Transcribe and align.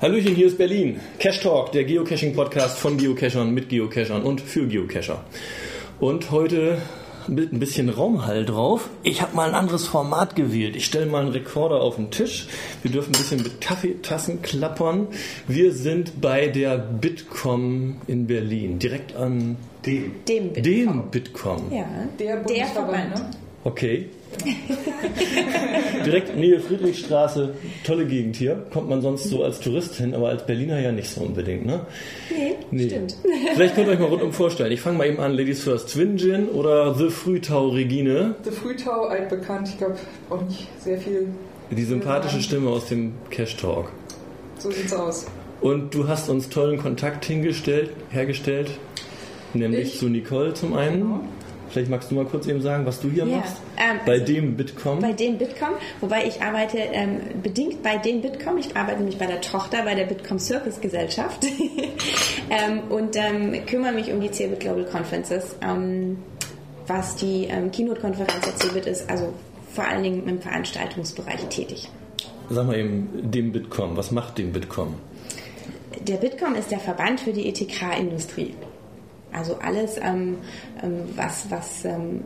Hallöchen, 0.00 0.34
hier 0.34 0.46
ist 0.46 0.56
Berlin. 0.56 0.98
Cash 1.18 1.40
Talk, 1.40 1.72
der 1.72 1.84
Geocaching-Podcast 1.84 2.78
von 2.78 2.96
Geocachern 2.96 3.52
mit 3.52 3.68
Geocachern 3.68 4.22
und 4.22 4.40
für 4.40 4.66
Geocacher. 4.66 5.22
Und 5.98 6.30
heute 6.30 6.78
mit 7.28 7.52
ein 7.52 7.60
bisschen 7.60 7.90
Raumhall 7.90 8.46
drauf. 8.46 8.88
Ich 9.02 9.20
habe 9.20 9.36
mal 9.36 9.50
ein 9.50 9.54
anderes 9.54 9.86
Format 9.86 10.36
gewählt. 10.36 10.74
Ich 10.74 10.86
stelle 10.86 11.04
mal 11.04 11.20
einen 11.20 11.32
Rekorder 11.32 11.82
auf 11.82 11.96
den 11.96 12.10
Tisch. 12.10 12.48
Wir 12.80 12.90
dürfen 12.90 13.10
ein 13.14 13.18
bisschen 13.18 13.42
mit 13.42 13.60
Kaffeetassen 13.60 14.40
klappern. 14.40 15.08
Wir 15.46 15.70
sind 15.72 16.22
bei 16.22 16.48
der 16.48 16.78
Bitkom 16.78 18.00
in 18.06 18.26
Berlin, 18.26 18.78
direkt 18.78 19.14
an 19.14 19.58
dem, 19.84 20.12
dem 20.26 20.54
Bitkom. 20.54 20.62
Dem 20.62 21.10
Bitkom. 21.10 21.72
Ja, 21.72 21.84
der, 22.18 22.42
der 22.44 22.66
Verband. 22.68 23.16
Ne? 23.16 23.30
Okay. 23.64 24.08
Direkt 26.06 26.36
Nähe 26.36 26.60
Friedrichstraße, 26.60 27.54
tolle 27.84 28.06
Gegend 28.06 28.36
hier. 28.36 28.64
Kommt 28.72 28.88
man 28.88 29.02
sonst 29.02 29.24
so 29.24 29.44
als 29.44 29.60
Tourist 29.60 29.96
hin, 29.96 30.14
aber 30.14 30.28
als 30.28 30.46
Berliner 30.46 30.80
ja 30.80 30.92
nicht 30.92 31.10
so 31.10 31.20
unbedingt, 31.22 31.66
ne? 31.66 31.86
Nee, 32.30 32.56
nee. 32.70 32.88
stimmt. 32.88 33.16
Vielleicht 33.54 33.74
könnt 33.74 33.88
ihr 33.88 33.94
euch 33.94 33.98
mal 33.98 34.08
rundum 34.08 34.32
vorstellen. 34.32 34.72
Ich 34.72 34.80
fange 34.80 34.98
mal 34.98 35.06
eben 35.06 35.20
an, 35.20 35.32
Ladies 35.32 35.62
First, 35.62 35.92
Twin 35.92 36.16
Gin 36.16 36.48
oder 36.48 36.94
The 36.94 37.10
Frühtau 37.10 37.68
Regine? 37.68 38.34
The 38.44 38.50
Frühtau, 38.50 39.06
altbekannt, 39.06 39.68
ich 39.68 39.78
glaube 39.78 39.96
auch 40.30 40.42
nicht 40.42 40.68
sehr 40.80 40.98
viel. 40.98 41.28
Die 41.70 41.84
sympathische 41.84 42.40
Stimme 42.40 42.70
aus 42.70 42.86
dem 42.86 43.12
Cash 43.30 43.56
Talk. 43.56 43.90
So 44.58 44.70
sieht's 44.70 44.92
aus. 44.92 45.26
Und 45.60 45.94
du 45.94 46.08
hast 46.08 46.28
uns 46.28 46.48
tollen 46.48 46.78
Kontakt 46.78 47.24
hingestellt, 47.24 47.90
hergestellt, 48.10 48.70
nämlich 49.52 49.94
ich? 49.94 49.98
zu 49.98 50.08
Nicole 50.08 50.54
zum 50.54 50.74
einen. 50.74 51.00
Genau. 51.00 51.20
Vielleicht 51.70 51.90
magst 51.90 52.10
du 52.10 52.16
mal 52.16 52.24
kurz 52.24 52.46
eben 52.46 52.60
sagen, 52.60 52.84
was 52.84 53.00
du 53.00 53.08
hier 53.08 53.24
ja, 53.24 53.36
machst. 53.36 53.56
Ähm, 53.76 54.00
bei 54.04 54.14
also 54.14 54.24
dem 54.24 54.56
Bitkom. 54.56 54.98
Bei 55.00 55.12
dem 55.12 55.38
Bitkom, 55.38 55.70
wobei 56.00 56.26
ich 56.26 56.42
arbeite 56.42 56.78
ähm, 56.78 57.20
bedingt 57.42 57.82
bei 57.82 57.96
dem 57.96 58.20
Bitkom. 58.20 58.58
Ich 58.58 58.76
arbeite 58.76 58.98
nämlich 58.98 59.18
bei 59.18 59.26
der 59.26 59.40
Tochter, 59.40 59.84
bei 59.84 59.94
der 59.94 60.04
Bitkom 60.04 60.38
Circus 60.38 60.80
Gesellschaft 60.80 61.46
ähm, 62.50 62.80
und 62.90 63.16
ähm, 63.16 63.64
kümmere 63.66 63.92
mich 63.92 64.12
um 64.12 64.20
die 64.20 64.30
CeBIT 64.30 64.60
Global 64.60 64.84
Conferences, 64.84 65.56
ähm, 65.62 66.18
was 66.88 67.14
die 67.16 67.44
ähm, 67.44 67.70
Keynote-Konferenz 67.70 68.40
der 68.44 68.56
CeBIT 68.56 68.86
ist, 68.86 69.08
also 69.08 69.32
vor 69.72 69.84
allen 69.84 70.02
Dingen 70.02 70.28
im 70.28 70.40
Veranstaltungsbereich 70.40 71.44
tätig. 71.50 71.88
Sag 72.48 72.66
mal 72.66 72.76
eben, 72.76 73.30
dem 73.30 73.52
Bitkom, 73.52 73.96
was 73.96 74.10
macht 74.10 74.38
dem 74.38 74.52
Bitkom? 74.52 74.94
Der 76.00 76.16
Bitkom 76.16 76.56
ist 76.56 76.72
der 76.72 76.80
Verband 76.80 77.20
für 77.20 77.32
die 77.32 77.48
ETK-Industrie. 77.48 78.54
Also 79.32 79.56
alles, 79.56 79.96
ähm, 79.96 80.38
ähm, 80.82 81.02
was, 81.16 81.46
was, 81.50 81.84
ähm, 81.84 82.22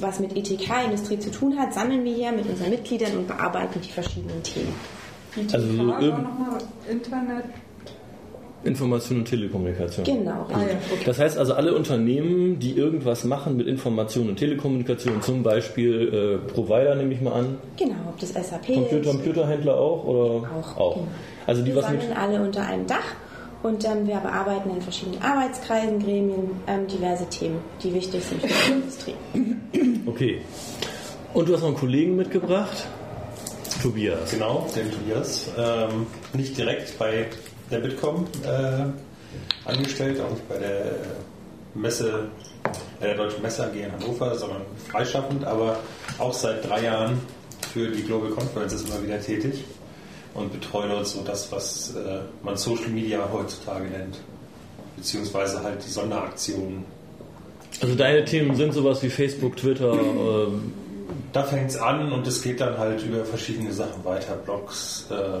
was 0.00 0.20
mit 0.20 0.36
ETK-Industrie 0.36 1.18
zu 1.18 1.30
tun 1.30 1.58
hat, 1.58 1.72
sammeln 1.72 2.04
wir 2.04 2.14
hier 2.14 2.32
mit 2.32 2.48
unseren 2.48 2.70
Mitgliedern 2.70 3.16
und 3.18 3.28
bearbeiten 3.28 3.80
die 3.80 3.90
verschiedenen 3.90 4.42
Themen. 4.42 4.74
ETK 5.36 5.54
also 5.54 5.66
so 5.68 5.82
nochmal 5.82 6.58
Internet. 6.90 7.44
Information 8.64 9.18
und 9.18 9.24
Telekommunikation. 9.24 10.04
Genau. 10.04 10.46
Ah, 10.52 10.60
ja, 10.60 10.66
okay. 10.92 11.02
Das 11.04 11.18
heißt 11.18 11.36
also 11.36 11.54
alle 11.54 11.74
Unternehmen, 11.74 12.58
die 12.58 12.76
irgendwas 12.76 13.24
machen 13.24 13.56
mit 13.56 13.66
Information 13.66 14.28
und 14.28 14.36
Telekommunikation, 14.36 15.20
zum 15.20 15.42
Beispiel 15.42 16.40
äh, 16.46 16.52
Provider 16.52 16.94
nehme 16.94 17.12
ich 17.12 17.20
mal 17.20 17.32
an. 17.32 17.58
Genau, 17.76 17.96
ob 18.08 18.18
das 18.20 18.30
SAP 18.30 18.66
Computer, 18.66 19.00
ist. 19.00 19.10
Computerhändler 19.10 19.76
auch 19.76 20.04
oder 20.04 20.48
auch. 20.48 20.76
auch. 20.76 20.94
Genau. 20.94 21.08
Also 21.46 21.62
die 21.62 21.68
wir 21.70 21.76
was 21.76 21.86
sammeln 21.86 22.08
mit 22.08 22.16
alle 22.16 22.42
unter 22.42 22.64
einem 22.64 22.86
Dach 22.86 23.16
und 23.62 23.84
ähm, 23.84 24.06
wir 24.06 24.16
bearbeiten 24.16 24.70
in 24.70 24.82
verschiedenen 24.82 25.22
Arbeitskreisen, 25.22 26.00
Gremien, 26.00 26.50
ähm, 26.66 26.86
diverse 26.86 27.26
Themen, 27.26 27.60
die 27.82 27.94
wichtig 27.94 28.24
sind 28.24 28.40
für 28.42 28.48
die 28.48 28.72
Industrie. 28.72 29.14
Okay. 30.06 30.40
Und 31.32 31.48
du 31.48 31.54
hast 31.54 31.60
noch 31.60 31.68
einen 31.68 31.76
Kollegen 31.76 32.16
mitgebracht? 32.16 32.86
Tobias. 33.82 34.30
Genau, 34.30 34.66
den 34.74 34.90
Tobias. 34.90 35.48
Ähm, 35.56 36.06
nicht 36.34 36.58
direkt 36.58 36.98
bei 36.98 37.28
der 37.70 37.78
Bitkom 37.78 38.26
äh, 38.44 39.68
angestellt, 39.68 40.20
auch 40.20 40.30
nicht 40.30 40.48
bei 40.48 40.58
der 40.58 40.96
Messe, 41.74 42.28
äh, 43.00 43.06
der 43.06 43.16
Deutschen 43.16 43.42
Messe 43.42 43.64
AG 43.64 43.74
in 43.74 43.92
Hannover, 43.92 44.34
sondern 44.36 44.62
freischaffend, 44.88 45.44
aber 45.44 45.78
auch 46.18 46.32
seit 46.32 46.68
drei 46.68 46.84
Jahren 46.84 47.18
für 47.72 47.88
die 47.88 48.02
Global 48.02 48.30
Conferences 48.30 48.84
immer 48.84 49.02
wieder 49.02 49.20
tätig 49.20 49.64
und 50.34 50.52
betreue 50.52 50.88
dort 50.88 51.06
so 51.06 51.22
das, 51.22 51.50
was 51.52 51.94
äh, 51.94 52.20
man 52.42 52.56
Social 52.56 52.88
Media 52.88 53.28
heutzutage 53.32 53.84
nennt. 53.84 54.18
Beziehungsweise 54.96 55.62
halt 55.62 55.84
die 55.84 55.90
Sonderaktionen. 55.90 56.84
Also 57.80 57.94
deine 57.94 58.24
Themen 58.24 58.54
sind 58.56 58.72
sowas 58.72 59.02
wie 59.02 59.10
Facebook, 59.10 59.56
Twitter. 59.56 59.92
Ähm 60.02 60.72
da 61.32 61.42
fängt 61.44 61.70
es 61.70 61.76
an 61.76 62.12
und 62.12 62.26
es 62.26 62.42
geht 62.42 62.60
dann 62.60 62.78
halt 62.78 63.02
über 63.04 63.24
verschiedene 63.24 63.72
Sachen 63.72 64.04
weiter, 64.04 64.34
Blogs, 64.36 65.06
äh, 65.10 65.38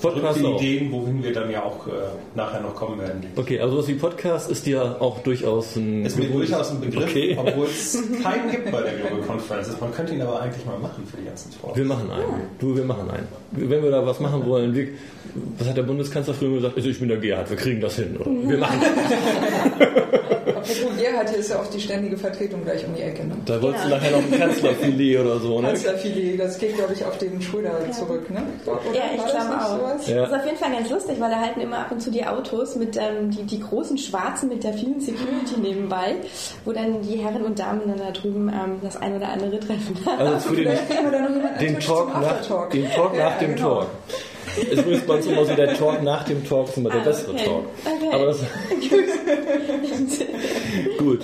Podcast 0.00 0.40
Ideen, 0.40 0.92
wohin 0.92 1.22
wir 1.22 1.32
dann 1.32 1.50
ja 1.50 1.62
auch 1.62 1.86
äh, 1.86 1.90
nachher 2.34 2.60
noch 2.60 2.74
kommen 2.74 2.98
werden. 2.98 3.24
Okay, 3.36 3.60
also 3.60 3.78
was 3.78 3.88
wie 3.88 3.94
Podcast 3.94 4.50
ist 4.50 4.66
dir 4.66 4.96
auch 5.00 5.20
durchaus 5.20 5.76
ein 5.76 6.04
Ist 6.04 6.18
mir 6.18 6.28
durchaus 6.28 6.70
ein 6.70 6.80
Begriff, 6.80 7.10
okay. 7.10 7.36
obwohl 7.38 7.66
es 7.66 7.98
keinen 8.22 8.50
gibt 8.50 8.70
bei 8.70 8.80
der 8.82 8.92
Global 8.94 9.26
Conference. 9.26 9.68
Man 9.80 9.92
könnte 9.92 10.14
ihn 10.14 10.22
aber 10.22 10.40
eigentlich 10.40 10.64
mal 10.64 10.78
machen 10.78 11.06
für 11.06 11.16
die 11.16 11.26
ganzen 11.26 11.50
Talks. 11.60 11.76
Wir 11.76 11.84
machen 11.84 12.10
einen. 12.10 12.24
Du, 12.58 12.76
wir 12.76 12.84
machen 12.84 13.10
einen. 13.10 13.28
Wenn 13.52 13.82
wir 13.82 13.90
da 13.90 14.04
was 14.04 14.20
machen 14.20 14.46
wollen, 14.46 14.74
wir, 14.74 14.88
was 15.58 15.68
hat 15.68 15.76
der 15.76 15.82
Bundeskanzler 15.82 16.34
früher 16.34 16.54
gesagt? 16.54 16.76
Also 16.76 16.88
ich 16.88 16.98
bin 16.98 17.08
der 17.08 17.18
Gerhard, 17.18 17.50
wir 17.50 17.56
kriegen 17.56 17.80
das 17.80 17.96
hin. 17.96 18.16
Oder? 18.16 18.30
Wir 18.30 18.58
machen 18.58 18.80
das. 18.80 20.50
Apropos 20.60 20.98
Gerhard, 20.98 21.30
hier 21.30 21.38
ist 21.38 21.50
ja 21.50 21.58
auch 21.58 21.66
die 21.66 21.80
ständige 21.80 22.16
Vertretung 22.16 22.62
gleich 22.64 22.84
um 22.84 22.94
die 22.94 23.02
Ecke. 23.02 23.26
Ne? 23.26 23.36
Da 23.46 23.60
wolltest 23.62 23.84
genau. 23.84 23.96
du 23.96 24.02
nachher 24.02 24.16
noch 24.16 24.32
ein 24.32 24.38
Kanzlerfilet 24.38 25.18
oder 25.18 25.40
so, 25.40 25.60
ne? 25.60 25.68
Kanzlerfilet, 25.68 26.38
das 26.38 26.58
geht, 26.58 26.76
glaube 26.76 26.92
ich, 26.92 27.04
auf 27.04 27.18
den 27.18 27.40
Schröder 27.40 27.80
ja. 27.86 27.92
zurück, 27.92 28.30
ne? 28.30 28.42
Oder 28.66 28.80
ja, 28.94 29.02
ich 29.14 29.24
glaube 29.24 29.64
auch. 29.64 29.89
Ja. 30.06 30.20
Das 30.20 30.30
ist 30.30 30.36
auf 30.36 30.44
jeden 30.44 30.56
Fall 30.56 30.72
ganz 30.72 30.90
lustig, 30.90 31.20
weil 31.20 31.30
da 31.30 31.40
halten 31.40 31.60
immer 31.60 31.78
ab 31.78 31.92
und 31.92 32.00
zu 32.00 32.10
die 32.10 32.26
Autos 32.26 32.76
mit 32.76 32.96
ähm, 32.96 33.30
die, 33.30 33.44
die 33.44 33.60
großen 33.60 33.98
Schwarzen 33.98 34.48
mit 34.48 34.64
der 34.64 34.72
vielen 34.72 35.00
Security 35.00 35.60
nebenbei, 35.60 36.16
wo 36.64 36.72
dann 36.72 37.02
die 37.02 37.16
Herren 37.16 37.42
und 37.42 37.58
Damen 37.58 37.82
dann 37.86 37.98
da 37.98 38.10
drüben 38.10 38.48
ähm, 38.48 38.78
das 38.82 38.96
ein 38.96 39.16
oder 39.16 39.28
andere 39.28 39.60
treffen. 39.60 39.96
Also 40.18 40.48
für 40.48 40.56
den, 40.56 40.68
den 41.60 41.80
Talk 41.80 42.20
nach, 42.20 42.68
den 42.68 42.90
Talk 42.90 43.16
nach 43.16 43.38
dem 43.38 43.54
genau. 43.54 43.80
Talk. 43.80 43.86
Ist 44.56 44.72
übrigens 44.72 45.02
bei 45.02 45.14
uns 45.14 45.26
immer 45.26 45.44
so, 45.44 45.54
der 45.54 45.74
Talk 45.74 46.02
nach 46.02 46.24
dem 46.24 46.46
Talk 46.46 46.68
ist 46.68 46.76
immer 46.76 46.90
der 46.90 47.02
ah, 47.02 47.04
bessere 47.04 47.32
okay. 47.32 47.44
Talk. 47.44 47.64
Okay. 47.84 48.10
Aber 48.12 48.26
das 48.26 48.40
Gut. 50.98 51.20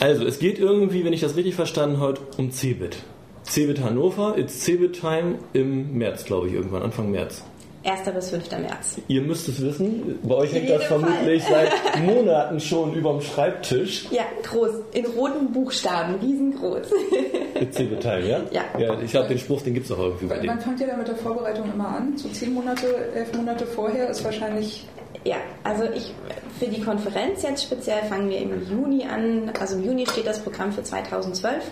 Also, 0.00 0.24
es 0.24 0.38
geht 0.38 0.58
irgendwie, 0.58 1.04
wenn 1.04 1.12
ich 1.12 1.20
das 1.20 1.36
richtig 1.36 1.54
verstanden 1.54 2.00
habe, 2.00 2.20
um 2.36 2.50
Cebit. 2.50 2.96
Cebit 3.44 3.80
Hannover, 3.80 4.36
it's 4.36 4.64
Cebit 4.64 5.00
Time 5.00 5.36
im 5.52 5.96
März, 5.96 6.24
glaube 6.24 6.48
ich, 6.48 6.54
irgendwann, 6.54 6.82
Anfang 6.82 7.10
März. 7.10 7.42
1. 7.86 8.10
bis 8.12 8.30
5. 8.30 8.50
März. 8.50 8.96
Ihr 9.06 9.22
müsst 9.22 9.48
es 9.48 9.60
wissen, 9.62 10.18
bei 10.24 10.34
euch 10.34 10.52
hängt 10.52 10.68
das 10.68 10.84
vermutlich 10.84 11.42
Fall. 11.44 11.68
seit 11.94 12.02
Monaten 12.04 12.58
schon 12.58 12.94
über 12.94 13.12
dem 13.12 13.20
Schreibtisch. 13.20 14.06
Ja, 14.10 14.24
groß, 14.42 14.70
in 14.92 15.06
roten 15.06 15.52
Buchstaben, 15.52 16.16
riesengroß. 16.16 16.86
Teil, 18.00 18.26
ja? 18.26 18.40
Ja. 18.50 18.62
ja 18.78 19.00
ich 19.00 19.12
glaube, 19.12 19.28
den 19.28 19.38
Spruch, 19.38 19.62
den 19.62 19.74
gibt 19.74 19.86
es 19.86 19.92
auch 19.92 19.98
irgendwie 19.98 20.26
bei 20.26 20.42
Man 20.42 20.60
fängt 20.60 20.80
ja 20.80 20.88
da 20.88 20.96
mit 20.96 21.08
der 21.08 21.16
Vorbereitung 21.16 21.72
immer 21.72 21.88
an, 21.88 22.16
so 22.16 22.28
zehn 22.28 22.52
Monate, 22.52 22.86
elf 23.14 23.32
Monate 23.34 23.66
vorher 23.66 24.10
ist 24.10 24.24
wahrscheinlich... 24.24 24.86
Ja, 25.24 25.36
also 25.64 25.84
ich, 25.84 26.14
für 26.60 26.66
die 26.66 26.80
Konferenz 26.80 27.42
jetzt 27.42 27.64
speziell 27.64 28.02
fangen 28.08 28.30
wir 28.30 28.38
im 28.38 28.68
Juni 28.70 29.04
an, 29.04 29.50
also 29.58 29.76
im 29.76 29.84
Juni 29.84 30.06
steht 30.06 30.26
das 30.26 30.38
Programm 30.38 30.70
für 30.70 30.84
2012 30.84 31.64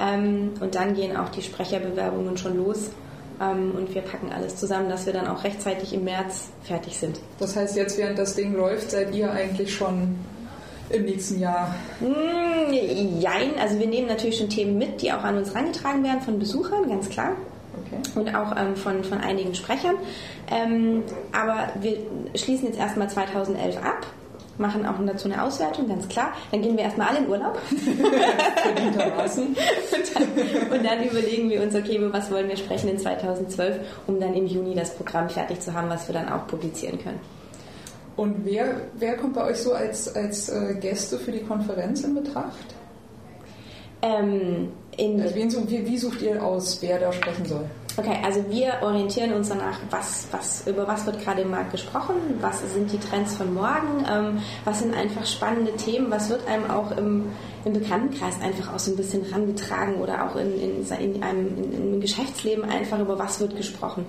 ähm, 0.00 0.54
und 0.60 0.74
dann 0.74 0.94
gehen 0.94 1.16
auch 1.16 1.28
die 1.28 1.42
Sprecherbewerbungen 1.42 2.36
schon 2.36 2.56
los. 2.56 2.90
Ähm, 3.40 3.72
und 3.76 3.94
wir 3.94 4.02
packen 4.02 4.32
alles 4.32 4.56
zusammen, 4.56 4.88
dass 4.88 5.06
wir 5.06 5.12
dann 5.12 5.26
auch 5.26 5.44
rechtzeitig 5.44 5.92
im 5.92 6.04
März 6.04 6.48
fertig 6.62 6.98
sind. 6.98 7.20
Das 7.38 7.56
heißt, 7.56 7.76
jetzt 7.76 7.98
während 7.98 8.18
das 8.18 8.34
Ding 8.34 8.54
läuft, 8.54 8.90
seid 8.90 9.14
ihr 9.14 9.30
eigentlich 9.30 9.74
schon 9.74 10.16
im 10.90 11.04
nächsten 11.04 11.40
Jahr? 11.40 11.74
Mm, 12.00 12.72
jein, 13.20 13.58
also 13.60 13.78
wir 13.78 13.86
nehmen 13.86 14.06
natürlich 14.06 14.38
schon 14.38 14.48
Themen 14.48 14.78
mit, 14.78 15.02
die 15.02 15.12
auch 15.12 15.24
an 15.24 15.36
uns 15.36 15.52
herangetragen 15.52 16.02
werden 16.04 16.20
von 16.22 16.38
Besuchern, 16.38 16.88
ganz 16.88 17.08
klar. 17.08 17.32
Okay. 17.86 18.18
Und 18.18 18.34
auch 18.34 18.56
ähm, 18.56 18.74
von, 18.76 19.04
von 19.04 19.18
einigen 19.18 19.54
Sprechern. 19.54 19.96
Ähm, 20.50 21.02
aber 21.32 21.68
wir 21.80 21.98
schließen 22.34 22.68
jetzt 22.68 22.78
erstmal 22.78 23.10
2011 23.10 23.76
ab 23.78 24.06
machen 24.58 24.86
auch 24.86 24.94
dazu 25.06 25.28
eine 25.30 25.42
Auswertung, 25.42 25.88
ganz 25.88 26.08
klar. 26.08 26.32
Dann 26.50 26.62
gehen 26.62 26.76
wir 26.76 26.84
erstmal 26.84 27.08
alle 27.08 27.18
in 27.18 27.28
Urlaub. 27.28 27.58
Verdientermaßen. 28.62 29.46
und, 29.46 29.56
dann, 30.14 30.78
und 30.78 30.84
dann 30.84 31.04
überlegen 31.04 31.50
wir 31.50 31.62
uns, 31.62 31.74
okay, 31.74 31.96
über 31.96 32.12
was 32.12 32.30
wollen 32.30 32.48
wir 32.48 32.56
sprechen 32.56 32.88
in 32.90 32.98
2012, 32.98 33.78
um 34.06 34.20
dann 34.20 34.34
im 34.34 34.46
Juni 34.46 34.74
das 34.74 34.94
Programm 34.94 35.28
fertig 35.28 35.60
zu 35.60 35.72
haben, 35.72 35.88
was 35.88 36.08
wir 36.08 36.14
dann 36.14 36.28
auch 36.28 36.46
publizieren 36.46 36.98
können. 37.02 37.20
Und 38.16 38.44
wer, 38.44 38.80
wer 38.94 39.16
kommt 39.16 39.34
bei 39.34 39.44
euch 39.44 39.58
so 39.58 39.74
als, 39.74 40.14
als 40.14 40.48
äh, 40.48 40.74
Gäste 40.80 41.18
für 41.18 41.32
die 41.32 41.42
Konferenz 41.42 42.02
in 42.02 42.18
Ähm, 44.00 44.72
in 44.96 45.20
also 45.20 45.34
wen, 45.34 45.70
wie, 45.70 45.86
wie 45.86 45.98
sucht 45.98 46.22
ihr 46.22 46.42
aus, 46.42 46.78
wer 46.80 46.98
da 46.98 47.12
sprechen 47.12 47.44
soll? 47.44 47.66
Okay, 47.98 48.18
also 48.22 48.44
wir 48.50 48.74
orientieren 48.82 49.32
uns 49.32 49.48
danach, 49.48 49.78
was, 49.88 50.28
was, 50.30 50.66
über 50.66 50.86
was 50.86 51.06
wird 51.06 51.18
gerade 51.22 51.40
im 51.40 51.50
Markt 51.50 51.72
gesprochen, 51.72 52.16
was 52.42 52.60
sind 52.74 52.92
die 52.92 52.98
Trends 52.98 53.36
von 53.36 53.54
morgen, 53.54 54.04
ähm, 54.06 54.42
was 54.64 54.80
sind 54.80 54.94
einfach 54.94 55.24
spannende 55.24 55.74
Themen, 55.76 56.10
was 56.10 56.28
wird 56.28 56.46
einem 56.46 56.70
auch 56.70 56.90
im, 56.90 57.30
im 57.64 57.72
Bekanntenkreis 57.72 58.34
einfach 58.42 58.74
auch 58.74 58.78
so 58.78 58.90
ein 58.90 58.98
bisschen 58.98 59.24
rangetragen 59.32 59.94
oder 59.94 60.26
auch 60.26 60.36
in, 60.36 60.60
in, 60.60 60.86
in 60.86 61.22
einem 61.22 61.46
in, 61.56 61.94
im 61.94 62.00
Geschäftsleben 62.02 62.64
einfach 62.64 62.98
über 63.00 63.18
was 63.18 63.40
wird 63.40 63.56
gesprochen. 63.56 64.04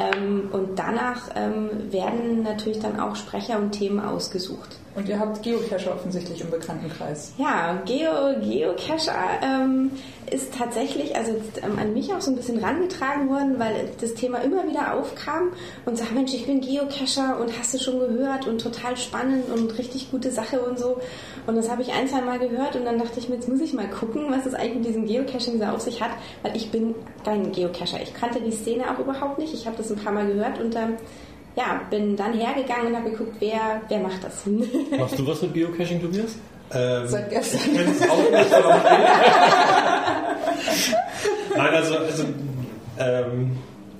Ähm, 0.00 0.48
und 0.52 0.78
danach 0.78 1.28
ähm, 1.34 1.92
werden 1.92 2.42
natürlich 2.42 2.78
dann 2.78 2.98
auch 2.98 3.16
Sprecher 3.16 3.58
und 3.58 3.72
Themen 3.72 4.00
ausgesucht. 4.00 4.78
Und 4.96 5.06
ihr 5.10 5.18
habt 5.18 5.42
Geocacher 5.42 5.94
offensichtlich 5.94 6.40
im 6.40 6.50
Bekanntenkreis. 6.50 7.34
Ja, 7.36 7.82
Geo, 7.84 8.40
Geocacher 8.40 9.40
ähm, 9.42 9.90
ist 10.30 10.54
tatsächlich 10.54 11.14
also 11.14 11.32
ähm, 11.62 11.78
an 11.78 11.92
mich 11.92 12.14
auch 12.14 12.22
so 12.22 12.30
ein 12.30 12.36
bisschen 12.36 12.64
rangetragen 12.64 13.28
worden, 13.28 13.58
weil 13.58 13.90
das 14.00 14.14
Thema 14.14 14.38
immer 14.38 14.66
wieder 14.66 14.94
aufkam 14.94 15.52
und 15.84 15.98
sagt, 15.98 16.14
Mensch, 16.14 16.32
ich 16.32 16.46
bin 16.46 16.62
Geocacher 16.62 17.38
und 17.38 17.58
hast 17.58 17.74
du 17.74 17.78
schon 17.78 17.98
gehört 17.98 18.46
und 18.46 18.58
total 18.58 18.96
spannend 18.96 19.50
und 19.54 19.76
richtig 19.76 20.10
gute 20.10 20.30
Sache 20.30 20.62
und 20.62 20.78
so. 20.78 20.98
Und 21.46 21.56
das 21.56 21.70
habe 21.70 21.82
ich 21.82 21.92
ein, 21.92 22.08
zwei 22.08 22.22
Mal 22.22 22.38
gehört 22.38 22.74
und 22.74 22.86
dann 22.86 22.98
dachte 22.98 23.20
ich 23.20 23.28
mir, 23.28 23.34
jetzt 23.34 23.50
muss 23.50 23.60
ich 23.60 23.74
mal 23.74 23.90
gucken, 23.90 24.30
was 24.30 24.46
es 24.46 24.54
eigentlich 24.54 24.76
mit 24.76 24.86
diesem 24.86 25.06
Geocaching 25.06 25.58
so 25.58 25.64
auf 25.66 25.82
sich 25.82 26.00
hat, 26.00 26.12
weil 26.42 26.56
ich 26.56 26.70
bin 26.70 26.94
kein 27.22 27.52
Geocacher. 27.52 28.00
Ich 28.02 28.14
kannte 28.14 28.40
die 28.40 28.50
Szene 28.50 28.84
auch 28.90 28.98
überhaupt 28.98 29.38
nicht. 29.38 29.52
Ich 29.52 29.66
habe 29.66 29.76
das 29.76 29.90
ein 29.90 29.98
paar 29.98 30.12
Mal 30.12 30.26
gehört 30.26 30.58
und 30.58 30.74
ähm, 30.74 30.96
ja, 31.56 31.80
bin 31.90 32.16
dann 32.16 32.34
hergegangen 32.34 32.88
und 32.88 32.96
habe 32.96 33.10
geguckt, 33.10 33.36
wer, 33.40 33.80
wer 33.88 33.98
macht 33.98 34.22
das. 34.22 34.42
Machst 34.98 35.18
du 35.18 35.26
was 35.26 35.42
mit 35.42 35.54
Geocaching, 35.54 36.00
Tobias? 36.00 36.36
Ähm, 36.72 37.08
Seit 37.08 37.30
gestern. 37.30 37.60
Ich 37.74 38.10
auch 38.10 38.30
nicht, 38.30 38.52
aber 38.52 38.82
Nein, 41.56 41.74
also, 41.74 41.96
also 41.96 42.24
ähm, 42.98 43.52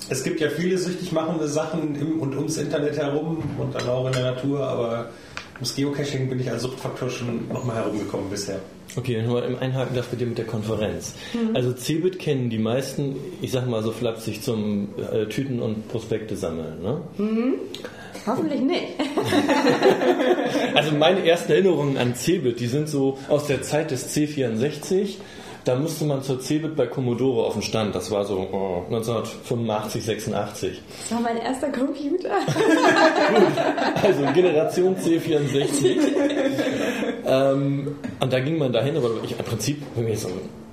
es 0.08 0.22
gibt 0.22 0.40
ja 0.40 0.50
viele 0.50 0.76
süchtig 0.76 1.12
machende 1.12 1.48
Sachen 1.48 1.94
im 1.94 2.20
und 2.20 2.36
ums 2.36 2.58
Internet 2.58 2.98
herum 2.98 3.42
und 3.58 3.74
dann 3.74 3.88
auch 3.88 4.06
in 4.06 4.12
der 4.12 4.32
Natur, 4.32 4.66
aber 4.66 5.08
ums 5.56 5.74
Geocaching 5.74 6.28
bin 6.28 6.40
ich 6.40 6.50
als 6.50 6.62
Suchtfaktor 6.62 7.10
schon 7.10 7.48
nochmal 7.48 7.76
herumgekommen 7.76 8.30
bisher. 8.30 8.60
Okay, 8.94 9.20
nur 9.22 9.44
im 9.44 9.58
Einhaken 9.58 9.94
das 9.94 10.06
bei 10.06 10.16
dir 10.16 10.26
mit 10.26 10.38
der 10.38 10.46
Konferenz. 10.46 11.14
Mhm. 11.34 11.56
Also 11.56 11.72
Cebit 11.72 12.18
kennen 12.18 12.50
die 12.50 12.58
meisten, 12.58 13.16
ich 13.42 13.52
sag 13.52 13.66
mal 13.66 13.82
so 13.82 13.92
flapsig, 13.92 14.42
zum 14.42 14.88
äh, 15.12 15.26
Tüten 15.26 15.60
und 15.60 15.88
Prospekte 15.88 16.36
sammeln. 16.36 16.82
Ne? 16.82 17.02
Hoffentlich 18.26 18.60
nicht. 18.60 18.84
Also 20.74 20.94
meine 20.94 21.26
ersten 21.26 21.52
Erinnerungen 21.52 21.96
an 21.96 22.14
Cebit, 22.14 22.60
die 22.60 22.66
sind 22.66 22.88
so 22.88 23.18
aus 23.28 23.46
der 23.46 23.62
Zeit 23.62 23.90
des 23.90 24.14
C64. 24.14 25.14
Da 25.66 25.74
musste 25.74 26.04
man 26.04 26.22
zur 26.22 26.38
Cebit 26.40 26.76
bei 26.76 26.86
Commodore 26.86 27.44
auf 27.46 27.54
den 27.54 27.62
Stand. 27.62 27.92
Das 27.92 28.08
war 28.12 28.24
so 28.24 28.36
oh, 28.52 28.84
1985, 28.86 30.04
86. 30.04 30.80
Das 31.02 31.10
war 31.12 31.20
mein 31.20 31.36
erster 31.38 31.68
Computer. 31.70 32.30
Also 34.02 34.22
Generation 34.32 34.94
C64. 34.96 35.96
ähm, 37.26 37.96
und 38.20 38.32
da 38.32 38.40
ging 38.40 38.58
man 38.58 38.72
dahin, 38.72 38.96
aber 38.96 39.10
ich, 39.24 39.32
im 39.32 39.44
Prinzip 39.44 39.82
so, 40.14 40.28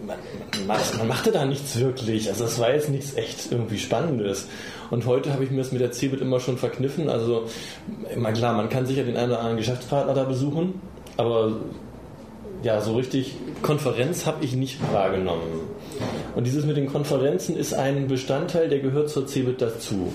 man, 0.05 0.17
man, 0.59 0.67
macht- 0.67 0.97
man 0.97 1.07
machte 1.07 1.31
da 1.31 1.45
nichts 1.45 1.79
wirklich. 1.79 2.29
Also 2.29 2.45
es 2.45 2.59
war 2.59 2.71
jetzt 2.71 2.89
nichts 2.89 3.15
echt 3.15 3.51
irgendwie 3.51 3.79
Spannendes. 3.79 4.47
Und 4.91 5.05
heute 5.07 5.33
habe 5.33 5.43
ich 5.43 5.49
mir 5.49 5.57
das 5.57 5.71
mit 5.71 5.81
der 5.81 5.91
Cebit 5.91 6.21
immer 6.21 6.39
schon 6.39 6.57
verkniffen. 6.57 7.09
Also 7.09 7.45
immer 8.13 8.31
klar, 8.31 8.53
man 8.53 8.69
kann 8.69 8.85
sicher 8.85 9.03
den 9.03 9.17
einen 9.17 9.31
oder 9.31 9.39
anderen 9.39 9.57
Geschäftspartner 9.57 10.13
da 10.13 10.23
besuchen, 10.25 10.79
aber 11.17 11.53
ja, 12.63 12.81
so 12.81 12.95
richtig 12.95 13.35
Konferenz 13.61 14.25
habe 14.25 14.43
ich 14.43 14.55
nicht 14.55 14.79
wahrgenommen. 14.91 15.61
Und 16.35 16.47
dieses 16.47 16.65
mit 16.65 16.77
den 16.77 16.87
Konferenzen 16.87 17.55
ist 17.55 17.73
ein 17.73 18.07
Bestandteil, 18.07 18.69
der 18.69 18.79
gehört 18.79 19.09
zur 19.09 19.27
Cebit 19.27 19.61
dazu. 19.61 20.11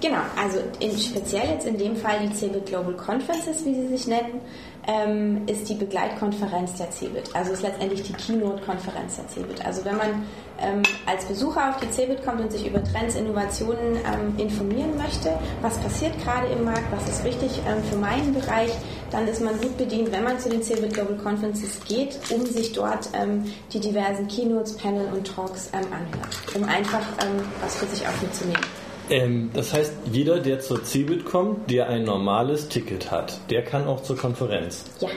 Genau, 0.00 0.18
also 0.40 0.58
in, 0.78 0.96
speziell 0.96 1.48
jetzt 1.50 1.66
in 1.66 1.76
dem 1.76 1.96
Fall 1.96 2.20
die 2.22 2.32
CeBIT 2.32 2.66
Global 2.66 2.94
Conferences, 2.94 3.64
wie 3.64 3.74
sie 3.74 3.88
sich 3.88 4.06
nennen, 4.06 4.40
ähm, 4.88 5.42
ist 5.46 5.68
die 5.68 5.74
Begleitkonferenz 5.74 6.74
der 6.78 6.90
CeBIT. 6.90 7.36
Also 7.36 7.52
ist 7.52 7.62
letztendlich 7.62 8.02
die 8.02 8.14
Keynote-Konferenz 8.14 9.16
der 9.16 9.28
CeBIT. 9.28 9.64
Also 9.64 9.84
wenn 9.84 9.98
man 9.98 10.24
ähm, 10.60 10.82
als 11.06 11.26
Besucher 11.26 11.68
auf 11.68 11.76
die 11.78 11.90
CeBIT 11.90 12.24
kommt 12.24 12.40
und 12.40 12.50
sich 12.50 12.66
über 12.66 12.82
Trends, 12.82 13.14
Innovationen 13.14 13.96
ähm, 13.96 14.34
informieren 14.38 14.96
möchte, 14.96 15.38
was 15.60 15.76
passiert 15.78 16.18
gerade 16.24 16.48
im 16.48 16.64
Markt, 16.64 16.90
was 16.90 17.06
ist 17.06 17.22
wichtig 17.22 17.60
ähm, 17.68 17.84
für 17.84 17.96
meinen 17.96 18.32
Bereich, 18.32 18.72
dann 19.10 19.28
ist 19.28 19.42
man 19.42 19.60
gut 19.60 19.76
bedient, 19.76 20.10
wenn 20.10 20.24
man 20.24 20.40
zu 20.40 20.48
den 20.48 20.62
CeBIT 20.62 20.94
Global 20.94 21.18
Conferences 21.18 21.80
geht, 21.86 22.18
um 22.30 22.44
sich 22.46 22.72
dort 22.72 23.10
ähm, 23.12 23.44
die 23.72 23.80
diversen 23.80 24.26
Keynotes, 24.26 24.74
Panel 24.78 25.06
und 25.12 25.26
Talks 25.26 25.70
ähm, 25.74 25.86
anhört, 25.92 26.34
um 26.54 26.64
einfach 26.64 27.06
ähm, 27.22 27.44
was 27.60 27.76
für 27.76 27.86
sich 27.86 28.06
auch 28.06 28.22
mitzunehmen. 28.22 28.64
Ähm, 29.10 29.50
das 29.54 29.72
heißt, 29.72 29.92
jeder, 30.12 30.38
der 30.40 30.60
zur 30.60 30.84
CeBIT 30.84 31.24
kommt, 31.24 31.70
der 31.70 31.88
ein 31.88 32.04
normales 32.04 32.68
Ticket 32.68 33.10
hat, 33.10 33.40
der 33.50 33.62
kann 33.64 33.86
auch 33.86 34.02
zur 34.02 34.16
Konferenz. 34.16 34.84
Ja, 35.00 35.08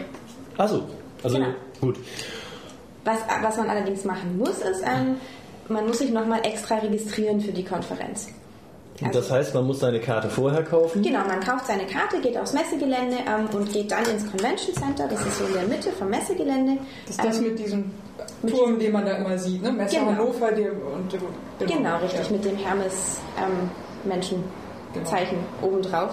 Also, 0.58 0.84
also 1.24 1.38
Genau. 1.38 1.50
gut. 1.80 1.98
Was, 3.04 3.20
was 3.42 3.58
man 3.58 3.70
allerdings 3.70 4.04
machen 4.06 4.38
muss, 4.38 4.60
ist, 4.60 4.82
ähm, 4.84 5.16
man 5.68 5.88
muss 5.88 6.00
sich 6.00 6.12
nochmal 6.12 6.42
extra 6.44 6.76
registrieren 6.76 7.40
für 7.42 7.52
die 7.52 7.64
Konferenz. 7.64 8.28
Und 9.02 9.16
das 9.16 9.32
heißt, 9.32 9.56
man 9.56 9.66
muss 9.66 9.80
seine 9.80 10.00
Karte 10.00 10.30
vorher 10.30 10.64
kaufen. 10.64 11.02
Genau, 11.02 11.26
man 11.26 11.40
kauft 11.40 11.66
seine 11.66 11.88
Karte, 11.88 12.22
geht 12.22 12.38
aufs 12.38 12.54
Messegelände 12.54 13.18
ähm, 13.28 13.48
und 13.52 13.74
geht 13.74 13.92
dann 13.92 14.06
ins 14.06 14.30
Convention 14.30 14.76
Center. 14.76 15.08
Das 15.08 15.26
ist 15.26 15.40
so 15.40 15.46
in 15.46 15.54
der 15.54 15.64
Mitte 15.64 15.92
vom 15.92 16.10
Messegelände. 16.10 16.78
Das 17.08 17.16
ist 17.16 17.26
das 17.26 17.38
Ähm, 17.40 17.44
mit 17.46 17.58
diesem 17.60 17.92
Turm, 18.48 18.80
den 18.80 18.92
man 18.92 19.06
da 19.06 19.18
immer 19.18 19.38
sieht, 19.38 19.62
ne? 19.62 19.72
Messe 19.72 19.98
Genau. 19.98 20.12
Hannover 20.12 20.52
der, 20.52 20.72
und 20.72 21.16
Genau, 21.60 21.98
richtig, 21.98 22.26
Ja. 22.26 22.32
mit 22.32 22.44
dem 22.46 22.58
Hermes-Menschen-Zeichen 22.58 25.38
obendrauf. 25.62 26.12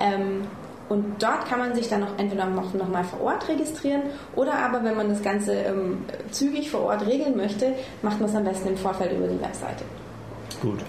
Ähm, 0.00 0.42
und 0.88 1.22
dort 1.22 1.46
kann 1.48 1.58
man 1.58 1.74
sich 1.74 1.88
dann 1.88 2.00
noch 2.00 2.18
entweder 2.18 2.46
noch, 2.46 2.74
noch 2.74 2.88
mal 2.88 3.04
vor 3.04 3.20
Ort 3.22 3.48
registrieren 3.48 4.02
oder 4.36 4.54
aber, 4.54 4.84
wenn 4.84 4.96
man 4.96 5.08
das 5.08 5.22
Ganze 5.22 5.54
ähm, 5.54 6.04
zügig 6.30 6.70
vor 6.70 6.82
Ort 6.82 7.06
regeln 7.06 7.36
möchte, 7.36 7.72
macht 8.02 8.20
man 8.20 8.28
es 8.28 8.36
am 8.36 8.44
besten 8.44 8.68
im 8.68 8.76
Vorfeld 8.76 9.12
über 9.12 9.26
die 9.26 9.40
Webseite. 9.40 9.84
Gut. 10.60 10.80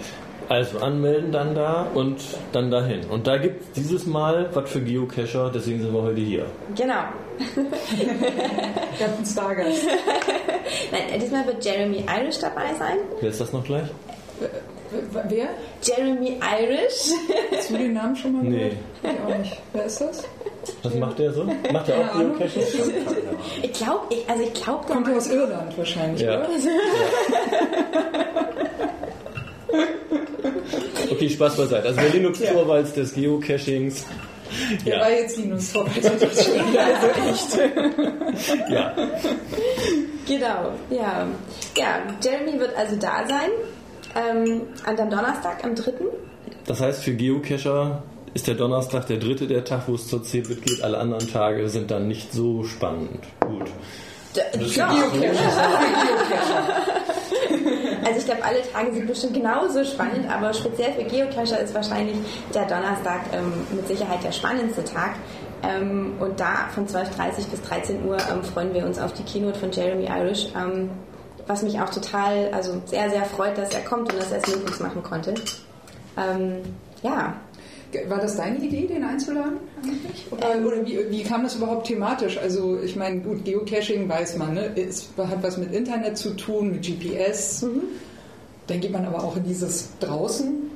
Also 0.48 0.78
anmelden 0.78 1.32
dann 1.32 1.54
da 1.54 1.86
und 1.94 2.18
dann 2.52 2.70
dahin. 2.70 3.00
Und 3.10 3.26
da 3.26 3.38
gibt 3.38 3.62
es 3.62 3.72
dieses 3.72 4.06
Mal 4.06 4.50
was 4.52 4.70
für 4.70 4.80
Geocacher, 4.80 5.50
deswegen 5.54 5.80
sind 5.80 5.92
wir 5.94 6.02
heute 6.02 6.20
hier. 6.20 6.44
Genau. 6.76 6.94
Einen 7.56 9.24
Stargast. 9.26 9.86
Nein, 10.92 11.20
diesmal 11.20 11.46
wird 11.46 11.64
Jeremy 11.64 12.04
Irish 12.20 12.38
dabei 12.38 12.74
sein. 12.78 12.98
Wer 13.20 13.30
ist 13.30 13.40
das 13.40 13.52
noch 13.52 13.64
gleich? 13.64 13.86
W- 14.90 15.20
Wer? 15.28 15.48
Jeremy 15.82 16.38
Irish. 16.60 17.10
Hast 17.56 17.70
du 17.70 17.76
den 17.78 17.94
Namen 17.94 18.14
schon 18.14 18.32
mal 18.34 18.42
Nee. 18.44 18.72
gehört? 19.02 19.18
Ich 19.28 19.32
auch 19.34 19.38
nicht. 19.38 19.60
Wer 19.72 19.84
ist 19.86 20.00
das? 20.00 20.22
Was 20.82 20.94
macht 20.94 21.18
der 21.18 21.32
so? 21.32 21.44
Macht 21.72 21.88
er 21.88 22.00
auch. 22.00 22.12
Geocaching? 22.18 22.62
Ich 23.62 23.72
glaube, 23.72 24.00
ich, 24.10 24.28
also 24.28 24.42
ich 24.44 24.54
glaube, 24.54 24.84
der 24.86 24.94
Kommt 24.96 25.08
aus 25.16 25.28
Irland 25.28 25.76
wahrscheinlich, 25.78 26.20
Ja. 26.22 26.38
oder? 26.40 26.48
Okay, 31.26 31.34
Spaß 31.34 31.56
beiseite. 31.56 31.88
Also 31.88 32.00
der 32.00 32.10
Linux 32.10 32.40
Torvalds 32.40 32.92
des 32.92 33.14
Geocachings. 33.14 34.04
Der 34.86 35.00
war 35.00 35.10
Ja, 35.10 35.16
jetzt 35.18 35.36
Linus 35.38 35.70
vorbereitet. 35.70 36.22
Also 36.22 37.06
echt. 37.30 37.58
ja. 38.70 38.94
Genau, 40.26 40.72
ja. 40.90 41.26
Ja, 41.76 41.98
Jeremy 42.22 42.58
wird 42.60 42.76
also 42.76 42.96
da 42.96 43.26
sein. 43.28 43.50
Ähm, 44.16 44.62
an 44.84 44.96
dem 44.96 45.10
Donnerstag, 45.10 45.64
am 45.64 45.74
3. 45.74 45.92
Das 46.66 46.80
heißt, 46.80 47.02
für 47.02 47.12
Geocacher 47.14 48.02
ist 48.32 48.46
der 48.46 48.54
Donnerstag 48.54 49.06
der 49.06 49.16
dritte 49.18 49.46
der 49.46 49.64
Tag, 49.64 49.82
wo 49.88 49.94
es 49.94 50.06
zur 50.08 50.22
CeBIT 50.22 50.62
geht. 50.64 50.82
Alle 50.82 50.98
anderen 50.98 51.26
Tage 51.30 51.68
sind 51.68 51.90
dann 51.90 52.06
nicht 52.08 52.32
so 52.32 52.62
spannend. 52.64 53.24
Gut. 53.40 53.68
D- 54.36 54.40
Ja, 54.74 54.88
Geocacher. 54.92 56.83
Also 58.04 58.18
ich 58.18 58.26
glaube, 58.26 58.44
alle 58.44 58.62
Tage 58.72 58.92
sind 58.92 59.06
bestimmt 59.06 59.34
genauso 59.34 59.84
spannend, 59.84 60.30
aber 60.30 60.52
speziell 60.52 60.92
für 60.92 61.04
Geocacher 61.04 61.60
ist 61.60 61.74
wahrscheinlich 61.74 62.16
der 62.54 62.66
Donnerstag 62.66 63.20
ähm, 63.32 63.52
mit 63.74 63.86
Sicherheit 63.86 64.22
der 64.22 64.32
spannendste 64.32 64.84
Tag. 64.84 65.16
Ähm, 65.62 66.14
und 66.20 66.38
da 66.38 66.68
von 66.74 66.86
12.30 66.86 67.50
bis 67.50 67.62
13 67.62 68.04
Uhr 68.04 68.18
ähm, 68.30 68.44
freuen 68.44 68.74
wir 68.74 68.84
uns 68.84 68.98
auf 68.98 69.12
die 69.14 69.22
Keynote 69.22 69.58
von 69.58 69.70
Jeremy 69.72 70.06
Irish, 70.06 70.48
ähm, 70.54 70.90
was 71.46 71.62
mich 71.62 71.80
auch 71.80 71.90
total, 71.90 72.50
also 72.52 72.82
sehr, 72.86 73.08
sehr 73.10 73.24
freut, 73.24 73.56
dass 73.56 73.72
er 73.74 73.80
kommt 73.80 74.12
und 74.12 74.20
dass 74.20 74.32
er 74.32 74.38
es 74.38 74.54
möglich 74.54 74.80
machen 74.80 75.02
konnte. 75.02 75.34
Ähm, 76.16 76.60
ja, 77.02 77.34
War 78.08 78.18
das 78.18 78.36
deine 78.36 78.58
Idee, 78.58 78.86
den 78.86 79.04
einzuladen 79.04 79.58
eigentlich? 79.82 80.26
Oder, 80.30 80.66
oder 80.66 80.86
wie, 80.86 81.10
wie 81.10 81.22
kam 81.22 81.42
das 81.42 81.56
überhaupt 81.56 81.86
thematisch? 81.86 82.38
Also 82.38 82.78
ich 82.82 82.96
meine, 82.96 83.20
gut, 83.20 83.44
Geocaching 83.44 84.08
weiß 84.08 84.36
man, 84.38 84.54
ne? 84.54 84.70
Es 84.76 85.08
hat 85.18 85.42
was 85.42 85.56
mit 85.56 85.72
Internet 85.72 86.18
zu 86.18 86.30
tun, 86.36 86.72
mit 86.72 86.86
GPS. 86.86 87.66
Dann 88.66 88.80
geht 88.80 88.92
man 88.92 89.04
aber 89.04 89.22
auch 89.22 89.36
in 89.36 89.44
dieses 89.44 89.90
draußen 90.00 90.70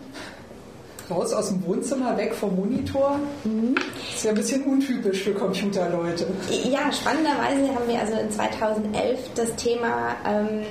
raus 1.10 1.32
aus 1.32 1.48
dem 1.48 1.64
Wohnzimmer, 1.64 2.16
weg 2.16 2.34
vom 2.34 2.54
Monitor. 2.56 3.18
Mhm. 3.44 3.74
Ist 4.14 4.24
ja 4.24 4.30
ein 4.30 4.36
bisschen 4.36 4.62
untypisch 4.64 5.22
für 5.22 5.32
Computerleute. 5.32 6.26
Ja, 6.70 6.92
spannenderweise 6.92 7.74
haben 7.74 7.88
wir 7.88 7.98
also 7.98 8.14
in 8.14 8.30
2011 8.30 9.18
das 9.34 9.56
Thema 9.56 10.16
ähm, 10.26 10.62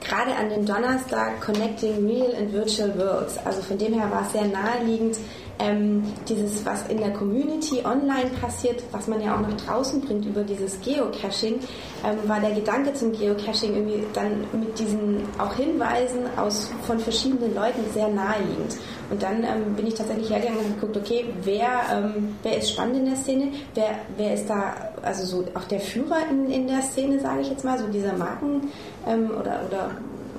gerade 0.00 0.34
an 0.34 0.50
dem 0.50 0.64
Donnerstag 0.64 1.40
Connecting 1.40 2.06
Real 2.06 2.34
and 2.38 2.52
Virtual 2.52 2.96
Worlds. 2.98 3.38
Also 3.44 3.62
von 3.62 3.78
dem 3.78 3.94
her 3.94 4.10
war 4.10 4.26
es 4.26 4.32
sehr 4.32 4.46
naheliegend, 4.46 5.18
ähm, 5.60 6.02
dieses, 6.28 6.64
was 6.64 6.86
in 6.88 6.98
der 6.98 7.12
Community 7.12 7.82
online 7.84 8.30
passiert, 8.40 8.82
was 8.92 9.06
man 9.06 9.20
ja 9.20 9.36
auch 9.36 9.40
nach 9.40 9.56
draußen 9.66 10.00
bringt 10.00 10.24
über 10.24 10.42
dieses 10.42 10.80
Geocaching, 10.80 11.60
ähm, 12.04 12.28
war 12.28 12.40
der 12.40 12.52
Gedanke 12.52 12.94
zum 12.94 13.12
Geocaching 13.12 13.74
irgendwie 13.74 14.02
dann 14.14 14.46
mit 14.52 14.78
diesen 14.78 15.22
auch 15.38 15.54
Hinweisen 15.54 16.20
aus, 16.36 16.70
von 16.86 16.98
verschiedenen 16.98 17.54
Leuten 17.54 17.84
sehr 17.92 18.08
naheliegend. 18.08 18.76
Und 19.10 19.22
dann 19.22 19.42
ähm, 19.42 19.74
bin 19.76 19.86
ich 19.86 19.94
tatsächlich 19.94 20.30
hergegangen 20.30 20.64
und 20.64 20.80
geguckt, 20.80 20.96
okay, 20.96 21.26
wer, 21.42 21.68
ähm, 21.92 22.36
wer 22.42 22.58
ist 22.58 22.70
spannend 22.70 22.96
in 22.96 23.04
der 23.06 23.16
Szene, 23.16 23.52
wer, 23.74 23.90
wer 24.16 24.34
ist 24.34 24.48
da, 24.48 24.74
also 25.02 25.24
so 25.26 25.44
auch 25.54 25.64
der 25.64 25.80
Führer 25.80 26.18
in, 26.30 26.48
in 26.50 26.66
der 26.68 26.82
Szene, 26.82 27.20
sage 27.20 27.42
ich 27.42 27.50
jetzt 27.50 27.64
mal, 27.64 27.78
so 27.78 27.86
dieser 27.88 28.16
Marken 28.16 28.68
ähm, 29.06 29.30
oder, 29.30 29.62
oder 29.66 29.90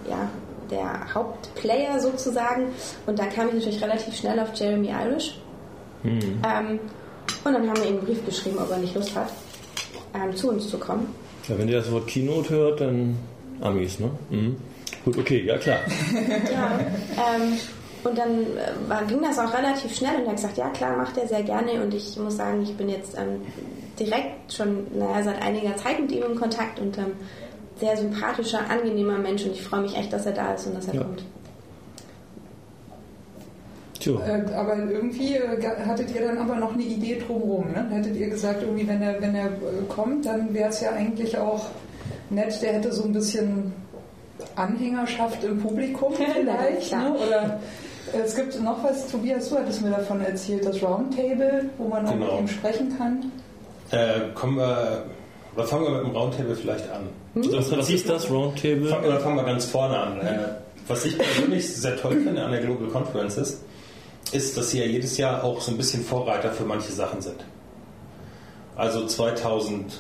ja, 0.10 0.30
der 0.72 1.14
Hauptplayer 1.14 2.00
sozusagen. 2.00 2.68
Und 3.06 3.20
da 3.20 3.26
kam 3.26 3.50
ich 3.50 3.54
natürlich 3.56 3.84
relativ 3.84 4.16
schnell 4.16 4.40
auf 4.40 4.54
Jeremy 4.56 4.90
Irish. 4.90 5.40
Mhm. 6.04 6.42
Ähm, 6.44 6.80
und 7.44 7.54
dann 7.54 7.70
haben 7.70 7.78
wir 7.78 7.86
ihm 7.86 7.98
einen 7.98 8.06
Brief 8.06 8.26
geschrieben, 8.26 8.58
ob 8.60 8.72
er 8.72 8.78
nicht 8.78 8.96
Lust 8.96 9.16
hat, 9.16 9.32
ähm, 10.14 10.36
zu 10.36 10.50
uns 10.50 10.70
zu 10.70 10.78
kommen. 10.78 11.14
Ja, 11.48 11.58
wenn 11.58 11.68
ihr 11.68 11.78
das 11.78 11.92
Wort 11.92 12.08
Keynote 12.08 12.50
hört, 12.50 12.82
dann 12.82 13.18
Amis, 13.62 14.00
ne? 14.00 14.10
Mhm. 14.30 14.58
Gut, 15.06 15.18
okay, 15.18 15.44
ja 15.46 15.58
klar. 15.58 15.80
ja, 16.52 16.80
ähm, 16.80 17.58
und 18.04 18.18
dann 18.18 18.42
äh, 18.42 19.08
ging 19.08 19.22
das 19.22 19.38
auch 19.38 19.54
relativ 19.54 19.96
schnell 19.96 20.16
und 20.16 20.24
er 20.24 20.30
hat 20.30 20.36
gesagt, 20.36 20.58
ja 20.58 20.70
klar, 20.70 20.98
macht 20.98 21.18
er 21.18 21.28
sehr 21.28 21.44
gerne. 21.44 21.82
Und 21.82 21.94
ich 21.94 22.18
muss 22.18 22.38
sagen, 22.38 22.64
ich 22.64 22.76
bin 22.76 22.90
jetzt 22.90 23.16
ähm, 23.18 23.42
direkt 24.00 24.54
schon 24.54 24.88
naja, 24.98 25.24
seit 25.24 25.42
einiger 25.42 25.76
Zeit 25.76 26.00
mit 26.00 26.12
ihm 26.12 26.24
in 26.24 26.36
Kontakt 26.36 26.80
und 26.80 26.98
ähm, 26.98 27.14
sehr 27.82 27.98
sympathischer, 27.98 28.70
angenehmer 28.70 29.18
Mensch 29.18 29.44
und 29.44 29.52
ich 29.52 29.64
freue 29.64 29.82
mich 29.82 29.98
echt, 29.98 30.14
dass 30.14 30.26
er 30.26 30.34
da 30.34 30.54
ist 30.54 30.68
und 30.68 30.76
dass 30.76 30.88
er 30.88 30.96
ja. 30.96 31.02
kommt. 31.02 31.24
Äh, 34.06 34.54
aber 34.56 34.78
irgendwie 34.78 35.36
äh, 35.36 35.86
hattet 35.86 36.14
ihr 36.16 36.22
dann 36.22 36.38
aber 36.38 36.56
noch 36.56 36.74
eine 36.74 36.84
Idee 36.84 37.20
drumherum. 37.20 37.72
Ne? 37.72 37.88
Hättet 37.92 38.16
ihr 38.16 38.30
gesagt, 38.30 38.64
irgendwie, 38.64 38.88
wenn 38.88 39.02
er, 39.02 39.22
wenn 39.22 39.36
er 39.36 39.48
äh, 39.48 39.84
kommt, 39.90 40.26
dann 40.26 40.54
wäre 40.54 40.70
es 40.70 40.82
ja 40.82 40.92
eigentlich 40.92 41.38
auch 41.38 41.66
nett, 42.30 42.60
der 42.62 42.74
hätte 42.74 42.92
so 42.92 43.04
ein 43.04 43.14
bisschen 43.14 43.74
Anhängerschaft 44.56 45.44
im 45.44 45.60
Publikum 45.60 46.14
vielleicht. 46.34 46.96
ne? 46.96 47.14
Oder 47.14 47.60
es 48.24 48.36
gibt 48.36 48.60
noch 48.62 48.84
was, 48.84 49.08
Tobias, 49.08 49.50
du 49.50 49.58
hattest 49.58 49.84
mir 49.84 49.92
davon 49.92 50.22
erzählt, 50.22 50.66
das 50.66 50.82
Roundtable, 50.82 51.70
wo 51.78 51.88
man 51.88 52.08
auch 52.08 52.14
genau. 52.14 52.32
mit 52.32 52.42
ihm 52.42 52.48
sprechen 52.48 52.98
kann. 52.98 53.32
Äh, 53.92 54.32
kommen 54.34 54.58
wir, 54.58 55.06
oder 55.56 55.66
fangen 55.66 55.84
wir 55.86 55.92
mit 55.92 56.04
dem 56.04 56.16
Roundtable 56.16 56.56
vielleicht 56.56 56.90
an. 56.90 57.10
Hm? 57.34 57.52
Was, 57.52 57.72
was 57.72 57.90
ist 57.90 58.08
das, 58.08 58.30
Roundtable? 58.30 58.88
Fangen, 58.88 59.06
oder 59.06 59.20
fangen 59.20 59.36
wir 59.36 59.44
ganz 59.44 59.66
vorne 59.66 59.98
an. 59.98 60.22
Äh, 60.22 60.40
was 60.88 61.06
ich 61.06 61.18
persönlich 61.18 61.74
sehr 61.74 61.98
toll 61.98 62.22
finde 62.22 62.44
an 62.44 62.52
der 62.52 62.62
Global 62.62 62.88
Conferences, 62.88 63.62
ist, 64.32 64.58
dass 64.58 64.72
sie 64.72 64.80
ja 64.80 64.86
jedes 64.86 65.18
Jahr 65.18 65.44
auch 65.44 65.60
so 65.62 65.72
ein 65.72 65.78
bisschen 65.78 66.04
Vorreiter 66.04 66.52
für 66.52 66.64
manche 66.64 66.92
Sachen 66.92 67.22
sind. 67.22 67.44
Also 68.76 69.06
2009 69.06 69.92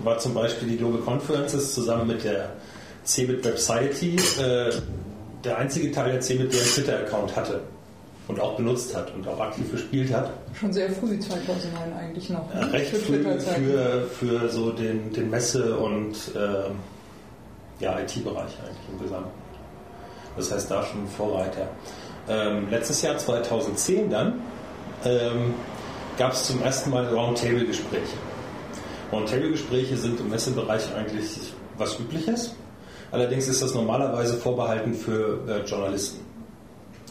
war 0.00 0.18
zum 0.18 0.34
Beispiel 0.34 0.68
die 0.68 0.76
Global 0.76 1.00
Conferences 1.00 1.74
zusammen 1.74 2.08
mit 2.08 2.24
der 2.24 2.50
CeBIT 3.04 3.44
Website 3.44 4.02
äh, 4.02 4.70
der 5.44 5.58
einzige 5.58 5.92
Teil 5.92 6.12
der 6.12 6.20
CeBIT, 6.20 6.52
der 6.52 6.60
einen 6.60 6.70
Twitter-Account 6.70 7.36
hatte 7.36 7.60
und 8.28 8.40
auch 8.40 8.56
benutzt 8.56 8.96
hat 8.96 9.12
und 9.14 9.26
auch 9.26 9.40
aktiv 9.40 9.70
gespielt 9.70 10.12
hat. 10.12 10.30
Schon 10.58 10.72
sehr 10.72 10.90
früh, 10.90 11.18
2009 11.18 11.92
eigentlich 11.98 12.30
noch. 12.30 12.52
Ne? 12.54 12.72
Recht 12.72 12.90
für 12.90 12.96
früh 12.96 13.22
für, 13.40 14.06
für 14.06 14.48
so 14.48 14.70
den, 14.70 15.12
den 15.12 15.30
Messe- 15.30 15.76
und 15.76 16.14
äh, 16.34 16.70
ja, 17.82 17.98
IT-Bereich 17.98 18.52
eigentlich 18.62 18.88
im 18.92 19.02
Gesamten. 19.02 19.30
Das 20.36 20.50
heißt, 20.50 20.70
da 20.70 20.84
schon 20.84 21.06
Vorreiter. 21.08 21.68
Ähm, 22.28 22.68
letztes 22.70 23.02
Jahr, 23.02 23.18
2010 23.18 24.10
dann, 24.10 24.40
ähm, 25.04 25.54
gab 26.16 26.32
es 26.32 26.44
zum 26.44 26.62
ersten 26.62 26.90
Mal 26.90 27.06
Roundtable-Gespräche. 27.08 28.16
Roundtable-Gespräche 29.10 29.96
sind 29.96 30.20
im 30.20 30.30
Messebereich 30.30 30.94
eigentlich 30.94 31.38
was 31.76 31.98
Übliches. 31.98 32.54
Allerdings 33.10 33.48
ist 33.48 33.60
das 33.60 33.74
normalerweise 33.74 34.36
vorbehalten 34.38 34.94
für 34.94 35.40
äh, 35.48 35.68
Journalisten. 35.68 36.31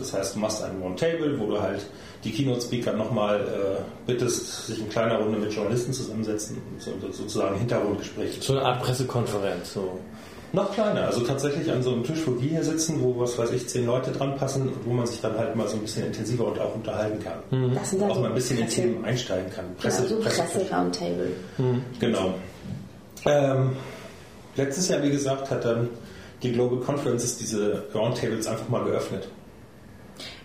Das 0.02 0.14
heißt, 0.14 0.36
du 0.36 0.40
machst 0.40 0.64
einen 0.64 0.82
Roundtable, 0.82 1.40
wo 1.40 1.46
du 1.46 1.62
halt 1.62 1.86
die 2.24 2.32
Keynote-Speaker 2.32 2.94
nochmal 2.94 3.40
äh, 3.40 3.82
bittest, 4.06 4.68
sich 4.68 4.80
in 4.80 4.90
kleiner 4.90 5.18
Runde 5.18 5.40
mit 5.40 5.54
Journalisten 5.54 5.94
zusammensetzen 5.94 6.58
und 6.72 6.82
so, 6.82 6.92
sozusagen 7.12 7.58
Hintergrundgespräche. 7.58 8.42
So 8.42 8.54
eine 8.54 8.66
Art 8.66 8.82
Pressekonferenz. 8.82 9.74
So. 9.74 10.00
Noch 10.54 10.74
kleiner, 10.74 11.06
also 11.06 11.22
tatsächlich 11.22 11.72
an 11.72 11.82
so 11.82 11.94
einem 11.94 12.04
Tisch, 12.04 12.20
wo 12.26 12.40
wir 12.42 12.50
hier 12.50 12.64
sitzen, 12.64 13.02
wo 13.02 13.18
was 13.18 13.38
weiß 13.38 13.52
ich, 13.52 13.70
zehn 13.70 13.86
Leute 13.86 14.12
dran 14.12 14.36
passen, 14.36 14.70
wo 14.84 14.92
man 14.92 15.06
sich 15.06 15.22
dann 15.22 15.38
halt 15.38 15.56
mal 15.56 15.68
so 15.68 15.78
ein 15.78 15.82
bisschen 15.82 16.06
intensiver 16.06 16.46
und 16.46 16.60
auch 16.60 16.76
unterhalten 16.76 17.24
kann. 17.24 17.40
Mhm. 17.52 17.74
Das 17.74 17.92
sind 17.92 18.04
auch 18.04 18.20
mal 18.20 18.28
ein 18.28 18.36
bisschen 18.36 18.60
in 18.60 18.68
Themen 18.68 19.06
einsteigen 19.06 19.50
kann. 19.50 19.66
Presse, 19.78 20.04
genau, 20.04 20.16
so 20.16 20.22
Presse-Roundtable. 20.22 21.28
Mhm. 21.58 21.82
Genau. 22.02 22.34
Ähm, 23.26 23.72
letztes 24.58 24.90
Jahr, 24.90 25.02
wie 25.04 25.12
gesagt, 25.12 25.50
hat 25.50 25.64
dann 25.64 25.90
die 26.44 26.52
Global 26.52 26.80
Conferences 26.80 27.38
diese 27.38 27.86
Roundtables 27.94 28.48
einfach 28.48 28.68
mal 28.68 28.84
geöffnet. 28.84 29.30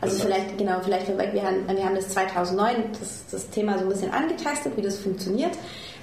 Also 0.01 0.17
das 0.17 0.25
vielleicht, 0.25 0.59
genau, 0.59 0.81
vielleicht 0.83 1.07
vorweg, 1.07 1.33
wir 1.33 1.43
haben, 1.43 1.67
wir 1.69 1.85
haben 1.85 1.95
das 1.95 2.09
2009, 2.11 2.77
das, 2.99 3.25
das 3.31 3.51
Thema 3.51 3.79
so 3.79 3.85
ein 3.85 3.89
bisschen 3.89 4.13
angetastet, 4.13 4.77
wie 4.77 4.83
das 4.83 4.99
funktioniert 4.99 5.57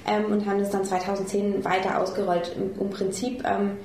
ähm, 0.06 0.26
und 0.32 0.46
haben 0.46 0.58
das 0.58 0.70
dann 0.70 0.84
2010 0.84 1.64
weiter 1.64 2.00
ausgerollt, 2.00 2.54
um 2.56 2.86
im 2.86 2.90
Prinzip 2.90 3.44
ähm, 3.46 3.78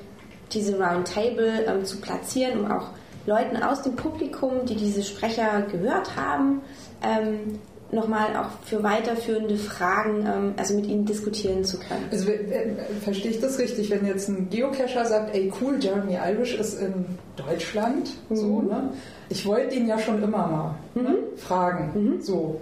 diese 0.52 0.78
Roundtable 0.78 1.66
ähm, 1.66 1.86
zu 1.86 2.02
platzieren, 2.02 2.62
um 2.62 2.72
auch 2.72 2.90
Leuten 3.26 3.58
aus 3.58 3.84
dem 3.84 3.96
Publikum, 3.96 4.66
die 4.66 4.76
diese 4.76 5.04
Sprecher 5.04 5.62
gehört 5.72 6.16
haben, 6.16 6.62
ähm, 7.04 7.60
nochmal 7.92 8.36
auch 8.36 8.50
für 8.66 8.84
weiterführende 8.84 9.58
Fragen, 9.58 10.26
ähm, 10.26 10.54
also 10.58 10.76
mit 10.76 10.86
ihnen 10.88 11.06
diskutieren 11.06 11.64
zu 11.64 11.80
können. 11.80 12.06
Also 12.12 12.30
äh, 12.30 12.76
verstehe 13.02 13.32
ich 13.32 13.40
das 13.40 13.60
richtig, 13.60 13.90
wenn 13.90 14.06
jetzt 14.06 14.30
ein 14.30 14.50
Geocacher 14.50 15.06
sagt, 15.06 15.36
ey 15.36 15.52
cool, 15.62 15.78
Jeremy 15.80 16.18
Irish 16.24 16.56
ist 16.56 16.80
in 16.80 17.06
Deutschland, 17.36 18.12
mhm. 18.30 18.36
so, 18.36 18.62
ne? 18.62 18.94
Ich 19.30 19.46
wollte 19.46 19.76
ihn 19.76 19.88
ja 19.88 20.00
schon 20.00 20.22
immer 20.24 20.48
mal 20.48 20.76
ne, 20.96 21.02
mhm. 21.02 21.08
ne? 21.08 21.18
fragen, 21.38 21.92
mhm. 21.94 22.22
so. 22.22 22.60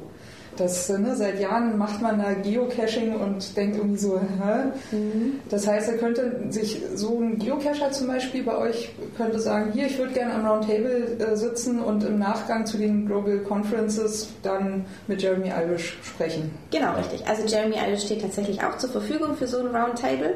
Das, 0.58 0.90
ne, 0.90 1.16
seit 1.16 1.40
Jahren 1.40 1.78
macht 1.78 2.02
man 2.02 2.20
da 2.20 2.34
Geocaching 2.34 3.16
und 3.16 3.56
denkt 3.56 3.78
irgendwie 3.78 3.98
so, 3.98 4.20
hä? 4.20 4.96
Mhm. 4.96 5.40
Das 5.50 5.68
heißt, 5.68 5.90
er 5.90 5.98
könnte 5.98 6.44
sich 6.50 6.82
so 6.96 7.20
ein 7.20 7.38
Geocacher 7.38 7.92
zum 7.92 8.08
Beispiel 8.08 8.44
bei 8.44 8.58
euch 8.58 8.90
könnte 9.16 9.40
sagen, 9.40 9.72
hier, 9.74 9.88
ich 9.88 9.98
würde 9.98 10.14
gerne 10.14 10.34
am 10.34 10.46
Roundtable 10.46 11.18
äh, 11.20 11.36
sitzen 11.36 11.80
und 11.80 12.04
im 12.04 12.20
Nachgang 12.20 12.66
zu 12.66 12.78
den 12.78 13.06
Global 13.06 13.40
Conferences 13.40 14.30
dann 14.44 14.86
mit 15.08 15.22
Jeremy 15.22 15.50
Irish 15.50 15.98
sprechen. 16.02 16.52
Genau, 16.72 16.96
richtig. 16.96 17.28
Also 17.28 17.44
Jeremy 17.46 17.76
Irish 17.76 18.04
steht 18.04 18.22
tatsächlich 18.22 18.64
auch 18.64 18.78
zur 18.78 18.90
Verfügung 18.90 19.36
für 19.36 19.48
so 19.48 19.60
ein 19.60 19.76
Roundtable. 19.76 20.36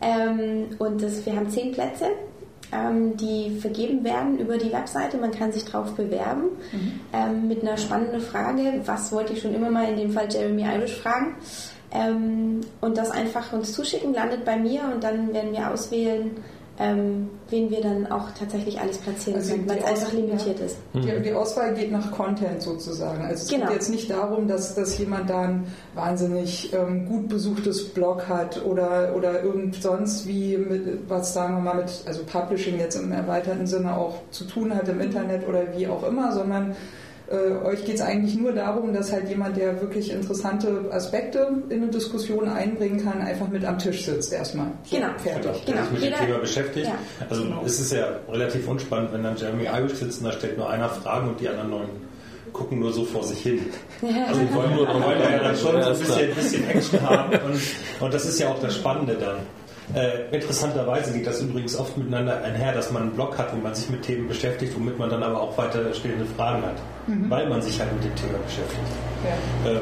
Ähm, 0.00 0.68
und 0.78 1.02
das, 1.02 1.26
wir 1.26 1.36
haben 1.36 1.50
zehn 1.50 1.72
Plätze 1.72 2.06
ähm, 2.72 3.16
die 3.16 3.58
vergeben 3.60 4.04
werden 4.04 4.38
über 4.38 4.58
die 4.58 4.72
Webseite. 4.72 5.18
Man 5.18 5.32
kann 5.32 5.52
sich 5.52 5.64
darauf 5.64 5.94
bewerben 5.94 6.44
mhm. 6.72 7.00
ähm, 7.12 7.48
mit 7.48 7.62
einer 7.62 7.76
spannenden 7.76 8.20
Frage. 8.20 8.82
Was 8.84 9.12
wollte 9.12 9.32
ich 9.32 9.40
schon 9.40 9.54
immer 9.54 9.70
mal 9.70 9.88
in 9.88 9.96
dem 9.96 10.12
Fall 10.12 10.28
Jeremy 10.30 10.62
Irish 10.62 10.96
fragen? 10.96 11.34
Ähm, 11.92 12.60
und 12.80 12.96
das 12.96 13.10
einfach 13.10 13.52
uns 13.52 13.72
zuschicken, 13.72 14.14
landet 14.14 14.44
bei 14.44 14.56
mir 14.56 14.82
und 14.92 15.02
dann 15.02 15.32
werden 15.34 15.52
wir 15.52 15.70
auswählen, 15.70 16.36
ähm, 16.80 17.28
wen 17.50 17.70
wir 17.70 17.82
dann 17.82 18.10
auch 18.10 18.30
tatsächlich 18.38 18.80
alles 18.80 18.96
platzieren 18.96 19.38
also 19.38 19.52
können, 19.52 19.68
weil 19.68 19.78
es 19.78 19.84
einfach 19.84 20.12
limitiert 20.14 20.58
ja. 20.58 20.64
ist. 20.64 20.78
Die, 20.94 21.22
die, 21.22 21.32
Auswahl 21.34 21.74
geht 21.74 21.92
nach 21.92 22.10
Content 22.10 22.62
sozusagen. 22.62 23.22
Also 23.22 23.44
es 23.44 23.50
genau. 23.50 23.66
geht 23.66 23.74
jetzt 23.74 23.90
nicht 23.90 24.10
darum, 24.10 24.48
dass, 24.48 24.74
dass 24.74 24.96
jemand 24.96 25.28
da 25.28 25.42
ein 25.42 25.66
wahnsinnig 25.94 26.72
ähm, 26.72 27.06
gut 27.06 27.28
besuchtes 27.28 27.90
Blog 27.90 28.28
hat 28.28 28.64
oder, 28.64 29.14
oder 29.14 29.42
irgend 29.42 29.74
sonst 29.82 30.26
wie 30.26 30.56
mit, 30.56 31.08
was 31.08 31.34
sagen 31.34 31.56
wir 31.56 31.60
mal 31.60 31.82
mit, 31.82 32.02
also 32.06 32.24
Publishing 32.24 32.78
jetzt 32.78 32.96
im 32.96 33.12
erweiterten 33.12 33.66
Sinne 33.66 33.98
auch 33.98 34.22
zu 34.30 34.44
tun 34.44 34.74
hat 34.74 34.88
im 34.88 35.02
Internet 35.02 35.46
oder 35.46 35.76
wie 35.76 35.86
auch 35.86 36.02
immer, 36.02 36.32
sondern 36.32 36.74
äh, 37.30 37.64
euch 37.64 37.84
geht 37.84 37.96
es 37.96 38.00
eigentlich 38.00 38.36
nur 38.36 38.52
darum, 38.52 38.92
dass 38.92 39.12
halt 39.12 39.28
jemand, 39.28 39.56
der 39.56 39.80
wirklich 39.80 40.12
interessante 40.12 40.90
Aspekte 40.90 41.48
in 41.68 41.82
eine 41.82 41.90
Diskussion 41.90 42.48
einbringen 42.48 43.04
kann, 43.04 43.20
einfach 43.22 43.48
mit 43.48 43.64
am 43.64 43.78
Tisch 43.78 44.04
sitzt 44.04 44.32
erstmal. 44.32 44.66
So 44.82 44.96
genau, 44.96 45.08
fertig. 45.18 45.64
Genau. 45.64 45.82
Sich 45.82 45.92
mit 45.92 46.02
dem 46.02 46.14
Thema 46.14 46.38
beschäftigt. 46.38 46.86
Ja. 46.88 46.94
Also 47.28 47.44
genau. 47.44 47.62
es 47.64 47.78
ist 47.78 47.92
ja 47.92 48.08
relativ 48.28 48.66
unspannend, 48.66 49.12
wenn 49.12 49.22
dann 49.22 49.36
Jeremy 49.36 49.66
Irish 49.66 49.94
sitzt 49.94 50.20
und 50.20 50.26
da 50.26 50.32
stellt 50.32 50.58
nur 50.58 50.68
einer 50.68 50.88
Fragen 50.88 51.28
und 51.28 51.40
die 51.40 51.48
anderen 51.48 51.70
neun 51.70 51.88
gucken 52.52 52.80
nur 52.80 52.92
so 52.92 53.04
vor 53.04 53.22
sich 53.22 53.40
hin. 53.40 53.60
Also 54.02 54.40
die 54.40 54.52
wollen, 54.52 54.74
nur, 54.74 54.88
wollen 54.88 55.20
ja 55.20 55.38
dann 55.38 55.56
schon 55.56 55.76
ein 55.76 55.98
bisschen, 55.98 56.34
bisschen 56.34 56.68
Action 56.68 57.00
haben 57.08 57.32
und, 57.46 57.60
und 58.00 58.12
das 58.12 58.26
ist 58.26 58.40
ja 58.40 58.48
auch 58.48 58.58
das 58.60 58.74
Spannende 58.74 59.14
dann. 59.14 59.36
Äh, 59.94 60.34
interessanterweise 60.34 61.12
geht 61.12 61.26
das 61.26 61.40
übrigens 61.40 61.76
oft 61.76 61.96
miteinander 61.96 62.42
einher, 62.42 62.72
dass 62.72 62.92
man 62.92 63.02
einen 63.02 63.12
Blog 63.12 63.36
hat, 63.38 63.52
wo 63.52 63.56
man 63.56 63.74
sich 63.74 63.90
mit 63.90 64.02
Themen 64.02 64.28
beschäftigt, 64.28 64.72
womit 64.76 64.98
man 64.98 65.10
dann 65.10 65.22
aber 65.22 65.40
auch 65.40 65.58
weiterstehende 65.58 66.24
Fragen 66.36 66.62
hat, 66.62 66.76
mhm. 67.10 67.30
weil 67.30 67.48
man 67.48 67.60
sich 67.62 67.78
halt 67.80 67.92
mit 67.94 68.04
dem 68.04 68.14
Thema 68.14 68.38
beschäftigt. 68.38 68.80
Ja. 69.24 69.70
Ähm, 69.70 69.80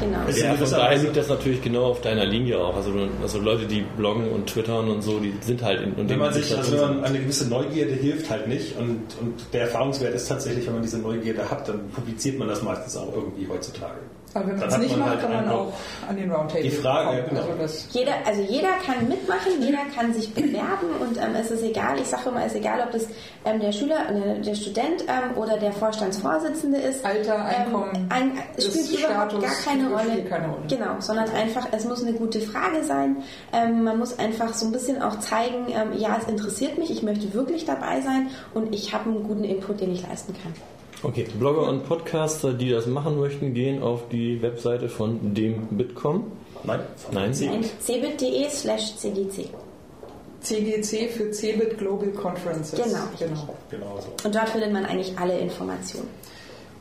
genau. 0.00 0.18
Ja, 0.28 0.54
von 0.54 0.70
daher 0.70 0.98
liegt 0.98 1.16
das 1.16 1.28
natürlich 1.28 1.62
genau 1.62 1.86
auf 1.86 2.00
deiner 2.00 2.24
Linie 2.24 2.58
auch. 2.58 2.76
Also, 2.76 2.92
also 3.20 3.40
Leute, 3.40 3.66
die 3.66 3.84
bloggen 3.96 4.30
und 4.30 4.46
twittern 4.46 4.88
und 4.88 5.02
so, 5.02 5.18
die 5.18 5.32
sind 5.40 5.62
halt 5.62 5.82
in 5.82 5.94
und 5.94 6.08
Wenn 6.08 6.18
man 6.18 6.32
sich, 6.32 6.56
also 6.56 6.72
wenn 6.72 6.80
man 6.80 7.04
eine 7.04 7.18
gewisse 7.18 7.48
Neugierde 7.48 7.92
hilft 7.92 8.30
halt 8.30 8.46
nicht 8.46 8.76
und, 8.78 9.00
und 9.20 9.34
der 9.52 9.62
Erfahrungswert 9.62 10.14
ist 10.14 10.28
tatsächlich, 10.28 10.66
wenn 10.66 10.74
man 10.74 10.82
diese 10.82 10.98
Neugierde 10.98 11.50
hat, 11.50 11.68
dann 11.68 11.88
publiziert 11.90 12.38
man 12.38 12.48
das 12.48 12.62
meistens 12.62 12.96
auch 12.96 13.12
irgendwie 13.14 13.48
heutzutage. 13.48 13.98
Aber 14.34 14.46
wenn 14.46 14.58
man 14.58 14.68
es 14.68 14.78
nicht 14.78 14.96
macht, 14.96 15.10
halt 15.10 15.20
kann 15.20 15.32
man 15.32 15.48
auch 15.48 15.72
an 16.08 16.16
den 16.16 16.30
Roundtable 16.30 16.62
Die 16.62 16.70
Frage, 16.70 17.22
kommen. 17.22 17.28
Genau. 17.30 17.62
Also 17.62 17.88
jeder, 17.90 18.12
also 18.26 18.42
jeder 18.42 18.68
kann 18.84 19.08
mitmachen, 19.08 19.60
jeder 19.60 19.78
kann 19.94 20.12
sich 20.12 20.32
bewerben 20.34 20.88
und 21.00 21.16
ähm, 21.16 21.34
es 21.40 21.50
ist 21.50 21.62
egal, 21.62 21.98
ich 21.98 22.06
sage 22.06 22.28
immer, 22.28 22.44
es 22.44 22.52
ist 22.52 22.58
egal, 22.58 22.80
ob 22.80 22.90
das 22.92 23.06
ähm, 23.44 23.60
der 23.60 23.72
Schüler, 23.72 24.08
äh, 24.10 24.40
der 24.40 24.54
Student 24.54 25.04
ähm, 25.08 25.36
oder 25.36 25.56
der 25.58 25.72
Vorstandsvorsitzende 25.72 26.78
ist. 26.78 27.04
Alter, 27.04 27.34
ähm, 27.34 27.66
Einkommen, 27.66 28.06
ein, 28.10 28.32
spielt 28.58 29.00
überhaupt 29.00 29.32
Status, 29.32 29.42
gar 29.42 29.74
keine 29.74 29.88
Rolle. 29.88 30.24
keine 30.24 30.48
Rolle. 30.48 30.66
Genau, 30.68 31.00
sondern 31.00 31.30
einfach, 31.30 31.66
es 31.72 31.84
muss 31.84 32.02
eine 32.02 32.12
gute 32.12 32.40
Frage 32.40 32.84
sein. 32.84 33.22
Ähm, 33.52 33.84
man 33.84 33.98
muss 33.98 34.18
einfach 34.18 34.52
so 34.52 34.66
ein 34.66 34.72
bisschen 34.72 35.02
auch 35.02 35.18
zeigen, 35.20 35.66
ähm, 35.68 35.98
ja, 35.98 36.18
es 36.20 36.28
interessiert 36.28 36.78
mich, 36.78 36.90
ich 36.90 37.02
möchte 37.02 37.32
wirklich 37.32 37.64
dabei 37.64 38.00
sein 38.00 38.28
und 38.54 38.74
ich 38.74 38.92
habe 38.92 39.10
einen 39.10 39.22
guten 39.24 39.44
Input, 39.44 39.80
den 39.80 39.92
ich 39.92 40.06
leisten 40.06 40.34
kann. 40.42 40.54
Okay, 41.02 41.26
Blogger 41.38 41.68
und 41.68 41.86
Podcaster, 41.86 42.52
die 42.52 42.70
das 42.70 42.86
machen 42.86 43.20
möchten, 43.20 43.54
gehen 43.54 43.82
auf 43.82 44.08
die 44.08 44.42
Webseite 44.42 44.88
von 44.88 45.32
dem 45.34 45.68
Bitkom. 45.68 46.32
Nein, 46.64 46.80
nein, 47.12 47.32
cebit.de 47.32 48.48
slash 48.50 48.96
cgc. 48.96 49.48
CGC 50.40 51.08
für 51.08 51.30
Cebit 51.32 51.78
Global 51.78 52.10
Conferences. 52.10 52.80
Genau. 52.80 52.98
genau. 53.18 53.54
genau 53.70 54.00
so. 54.00 54.26
Und 54.26 54.34
dort 54.34 54.48
findet 54.48 54.72
man 54.72 54.84
eigentlich 54.86 55.16
alle 55.18 55.38
Informationen. 55.38 56.08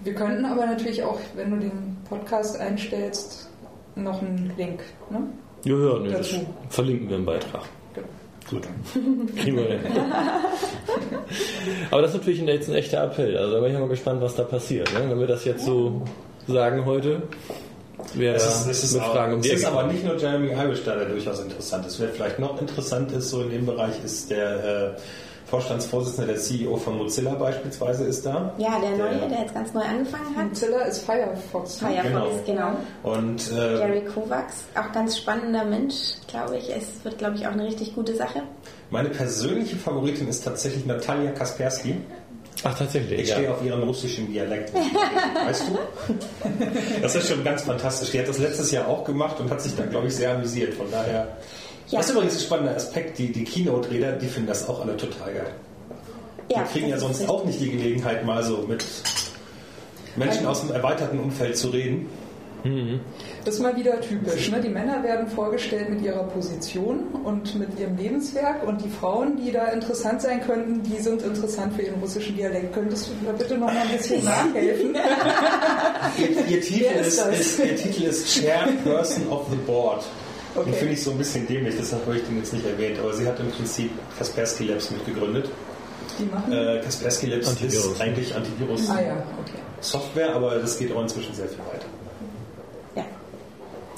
Wir 0.03 0.13
könnten 0.13 0.45
aber 0.45 0.65
natürlich 0.65 1.03
auch, 1.03 1.19
wenn 1.35 1.51
du 1.51 1.57
den 1.57 1.97
Podcast 2.07 2.59
einstellst, 2.59 3.49
noch 3.95 4.21
einen 4.21 4.51
Link. 4.57 4.81
Ne? 5.09 5.21
Ja, 5.63 5.75
ja, 5.75 5.99
nee, 5.99 6.09
das 6.09 6.35
verlinken 6.69 7.09
wir 7.09 7.17
im 7.17 7.25
Beitrag. 7.25 7.63
Gut. 8.49 8.63
Kriegen 9.35 9.57
wir 9.57 9.65
hin. 9.65 9.79
Aber 11.91 12.01
das 12.01 12.11
ist 12.11 12.17
natürlich 12.17 12.41
jetzt 12.41 12.69
ein 12.69 12.75
echter 12.75 13.03
Appell. 13.03 13.37
Also 13.37 13.55
da 13.55 13.59
bin 13.59 13.73
ich 13.73 13.79
mal 13.79 13.89
gespannt, 13.89 14.21
was 14.21 14.35
da 14.35 14.43
passiert. 14.43 14.91
Ne? 14.93 15.09
Wenn 15.09 15.19
wir 15.19 15.27
das 15.27 15.43
jetzt 15.43 15.65
so 15.65 16.01
sagen 16.47 16.85
heute, 16.85 17.23
wäre 18.13 18.35
es 18.35 18.65
ist, 18.65 18.83
es 18.83 18.93
mit 18.93 19.03
auch, 19.03 19.13
Fragen 19.13 19.33
um 19.33 19.39
Es 19.41 19.47
ist 19.47 19.65
aber 19.65 19.83
nicht 19.83 20.05
nur 20.05 20.15
Jeremy 20.17 20.51
Irish 20.51 20.83
da, 20.85 20.95
der 20.95 21.09
durchaus 21.09 21.41
interessant 21.41 21.85
ist. 21.85 21.99
Wer 21.99 22.09
vielleicht 22.09 22.39
noch 22.39 22.59
interessant 22.61 23.11
ist, 23.11 23.29
so 23.29 23.41
in 23.41 23.49
dem 23.49 23.65
Bereich, 23.65 23.95
ist 24.03 24.31
der 24.31 24.95
äh, 24.95 24.99
Vorstandsvorsitzender, 25.49 26.33
der 26.33 26.41
CEO 26.41 26.75
von 26.75 26.97
Mozilla 26.97 27.33
beispielsweise 27.35 28.03
ist 28.03 28.25
da. 28.25 28.53
Ja, 28.57 28.79
der, 28.81 28.97
der 28.97 28.97
neue, 28.97 29.29
der 29.29 29.39
jetzt 29.39 29.53
ganz 29.53 29.73
neu 29.73 29.81
angefangen 29.81 30.35
hat. 30.35 30.49
Mozilla 30.49 30.81
ist 30.81 30.99
Firefox. 30.99 31.77
Firefox, 31.77 32.45
genau. 32.45 32.71
genau. 33.03 33.17
Und, 33.17 33.51
äh, 33.53 33.77
Gary 33.77 34.01
Kovacs, 34.01 34.65
auch 34.75 34.91
ganz 34.91 35.17
spannender 35.17 35.63
Mensch, 35.63 35.95
glaube 36.27 36.57
ich. 36.57 36.69
Es 36.69 37.03
wird, 37.03 37.17
glaube 37.17 37.37
ich, 37.37 37.47
auch 37.47 37.53
eine 37.53 37.65
richtig 37.65 37.95
gute 37.95 38.13
Sache. 38.15 38.43
Meine 38.89 39.09
persönliche 39.09 39.77
Favoritin 39.77 40.27
ist 40.27 40.43
tatsächlich 40.43 40.85
Natalia 40.85 41.31
Kaspersky. 41.31 41.95
Ach, 42.63 42.77
tatsächlich. 42.77 43.21
Ich 43.21 43.29
ja. 43.29 43.35
stehe 43.35 43.53
auf 43.53 43.63
ihren 43.63 43.83
russischen 43.83 44.31
Dialekt. 44.31 44.73
weißt 45.45 45.63
du? 45.69 45.77
Das 47.01 47.15
ist 47.15 47.29
schon 47.29 47.43
ganz 47.43 47.61
fantastisch. 47.61 48.11
Die 48.11 48.19
hat 48.19 48.27
das 48.27 48.39
letztes 48.39 48.71
Jahr 48.71 48.87
auch 48.87 49.03
gemacht 49.03 49.39
und 49.39 49.49
hat 49.49 49.61
sich 49.61 49.75
da, 49.75 49.85
glaube 49.85 50.07
ich, 50.07 50.15
sehr 50.15 50.31
amüsiert. 50.31 50.73
Von 50.73 50.89
daher 50.91 51.37
ja. 51.87 51.99
Das 51.99 52.07
ist 52.07 52.11
übrigens 52.13 52.35
ein 52.35 52.41
spannender 52.41 52.75
Aspekt. 52.75 53.17
Die, 53.17 53.31
die 53.31 53.43
Keynote-Räder, 53.43 54.13
die 54.13 54.27
finden 54.27 54.47
das 54.47 54.67
auch 54.67 54.81
alle 54.81 54.97
total 54.97 55.33
geil. 55.33 55.51
Ja, 56.49 56.63
die 56.63 56.71
kriegen 56.71 56.89
ja 56.89 56.97
sonst 56.97 57.27
auch 57.29 57.43
nicht 57.43 57.59
die 57.59 57.71
Gelegenheit, 57.71 58.25
mal 58.25 58.43
so 58.43 58.65
mit 58.67 58.85
Menschen 60.15 60.45
aus 60.45 60.61
dem 60.61 60.71
erweiterten 60.71 61.19
Umfeld 61.19 61.57
zu 61.57 61.69
reden. 61.69 62.07
Mhm. 62.63 62.99
Das 63.45 63.55
ist 63.55 63.61
mal 63.61 63.75
wieder 63.75 64.01
typisch. 64.01 64.51
Ne? 64.51 64.59
Die 64.59 64.69
Männer 64.69 65.03
werden 65.03 65.27
vorgestellt 65.27 65.89
mit 65.89 66.01
ihrer 66.01 66.23
Position 66.23 67.07
und 67.23 67.57
mit 67.57 67.79
ihrem 67.79 67.95
Lebenswerk 67.95 68.67
und 68.67 68.83
die 68.83 68.89
Frauen, 68.89 69.37
die 69.37 69.51
da 69.51 69.67
interessant 69.67 70.21
sein 70.21 70.41
könnten, 70.41 70.83
die 70.83 70.97
sind 70.97 71.21
interessant 71.21 71.73
für 71.73 71.83
ihren 71.83 71.99
russischen 72.01 72.35
Dialekt. 72.35 72.73
Könntest 72.73 73.07
du 73.07 73.11
da 73.25 73.31
bitte 73.31 73.57
noch 73.57 73.67
mal 73.67 73.77
ein 73.77 73.97
bisschen 73.97 74.23
nachhelfen? 74.25 74.95
ihr, 76.17 76.47
ihr, 76.47 76.61
Titel 76.61 76.83
ist, 76.99 77.19
ist, 77.19 77.59
ihr 77.59 77.75
Titel 77.75 78.03
ist 78.03 78.27
Chairperson 78.27 79.29
of 79.29 79.45
the 79.49 79.57
Board. 79.65 80.03
Okay. 80.57 80.71
Den 80.71 80.79
finde 80.79 80.93
ich 80.93 81.03
so 81.03 81.11
ein 81.11 81.17
bisschen 81.19 81.47
dämlich, 81.47 81.75
deshalb 81.77 82.05
habe 82.07 82.17
ich 82.17 82.23
den 82.23 82.37
jetzt 82.37 82.51
nicht 82.51 82.65
erwähnt. 82.65 82.97
Aber 82.99 83.13
sie 83.13 83.27
hat 83.27 83.39
im 83.39 83.51
Prinzip 83.51 83.91
Kaspersky 84.17 84.63
Labs 84.65 84.89
mitgegründet. 84.89 85.49
Die 86.17 86.25
machen? 86.25 86.51
Äh, 86.51 86.81
Kaspersky 86.83 87.27
Labs 87.27 87.49
Antivirus. 87.49 87.85
ist 87.85 88.01
eigentlich 88.01 88.35
Antivirus 88.35 88.89
ah, 88.89 88.99
ja. 88.99 89.13
okay. 89.39 89.59
Software, 89.81 90.35
aber 90.35 90.55
das 90.55 90.79
geht 90.79 90.91
auch 90.91 91.03
inzwischen 91.03 91.35
sehr 91.35 91.47
viel 91.47 91.59
weiter. 91.59 91.85
Ja. 92.95 93.03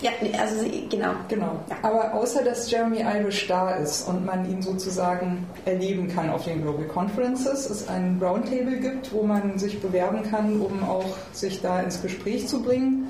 Ja, 0.02 0.12
also 0.38 0.66
genau. 0.90 1.12
Genau. 1.30 1.60
Ja. 1.70 1.78
Aber 1.82 2.14
außer 2.14 2.44
dass 2.44 2.70
Jeremy 2.70 3.00
Irish 3.00 3.48
da 3.48 3.76
ist 3.76 4.06
und 4.10 4.26
man 4.26 4.50
ihn 4.50 4.62
sozusagen 4.62 5.48
erleben 5.64 6.10
kann 6.10 6.30
auf 6.30 6.44
den 6.44 6.62
Global 6.62 6.88
Conferences, 6.88 7.70
es 7.70 7.88
ein 7.88 8.20
Roundtable 8.22 8.80
gibt, 8.80 9.14
wo 9.14 9.24
man 9.24 9.58
sich 9.58 9.80
bewerben 9.80 10.24
kann, 10.30 10.60
um 10.60 10.84
auch 10.84 11.06
sich 11.32 11.62
da 11.62 11.80
ins 11.82 12.02
Gespräch 12.02 12.48
zu 12.48 12.62
bringen 12.62 13.08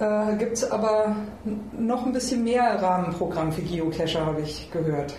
äh, 0.00 0.36
Gibt 0.36 0.54
es 0.54 0.70
aber 0.70 1.16
noch 1.78 2.06
ein 2.06 2.12
bisschen 2.12 2.44
mehr 2.44 2.80
Rahmenprogramm 2.80 3.52
für 3.52 3.62
Geocacher, 3.62 4.24
habe 4.24 4.40
ich 4.42 4.70
gehört. 4.70 5.14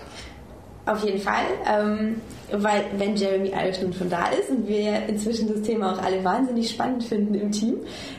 Auf 0.86 1.04
jeden 1.04 1.20
Fall, 1.20 1.44
ähm, 1.72 2.22
weil 2.52 2.84
wenn 2.98 3.16
Jeremy 3.16 3.50
Irish 3.50 3.82
nun 3.82 3.94
schon 3.94 4.10
da 4.10 4.28
ist 4.30 4.50
und 4.50 4.68
wir 4.68 5.06
inzwischen 5.08 5.48
das 5.54 5.62
Thema 5.62 5.94
auch 5.94 6.02
alle 6.02 6.24
wahnsinnig 6.24 6.72
spannend 6.72 7.04
finden 7.04 7.36
im 7.36 7.52
Team, 7.52 7.76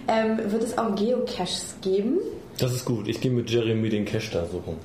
ähm, 0.06 0.38
wird 0.52 0.62
es 0.62 0.78
auch 0.78 0.94
Geocaches 0.94 1.76
geben. 1.82 2.18
Das 2.58 2.72
ist 2.72 2.84
gut. 2.84 3.08
Ich 3.08 3.20
gehe 3.20 3.30
mit 3.32 3.50
Jeremy 3.50 3.88
den 3.88 4.04
Cache 4.04 4.30
da 4.32 4.46
suchen. 4.46 4.76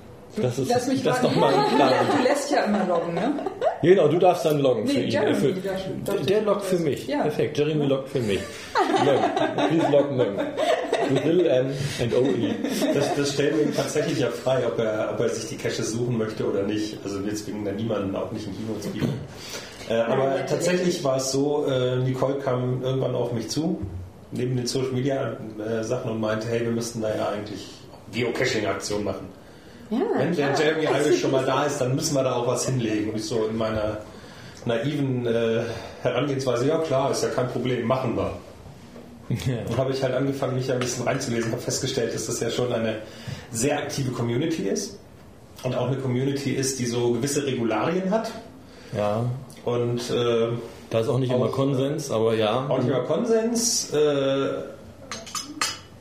Das 0.41 0.57
ist 0.57 0.69
Lass 0.69 0.87
mich 0.87 1.03
das 1.03 1.21
nochmal 1.21 1.53
klar. 1.75 1.91
Du 2.17 2.23
lässt 2.23 2.51
ja 2.51 2.63
immer 2.63 2.85
loggen, 2.85 3.13
ne? 3.13 3.33
Genau, 3.81 4.07
du 4.07 4.17
darfst 4.17 4.45
dann 4.45 4.59
loggen 4.59 4.83
nee, 4.85 4.91
für 4.93 4.99
ihn. 5.01 5.09
Jeremy, 5.09 5.35
für, 5.35 5.53
der, 5.53 6.19
der 6.27 6.41
loggt 6.41 6.65
für 6.65 6.79
mich. 6.79 7.07
Ja. 7.07 7.21
Perfekt. 7.21 7.57
Jeremy 7.57 7.85
loggt 7.85 8.09
für 8.09 8.19
mich. 8.19 8.39
Please 9.69 9.91
log. 9.91 10.05
Little 11.09 11.47
M 11.47 11.71
and 12.01 12.13
OE. 12.13 12.55
Das, 12.93 13.15
das 13.15 13.33
stellen 13.33 13.57
wir 13.57 13.65
ihm 13.65 13.75
tatsächlich 13.75 14.19
ja 14.19 14.29
frei, 14.29 14.65
ob 14.65 14.79
er, 14.79 15.11
ob 15.13 15.19
er 15.19 15.29
sich 15.29 15.49
die 15.49 15.57
Cache 15.57 15.83
suchen 15.83 16.17
möchte 16.17 16.47
oder 16.47 16.63
nicht. 16.63 16.97
Also 17.03 17.23
wir 17.25 17.35
zwingen 17.35 17.65
da 17.65 17.71
niemanden, 17.71 18.15
auch 18.15 18.31
nicht 18.31 18.47
im 18.47 18.55
Kino 18.55 18.79
zu 18.79 18.89
bieten. 18.89 19.13
Äh, 19.89 19.95
aber 19.95 20.45
tatsächlich 20.45 21.03
war 21.03 21.17
es 21.17 21.31
so, 21.31 21.65
äh, 21.67 21.97
Nicole 21.97 22.35
kam 22.35 22.81
irgendwann 22.83 23.15
auf 23.15 23.31
mich 23.33 23.49
zu, 23.49 23.81
neben 24.31 24.55
den 24.55 24.67
Social 24.67 24.91
Media 24.91 25.37
äh, 25.59 25.83
Sachen 25.83 26.11
und 26.11 26.19
meinte, 26.19 26.47
hey, 26.47 26.61
wir 26.61 26.71
müssten 26.71 27.01
da 27.01 27.15
ja 27.15 27.29
eigentlich 27.29 27.67
Geocaching-Aktion 28.11 29.03
machen. 29.03 29.27
Ja, 29.89 29.99
Wenn 30.17 30.35
der 30.35 30.55
Jeremy 30.57 30.85
Irish 30.85 31.21
schon 31.21 31.31
mal 31.31 31.45
da 31.45 31.65
ist, 31.65 31.79
dann 31.79 31.95
müssen 31.95 32.15
wir 32.15 32.23
da 32.23 32.33
auch 32.33 32.47
was 32.47 32.65
hinlegen. 32.65 33.11
Und 33.11 33.17
ich 33.17 33.25
so 33.25 33.45
in 33.45 33.57
meiner 33.57 33.97
naiven 34.65 35.27
äh, 35.27 35.61
Herangehensweise, 36.01 36.67
ja 36.67 36.79
klar, 36.79 37.11
ist 37.11 37.23
ja 37.23 37.29
kein 37.29 37.47
Problem, 37.49 37.85
machen 37.85 38.15
wir. 38.17 38.31
Ja. 39.29 39.65
Und 39.69 39.77
habe 39.77 39.91
ich 39.91 40.03
halt 40.03 40.13
angefangen, 40.13 40.55
mich 40.55 40.71
ein 40.71 40.79
bisschen 40.79 41.05
reinzulesen, 41.05 41.51
habe 41.51 41.61
festgestellt, 41.61 42.13
dass 42.13 42.27
das 42.27 42.39
ja 42.39 42.49
schon 42.49 42.71
eine 42.71 42.97
sehr 43.51 43.77
aktive 43.77 44.11
Community 44.11 44.63
ist. 44.63 44.99
Und 45.63 45.75
auch 45.75 45.87
eine 45.87 45.97
Community 45.97 46.51
ist, 46.51 46.79
die 46.79 46.85
so 46.85 47.13
gewisse 47.13 47.45
Regularien 47.45 48.11
hat. 48.11 48.31
Ja. 48.95 49.25
Und 49.63 50.11
äh, 50.11 50.49
da 50.91 50.99
ist 50.99 51.07
auch 51.09 51.17
nicht 51.17 51.31
auch, 51.31 51.37
immer 51.37 51.47
Konsens, 51.47 52.11
aber 52.11 52.35
ja. 52.35 52.67
Auch 52.69 52.77
nicht 52.77 52.87
immer 52.87 53.01
Konsens. 53.01 53.91
Äh, 53.91 54.49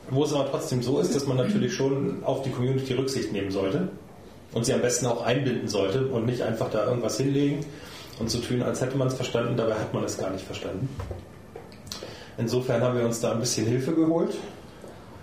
wo 0.09 0.23
es 0.23 0.33
aber 0.33 0.49
trotzdem 0.49 0.83
so 0.83 0.99
ist, 0.99 1.15
dass 1.15 1.25
man 1.25 1.37
natürlich 1.37 1.73
schon 1.73 2.23
auf 2.23 2.43
die 2.43 2.51
Community 2.51 2.93
Rücksicht 2.93 3.31
nehmen 3.31 3.51
sollte 3.51 3.89
und 4.53 4.65
sie 4.65 4.73
am 4.73 4.81
besten 4.81 5.07
auch 5.07 5.23
einbinden 5.23 5.67
sollte 5.67 6.05
und 6.07 6.25
nicht 6.25 6.41
einfach 6.41 6.69
da 6.69 6.85
irgendwas 6.85 7.17
hinlegen 7.17 7.65
und 8.19 8.29
so 8.29 8.39
tun, 8.39 8.61
als 8.61 8.81
hätte 8.81 8.97
man 8.97 9.07
es 9.07 9.15
verstanden, 9.15 9.57
dabei 9.57 9.73
hat 9.73 9.93
man 9.93 10.03
es 10.03 10.17
gar 10.17 10.29
nicht 10.29 10.45
verstanden. 10.45 10.89
Insofern 12.37 12.81
haben 12.81 12.97
wir 12.97 13.05
uns 13.05 13.21
da 13.21 13.31
ein 13.31 13.39
bisschen 13.39 13.65
Hilfe 13.65 13.93
geholt. 13.93 14.35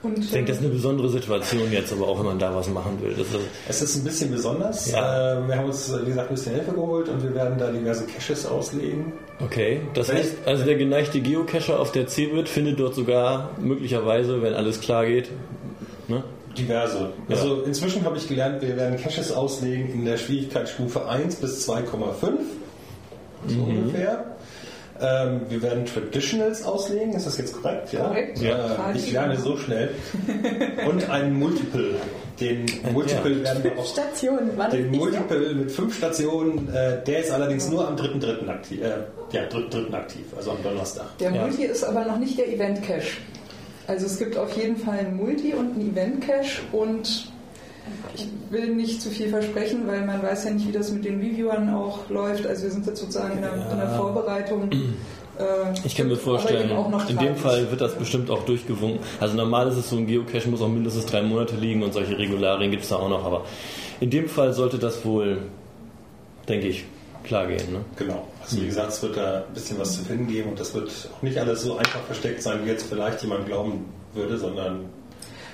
Und, 0.03 0.19
ich 0.19 0.31
denke, 0.33 0.49
das 0.51 0.59
ist 0.59 0.65
eine 0.65 0.73
besondere 0.73 1.09
Situation 1.09 1.71
jetzt, 1.71 1.93
aber 1.93 2.09
auch 2.09 2.19
wenn 2.19 2.27
man 2.27 2.39
da 2.39 2.53
was 2.53 2.69
machen 2.69 3.01
will. 3.01 3.13
Ist 3.13 3.35
es 3.69 3.83
ist 3.83 3.97
ein 3.97 4.05
bisschen 4.05 4.33
besonders. 4.33 4.91
Ja. 4.91 5.39
Ähm, 5.39 5.47
wir 5.47 5.57
haben 5.57 5.67
uns, 5.67 5.93
wie 6.03 6.07
gesagt, 6.07 6.29
ein 6.29 6.35
bisschen 6.35 6.55
Hilfe 6.57 6.73
geholt 6.73 7.09
und 7.09 7.23
wir 7.23 7.33
werden 7.35 7.57
da 7.57 7.71
diverse 7.71 8.05
Caches 8.07 8.45
auslegen. 8.45 9.13
Okay, 9.41 9.81
das 9.95 10.13
heißt, 10.13 10.39
also 10.45 10.65
der 10.65 10.75
geneigte 10.75 11.21
Geocacher 11.21 11.79
auf 11.79 11.93
der 11.93 12.09
CeBIT 12.09 12.49
findet 12.49 12.81
dort 12.81 12.97
sogar 12.97 13.51
möglicherweise, 13.61 14.43
wenn 14.43 14.55
alles 14.55 14.81
klar 14.81 15.07
geht, 15.07 15.31
ne? 16.09 16.25
Diverse. 16.59 17.13
Ja. 17.29 17.37
Also 17.37 17.63
inzwischen 17.63 18.05
habe 18.05 18.17
ich 18.17 18.27
gelernt, 18.27 18.61
wir 18.61 18.77
werden 18.77 18.99
Caches 18.99 19.31
auslegen 19.31 19.93
in 19.93 20.05
der 20.05 20.17
Schwierigkeitsstufe 20.17 21.09
1 21.09 21.37
bis 21.37 21.69
2,5. 21.69 21.85
So 23.47 23.55
mhm. 23.55 23.79
ungefähr. 23.79 24.37
Ähm, 25.03 25.41
wir 25.49 25.61
werden 25.63 25.85
Traditionals 25.85 26.65
auslegen, 26.65 27.13
ist 27.15 27.27
das 27.27 27.37
jetzt 27.37 27.61
korrekt? 27.61 27.93
Ja. 27.93 28.05
Korrekt. 28.05 28.39
Ja. 28.39 28.91
Äh, 28.93 28.97
ich 28.97 29.11
lerne 29.11 29.37
so 29.37 29.57
schnell. 29.57 29.91
Und 30.89 31.11
ein 31.11 31.35
Multiple. 31.35 31.97
den 32.41 32.67
Multiple 32.93 33.33
Ja. 33.39 33.45
werden 33.45 33.65
wir 33.65 33.79
auch 33.79 33.85
Stationen, 33.87 34.51
den? 34.73 34.91
Multiple 34.91 35.55
mit 35.55 35.71
fünf 35.73 35.97
Stationen, 35.97 36.69
äh, 36.73 37.03
der 37.05 37.19
ist 37.21 37.31
allerdings 37.33 37.69
nur 37.69 37.87
am 37.87 37.97
3.3. 37.97 38.49
aktiv, 38.49 38.81
äh, 38.81 38.91
ja, 39.37 39.43
3.3. 39.49 39.93
aktiv, 39.95 40.25
also 40.37 40.53
am 40.53 40.63
Donnerstag. 40.63 41.07
Der 41.19 41.33
Ja. 41.33 41.43
Multi 41.43 41.65
ist 41.65 41.83
aber 41.85 42.05
noch 42.05 42.19
nicht 42.19 42.39
der 42.39 42.49
Event-Cache. 42.53 43.19
Also 43.89 44.07
es 44.07 44.19
gibt 44.19 44.37
auf 44.39 44.57
jeden 44.57 44.77
Fall 44.77 44.99
einen 45.01 45.17
Multi 45.17 45.53
und 45.55 45.73
einen 45.75 45.91
Event-Cache 45.93 46.63
und 46.71 47.32
ich 48.15 48.29
will 48.51 48.75
nicht 48.75 49.01
zu 49.03 49.11
viel 49.11 49.29
versprechen, 49.29 49.87
weil 49.87 50.05
man 50.05 50.23
weiß 50.23 50.45
ja 50.45 50.51
nicht, 50.51 50.69
wie 50.69 50.73
das 50.73 50.91
mit 50.93 51.05
den 51.05 51.21
Reviewern 51.21 51.73
auch 51.75 52.09
läuft. 52.11 52.47
Also 52.47 52.65
wir 52.65 52.71
sind 52.71 52.87
jetzt 52.87 53.01
sozusagen 53.01 53.35
in 53.37 53.43
der, 53.43 53.55
in 53.55 53.77
der 53.79 53.89
Ja. 53.91 53.97
Vorbereitung. 53.97 54.71
Äh, 54.73 55.45
Ich 55.85 55.97
kann 55.97 56.09
mir 56.09 56.17
vorstellen, 56.17 56.71
eben 56.71 56.79
auch 56.79 56.91
noch 56.91 57.09
in 57.09 57.17
dem. 57.19 57.37
Fall 57.37 57.71
wird 57.71 57.81
das 57.81 57.95
bestimmt 57.95 58.31
auch 58.31 58.45
durchgewunken. 58.45 59.01
Also 59.21 59.35
normal 59.37 59.69
ist 59.69 59.77
es 59.77 59.89
so, 59.91 59.97
ein 59.97 60.07
Geocache 60.07 60.49
muss 60.49 60.61
auch 60.61 60.69
mindestens 60.69 61.07
drei 61.07 61.23
Monate 61.23 61.57
liegen 61.57 61.83
und 61.83 61.93
solche 61.93 62.17
Regularien 62.19 62.71
gibt 62.71 62.83
es 62.83 62.91
da 62.91 62.97
auch 62.97 63.09
noch. 63.09 63.25
Aber 63.25 63.45
in 64.01 64.11
dem 64.11 64.29
Fall 64.29 64.53
sollte 64.53 64.79
das 64.79 65.05
wohl, 65.05 65.39
denke 66.49 66.69
ich, 66.69 66.85
klar 67.25 67.47
gehen. 67.47 67.73
Ne? 67.73 67.81
Genau. 67.97 68.27
Also 68.43 68.61
wie 68.61 68.67
gesagt, 68.67 68.91
es 68.93 69.03
wird 69.03 69.17
da 69.17 69.39
ein 69.49 69.55
bisschen 69.55 69.79
was 69.79 69.95
zu 69.97 70.05
finden 70.05 70.27
geben 70.29 70.51
und 70.51 70.61
das 70.61 70.75
wird 70.75 70.91
auch 71.17 71.23
nicht 71.23 71.39
alles 71.39 71.63
so 71.63 71.77
einfach 71.77 72.01
versteckt 72.03 72.43
sein, 72.43 72.61
wie 72.65 72.69
jetzt 72.69 72.85
vielleicht 72.89 73.23
jemand 73.23 73.47
glauben 73.47 73.87
würde, 74.15 74.37
sondern 74.37 74.81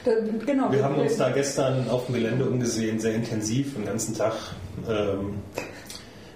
Da, 0.09 0.15
genau, 0.47 0.73
wir 0.73 0.83
haben 0.83 0.95
uns 0.97 1.17
da 1.17 1.29
gestern 1.31 1.89
auf 1.91 2.07
dem 2.07 2.15
Gelände 2.15 2.45
umgesehen, 2.47 2.99
sehr 2.99 3.15
intensiv, 3.15 3.75
den 3.75 3.85
ganzen 3.85 4.17
Tag. 4.17 4.33
Ähm, 4.89 5.35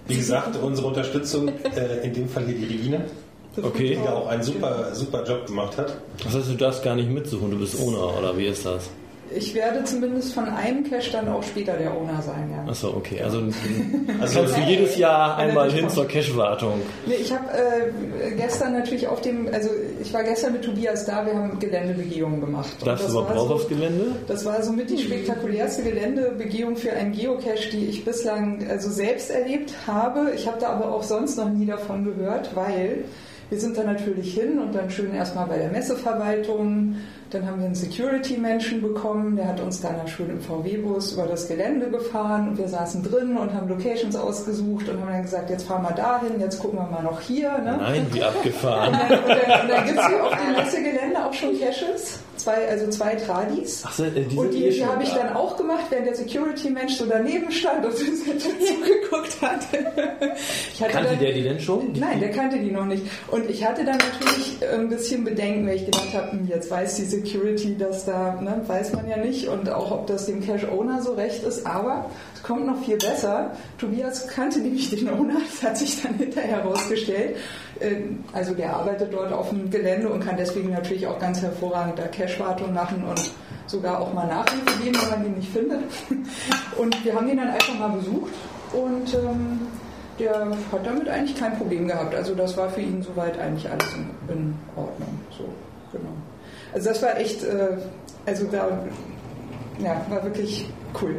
wie 0.07 0.15
gesagt, 0.17 0.55
unsere 0.61 0.87
Unterstützung, 0.87 1.47
äh, 1.47 2.05
in 2.05 2.13
dem 2.13 2.29
Fall 2.29 2.45
hier 2.45 2.55
die 2.55 2.65
Regine, 2.65 3.05
Okay. 3.61 3.95
die 3.95 4.03
da 4.03 4.13
auch 4.13 4.27
einen 4.27 4.43
super, 4.43 4.93
super 4.93 5.23
Job 5.23 5.45
gemacht 5.47 5.77
hat. 5.77 5.97
Das 6.23 6.33
heißt, 6.35 6.49
du 6.49 6.55
darfst 6.55 6.83
gar 6.83 6.95
nicht 6.95 7.09
mitsuchen, 7.09 7.51
du 7.51 7.57
bist 7.57 7.79
Owner 7.79 8.17
oder 8.17 8.37
wie 8.37 8.47
ist 8.47 8.65
das? 8.65 8.89
Ich 9.35 9.55
werde 9.55 9.83
zumindest 9.83 10.33
von 10.33 10.45
einem 10.47 10.83
Cache 10.87 11.11
dann 11.11 11.27
auch 11.27 11.41
später 11.41 11.73
der 11.73 11.95
Owner 11.95 12.21
sein, 12.21 12.51
ja. 12.51 12.69
Achso, 12.69 12.89
okay. 12.95 13.21
Also, 13.23 13.39
Also 14.21 14.39
kannst 14.39 14.57
du 14.57 14.61
jedes 14.61 14.97
Jahr 14.97 15.37
einmal 15.37 15.71
hin 15.71 15.89
zur 15.89 16.07
Cache-Wartung. 16.07 16.73
Nee, 17.07 17.15
ich 17.15 17.31
habe 17.33 17.45
äh, 17.51 18.31
gestern 18.35 18.73
natürlich 18.73 19.07
auf 19.07 19.21
dem, 19.21 19.47
also 19.51 19.69
ich 20.01 20.13
war 20.13 20.23
gestern 20.23 20.53
mit 20.53 20.63
Tobias 20.63 21.05
da, 21.05 21.25
wir 21.25 21.33
haben 21.33 21.57
Geländebegehungen 21.57 22.41
gemacht. 22.41 22.69
Darfst 22.85 23.03
du 23.03 23.07
das 23.07 23.11
überhaupt 23.11 23.29
war 23.31 23.37
raus 23.37 23.47
so- 23.47 23.53
aufs 23.55 23.67
Gelände? 23.69 24.05
Das 24.27 24.45
war 24.45 24.61
somit 24.61 24.89
die 24.89 24.99
spektakulärste 24.99 25.81
Geländebegehung 25.83 26.75
für 26.75 26.91
einen 26.93 27.13
Geocache, 27.13 27.69
die 27.71 27.85
ich 27.87 28.05
bislang 28.05 28.67
also 28.69 28.89
selbst 28.91 29.31
erlebt 29.31 29.73
habe. 29.87 30.31
Ich 30.35 30.45
habe 30.47 30.57
da 30.59 30.69
aber 30.69 30.93
auch 30.93 31.03
sonst 31.03 31.37
noch 31.37 31.49
nie 31.49 31.65
davon 31.65 32.03
gehört, 32.05 32.55
weil 32.55 33.05
wir 33.49 33.59
sind 33.59 33.77
da 33.77 33.83
natürlich 33.83 34.33
hin 34.33 34.59
und 34.59 34.73
dann 34.73 34.89
schön 34.89 35.13
erstmal 35.13 35.47
bei 35.47 35.57
der 35.57 35.69
Messeverwaltung. 35.69 36.95
Dann 37.33 37.47
haben 37.47 37.59
wir 37.59 37.65
einen 37.65 37.73
Security-Menschen 37.73 38.79
bekommen, 38.83 39.35
der 39.35 39.47
hat 39.47 39.59
uns 39.59 39.81
dann 39.81 39.95
da 39.97 40.07
schön 40.07 40.29
im 40.29 40.39
VW-Bus 40.39 41.13
über 41.13 41.25
das 41.25 41.47
Gelände 41.47 41.89
gefahren 41.89 42.49
und 42.49 42.59
wir 42.59 42.67
saßen 42.67 43.01
drin 43.01 43.37
und 43.37 43.51
haben 43.51 43.67
Locations 43.67 44.15
ausgesucht 44.15 44.87
und 44.87 45.01
haben 45.01 45.09
dann 45.09 45.23
gesagt, 45.23 45.49
jetzt 45.49 45.67
fahren 45.67 45.81
wir 45.81 45.93
dahin, 45.95 46.39
jetzt 46.39 46.59
gucken 46.59 46.77
wir 46.77 46.85
mal 46.85 47.01
noch 47.01 47.19
hier. 47.19 47.57
Ne? 47.57 47.77
Nein, 47.81 48.05
wie 48.11 48.19
Und 48.19 48.25
abgefahren. 48.27 48.93
dann, 49.09 49.19
und 49.23 49.29
dann, 49.29 49.61
und 49.61 49.69
dann 49.69 49.85
gibt 49.87 49.99
es 49.99 50.07
hier 50.07 50.23
auf 50.23 50.35
dem 50.37 50.51
Messegelände 50.63 51.25
auch 51.25 51.33
schon 51.33 51.59
Caches, 51.59 52.19
zwei, 52.43 52.67
also 52.69 52.89
zwei 52.89 53.15
Tradis. 53.15 53.83
Ach 53.85 53.93
so, 53.93 54.03
äh, 54.03 54.11
die 54.11 54.35
Und 54.37 54.51
die, 54.53 54.69
die 54.69 54.85
habe 54.85 55.03
ich 55.03 55.09
da. 55.11 55.23
dann 55.23 55.35
auch 55.35 55.55
gemacht, 55.57 55.85
während 55.89 56.07
der 56.07 56.15
Security-Mensch 56.15 56.95
so 56.95 57.05
daneben 57.05 57.51
stand 57.51 57.85
und 57.85 57.93
uns 57.93 58.23
zugeguckt 58.25 59.41
hat. 59.41 59.61
Ich 60.73 60.81
hatte 60.81 60.91
Kannte 60.93 61.09
dann, 61.11 61.19
der 61.19 61.31
die 61.33 61.43
denn 61.43 61.59
schon? 61.59 61.93
Nein, 61.93 62.19
der 62.19 62.31
kannte 62.31 62.59
die 62.59 62.71
noch 62.71 62.85
nicht. 62.85 63.03
Und 63.31 63.49
ich 63.49 63.65
hatte 63.65 63.83
dann 63.85 63.97
natürlich 63.97 64.57
ein 64.73 64.89
bisschen 64.89 65.23
Bedenken, 65.23 65.67
weil 65.67 65.75
ich 65.77 65.85
gedacht 65.85 66.13
habe, 66.13 66.31
hm, 66.31 66.47
jetzt 66.47 66.69
weiß 66.69 66.95
die 66.95 67.05
Security, 67.05 67.77
dass 67.77 68.05
da, 68.05 68.39
ne, 68.41 68.61
weiß 68.67 68.93
man 68.93 69.07
ja 69.09 69.17
nicht 69.17 69.47
und 69.47 69.69
auch, 69.69 69.91
ob 69.91 70.07
das 70.07 70.25
dem 70.25 70.45
Cache-Owner 70.45 71.01
so 71.01 71.13
recht 71.13 71.43
ist. 71.43 71.65
Aber 71.65 72.09
es 72.35 72.43
kommt 72.43 72.65
noch 72.65 72.83
viel 72.83 72.97
besser. 72.97 73.51
Tobias 73.77 74.27
kannte 74.27 74.59
nämlich 74.59 74.89
den 74.89 75.09
Owner, 75.09 75.35
das 75.49 75.63
hat 75.69 75.77
sich 75.77 76.01
dann 76.01 76.15
hinterher 76.15 76.57
herausgestellt. 76.63 77.37
Ähm, 77.81 78.23
Also 78.33 78.53
der 78.53 78.75
arbeitet 78.75 79.13
dort 79.13 79.31
auf 79.33 79.49
dem 79.49 79.69
Gelände 79.69 80.09
und 80.09 80.19
kann 80.25 80.37
deswegen 80.37 80.71
natürlich 80.71 81.07
auch 81.07 81.19
ganz 81.19 81.41
hervorragend 81.41 81.97
da 81.99 82.07
Cache-Wartung 82.37 82.73
machen 82.73 83.03
und 83.03 83.31
sogar 83.67 83.99
auch 83.99 84.13
mal 84.13 84.27
Nachhilfe 84.27 84.83
geben, 84.83 84.97
wenn 85.01 85.09
man 85.09 85.25
ihn 85.25 85.35
nicht 85.35 85.51
findet. 85.51 85.81
Und 86.77 87.05
wir 87.05 87.15
haben 87.15 87.29
ihn 87.29 87.37
dann 87.37 87.49
einfach 87.49 87.77
mal 87.77 87.89
besucht 87.89 88.33
und 88.73 89.13
ähm, 89.13 89.59
der 90.19 90.47
hat 90.71 90.85
damit 90.85 91.07
eigentlich 91.07 91.37
kein 91.37 91.55
Problem 91.57 91.87
gehabt. 91.87 92.15
Also 92.15 92.33
das 92.33 92.57
war 92.57 92.69
für 92.69 92.81
ihn 92.81 93.03
soweit 93.03 93.37
eigentlich 93.39 93.69
alles 93.69 93.85
in, 93.93 94.33
in 94.33 94.55
Ordnung. 94.75 95.19
So, 95.37 95.45
genau. 95.91 96.09
Also 96.73 96.89
das 96.89 97.01
war 97.03 97.17
echt, 97.17 97.43
äh, 97.43 97.77
also 98.25 98.45
da 98.51 98.79
ja, 99.81 100.05
war 100.09 100.23
wirklich 100.23 100.65
cool. 101.01 101.15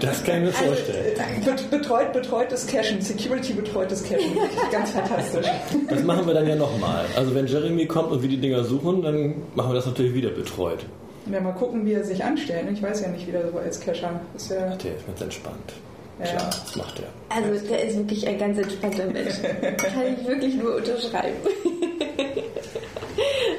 Das 0.00 0.22
kann 0.24 0.36
ich 0.38 0.42
mir 0.44 0.52
vorstellen. 0.52 1.14
Also, 1.18 1.50
äh, 1.50 1.54
bet- 1.54 1.70
betreut, 1.70 2.12
betreutes 2.12 2.66
Cashen, 2.66 3.00
Security 3.00 3.52
betreutes 3.54 4.02
Cashen, 4.02 4.34
wirklich 4.34 4.70
ganz 4.70 4.90
fantastisch. 4.90 5.46
Das 5.88 6.02
machen 6.02 6.26
wir 6.26 6.34
dann 6.34 6.46
ja 6.46 6.56
nochmal. 6.56 7.04
Also 7.16 7.34
wenn 7.34 7.46
Jeremy 7.46 7.86
kommt 7.86 8.10
und 8.12 8.22
wir 8.22 8.28
die 8.28 8.36
Dinger 8.40 8.64
suchen, 8.64 9.02
dann 9.02 9.34
machen 9.54 9.70
wir 9.70 9.74
das 9.74 9.86
natürlich 9.86 10.14
wieder 10.14 10.30
betreut. 10.30 10.84
Ja, 11.30 11.40
mal 11.40 11.52
gucken, 11.52 11.84
wie 11.86 11.92
er 11.92 12.04
sich 12.04 12.22
anstellt. 12.24 12.66
Ich 12.72 12.82
weiß 12.82 13.02
ja 13.02 13.08
nicht, 13.08 13.26
wie 13.26 13.32
der 13.32 13.50
so 13.50 13.58
als 13.58 13.80
Cacher 13.80 14.20
ist. 14.34 14.50
Ja, 14.50 14.74
Der 14.76 14.96
ist 14.96 15.06
ganz 15.06 15.20
entspannt. 15.20 15.72
Ja. 16.20 16.26
Klar, 16.26 16.50
das 16.64 16.76
macht 16.76 17.00
er. 17.00 17.06
Also 17.36 17.66
der 17.68 17.84
ist 17.84 17.96
wirklich 17.96 18.26
ein 18.26 18.38
ganz 18.38 18.58
entspannter 18.58 19.06
Mensch. 19.06 19.34
Kann 19.76 20.16
ich 20.20 20.26
wirklich 20.26 20.54
nur 20.56 20.76
unterschreiben. 20.76 21.36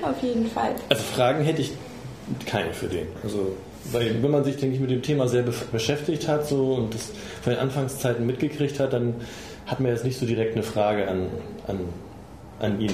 Auf 0.02 0.21
jeden 0.21 0.49
Fall. 0.49 0.71
Also 0.89 1.04
Fragen 1.04 1.43
hätte 1.43 1.62
ich 1.62 1.71
keine 2.45 2.73
für 2.73 2.88
den. 2.88 3.08
Also 3.23 3.56
weil 3.85 4.21
wenn 4.21 4.31
man 4.31 4.43
sich, 4.43 4.57
denke 4.57 4.75
ich, 4.75 4.81
mit 4.81 4.91
dem 4.91 5.01
Thema 5.01 5.27
sehr 5.27 5.43
beschäftigt 5.71 6.27
hat 6.27 6.47
so 6.47 6.73
und 6.73 6.93
das 6.93 7.11
von 7.41 7.53
den 7.53 7.59
Anfangszeiten 7.59 8.25
mitgekriegt 8.25 8.79
hat, 8.79 8.93
dann 8.93 9.15
hat 9.65 9.79
man 9.79 9.91
jetzt 9.91 10.03
nicht 10.03 10.19
so 10.19 10.25
direkt 10.25 10.55
eine 10.55 10.63
Frage 10.63 11.07
an, 11.07 11.27
an, 11.67 11.79
an 12.59 12.81
ihn. 12.81 12.93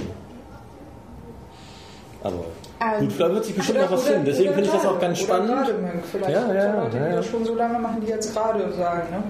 Aber 2.24 2.46
Ähm, 2.82 3.08
gut, 3.08 3.20
da 3.20 3.32
wird 3.32 3.46
sich 3.46 3.56
bestimmt 3.56 3.82
noch 3.82 3.92
was 3.92 4.04
finden. 4.04 4.26
Deswegen 4.26 4.54
finde 4.54 4.66
ich 4.66 4.72
das 4.72 4.86
auch 4.86 5.00
ganz 5.00 5.20
spannend. 5.20 5.74
Vielleicht 6.12 6.30
Ja, 6.30 6.54
ja, 6.54 6.84
Leute, 6.84 6.98
ja, 6.98 7.08
ja. 7.10 7.16
das 7.18 7.28
schon 7.28 7.46
so 7.46 7.56
lange 7.56 7.80
machen, 7.80 8.02
die 8.02 8.08
jetzt 8.08 8.34
gerade 8.34 8.72
sagen. 8.74 9.10
Ne? 9.12 9.24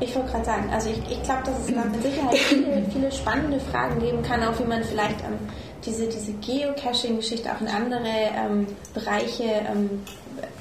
Ich 0.00 0.14
wollte 0.16 0.30
gerade 0.30 0.44
sagen, 0.44 0.70
also 0.72 0.90
ich, 0.90 0.98
ich 1.10 1.22
glaube, 1.22 1.42
dass 1.44 1.60
es 1.60 1.74
da 1.74 1.84
mit 1.84 2.02
Sicherheit 2.02 2.34
viele, 2.38 2.82
viele 2.92 3.12
spannende 3.12 3.60
Fragen 3.60 4.00
geben 4.00 4.22
kann, 4.22 4.42
auch 4.42 4.58
wie 4.58 4.64
man 4.64 4.82
vielleicht 4.82 5.20
ähm, 5.20 5.38
diese, 5.84 6.06
diese 6.08 6.32
Geocaching-Geschichte 6.32 7.50
auch 7.52 7.60
in 7.60 7.68
andere 7.68 8.08
ähm, 8.36 8.66
Bereiche, 8.94 9.44
ähm, 9.44 9.90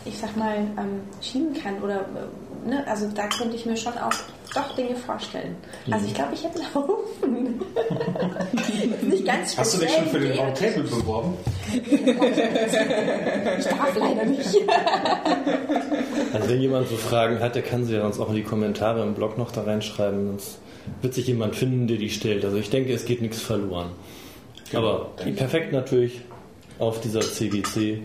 ich 0.05 0.17
sag 0.17 0.36
mal, 0.36 0.55
ähm, 0.55 1.01
schieben 1.21 1.53
kann. 1.53 1.81
Oder, 1.81 2.01
äh, 2.01 2.69
ne? 2.69 2.86
Also 2.88 3.07
da 3.13 3.27
könnte 3.27 3.55
ich 3.55 3.65
mir 3.65 3.77
schon 3.77 3.97
auch 3.97 4.13
doch 4.53 4.75
Dinge 4.75 4.95
vorstellen. 4.95 5.55
Also 5.89 6.05
ich 6.07 6.13
glaube, 6.13 6.34
ich 6.34 6.43
hätte 6.43 6.60
einen 6.60 6.75
Haufen. 6.75 7.62
Nicht 9.10 9.25
ganz 9.25 9.57
Hast 9.57 9.75
du 9.75 9.79
dich 9.79 9.91
schon 9.91 10.07
für 10.07 10.19
den 10.19 10.38
Roundtable 10.38 10.84
beworben? 10.84 11.34
Ich 11.73 12.05
darf 13.65 13.95
leider 13.97 14.25
nicht. 14.25 14.55
Also 16.34 16.47
wenn 16.47 16.62
jemand 16.62 16.88
so 16.88 16.95
Fragen 16.95 17.41
hat, 17.41 17.55
der 17.55 17.62
kann 17.62 17.84
sie 17.84 17.95
ja 17.95 18.05
uns 18.05 18.17
auch 18.17 18.29
in 18.29 18.36
die 18.36 18.43
Kommentare 18.43 19.03
im 19.03 19.13
Blog 19.13 19.38
noch 19.38 19.51
da 19.51 19.63
reinschreiben. 19.63 20.27
Sonst 20.27 20.60
wird 21.01 21.13
sich 21.13 21.27
jemand 21.27 21.57
finden, 21.57 21.88
der 21.88 21.97
die 21.97 22.10
stellt. 22.10 22.45
Also 22.45 22.55
ich 22.57 22.69
denke, 22.69 22.93
es 22.93 23.03
geht 23.03 23.21
nichts 23.21 23.41
verloren. 23.41 23.91
Aber 24.73 25.10
perfekt 25.36 25.71
natürlich 25.73 26.21
auf 26.79 26.99
dieser 27.01 27.21
CGC 27.21 28.01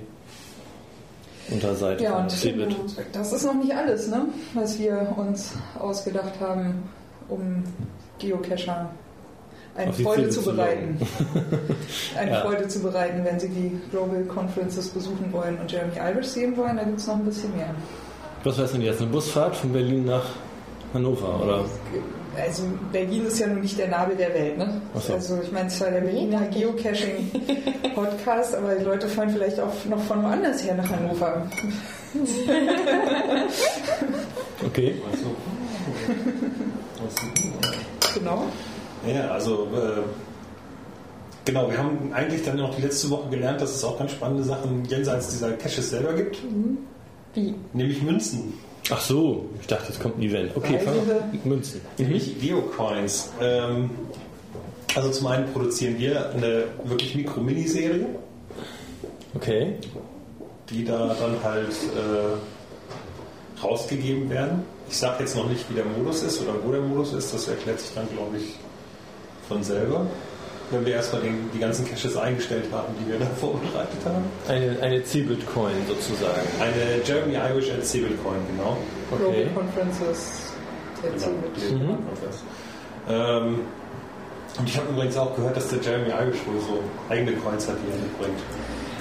Unterseite 1.50 2.02
Ja, 2.02 2.18
und 2.18 2.30
Cebit. 2.30 2.74
das 3.12 3.32
ist 3.32 3.44
noch 3.44 3.54
nicht 3.54 3.72
alles, 3.72 4.08
ne? 4.08 4.26
was 4.54 4.78
wir 4.80 5.14
uns 5.16 5.52
ausgedacht 5.78 6.32
haben, 6.40 6.82
um 7.28 7.62
Geocacher 8.18 8.90
eine 9.76 9.90
Auf 9.90 9.96
Freude 10.00 10.28
zu 10.28 10.42
bereiten. 10.42 10.98
eine 12.18 12.30
Ja. 12.32 12.40
Freude 12.40 12.66
zu 12.66 12.80
bereiten, 12.80 13.24
wenn 13.24 13.38
Sie 13.38 13.48
die 13.48 13.78
Global 13.90 14.24
Conferences 14.24 14.88
besuchen 14.88 15.32
wollen 15.32 15.58
und 15.58 15.70
Jeremy 15.70 15.92
Irish 15.98 16.26
sehen 16.28 16.56
wollen, 16.56 16.76
da 16.78 16.82
gibt 16.84 16.98
es 16.98 17.06
noch 17.06 17.14
ein 17.16 17.24
bisschen 17.24 17.54
mehr. 17.54 17.74
Was 18.42 18.58
heißt 18.58 18.74
denn 18.74 18.82
jetzt? 18.82 19.00
Eine 19.02 19.10
Busfahrt 19.10 19.54
von 19.54 19.72
Berlin 19.72 20.04
nach 20.06 20.24
Hannover? 20.94 21.42
Oder? 21.44 21.64
Also 22.40 22.62
Berlin 22.92 23.26
ist 23.26 23.38
ja 23.38 23.46
nun 23.46 23.60
nicht 23.60 23.78
der 23.78 23.88
Nabel 23.88 24.16
der 24.16 24.32
Welt, 24.34 24.58
ne? 24.58 24.80
So. 24.94 25.14
Also 25.14 25.38
ich 25.42 25.52
meine 25.52 25.68
zwar 25.68 25.90
der 25.90 26.00
Berliner 26.00 26.46
Geocaching-Podcast, 26.48 28.54
aber 28.54 28.74
die 28.74 28.84
Leute 28.84 29.08
fahren 29.08 29.30
vielleicht 29.30 29.60
auch 29.60 29.72
noch 29.88 30.00
von 30.02 30.22
woanders 30.22 30.64
her 30.64 30.74
nach 30.74 30.88
Hannover. 30.90 31.46
Okay. 34.64 34.94
Genau. 38.14 38.44
Ja, 39.06 39.28
also 39.28 39.64
äh, 39.74 40.00
genau, 41.44 41.70
wir 41.70 41.78
haben 41.78 42.12
eigentlich 42.12 42.42
dann 42.42 42.56
noch 42.56 42.74
die 42.74 42.82
letzte 42.82 43.10
Woche 43.10 43.28
gelernt, 43.28 43.60
dass 43.60 43.74
es 43.74 43.84
auch 43.84 43.98
ganz 43.98 44.12
spannende 44.12 44.44
Sachen 44.44 44.84
jenseits 44.86 45.28
dieser 45.28 45.52
Caches 45.52 45.90
selber 45.90 46.14
gibt, 46.14 46.38
Wie? 47.34 47.54
nämlich 47.72 48.02
Münzen. 48.02 48.54
Ach 48.90 49.00
so, 49.00 49.50
ich 49.60 49.66
dachte, 49.66 49.88
jetzt 49.88 50.00
kommt 50.00 50.18
ein 50.18 50.22
Event. 50.22 50.56
Okay, 50.56 50.78
fang 50.78 50.94
Reisende. 50.94 51.22
an. 51.22 51.40
Münzen. 51.44 51.80
nämlich 51.98 52.40
Geocoins. 52.40 53.30
Ähm, 53.40 53.90
also 54.94 55.10
zum 55.10 55.26
einen 55.26 55.52
produzieren 55.52 55.98
wir 55.98 56.30
eine 56.30 56.64
wirklich 56.84 57.14
Mikro-Miniserie. 57.14 58.06
Okay. 59.34 59.74
die 60.70 60.84
da 60.84 61.14
dann 61.20 61.42
halt 61.44 61.68
äh, 61.68 63.62
rausgegeben 63.62 64.30
werden. 64.30 64.64
Ich 64.88 64.96
sage 64.96 65.16
jetzt 65.20 65.36
noch 65.36 65.48
nicht, 65.48 65.68
wie 65.68 65.74
der 65.74 65.84
Modus 65.84 66.22
ist 66.22 66.40
oder 66.40 66.52
wo 66.64 66.72
der 66.72 66.80
Modus 66.80 67.12
ist, 67.12 67.34
das 67.34 67.48
erklärt 67.48 67.80
sich 67.80 67.92
dann, 67.94 68.08
glaube 68.08 68.38
ich, 68.38 68.54
von 69.48 69.62
selber. 69.62 70.06
Wenn 70.70 70.84
wir 70.84 70.94
erstmal 70.94 71.22
den, 71.22 71.50
die 71.54 71.60
ganzen 71.60 71.86
Caches 71.86 72.16
eingestellt 72.16 72.64
haben, 72.72 72.94
die 73.00 73.10
wir 73.10 73.18
da 73.18 73.26
vorbereitet 73.40 74.00
haben. 74.04 74.24
Eine, 74.48 74.80
eine 74.82 75.04
C-Bitcoin 75.04 75.74
sozusagen. 75.86 76.46
Eine 76.60 77.02
Jeremy 77.04 77.34
Irish 77.34 77.70
at 77.70 77.82
Coin, 78.22 78.40
genau. 78.50 78.76
Okay. 79.12 79.44
Global 79.44 79.64
Conferences 79.64 80.52
der 81.02 81.10
genau. 81.12 81.92
Mhm. 81.92 81.98
Ähm, 83.08 83.60
und 84.58 84.68
ich 84.68 84.76
habe 84.76 84.88
übrigens 84.88 85.16
auch 85.16 85.36
gehört, 85.36 85.56
dass 85.56 85.68
der 85.68 85.80
Jeremy 85.80 86.10
Irish 86.10 86.38
wohl 86.46 86.60
so 86.60 86.82
eigene 87.08 87.32
Coins 87.32 87.68
hat, 87.68 87.76
die 87.76 87.92
er 87.92 87.98
mitbringt. 87.98 88.40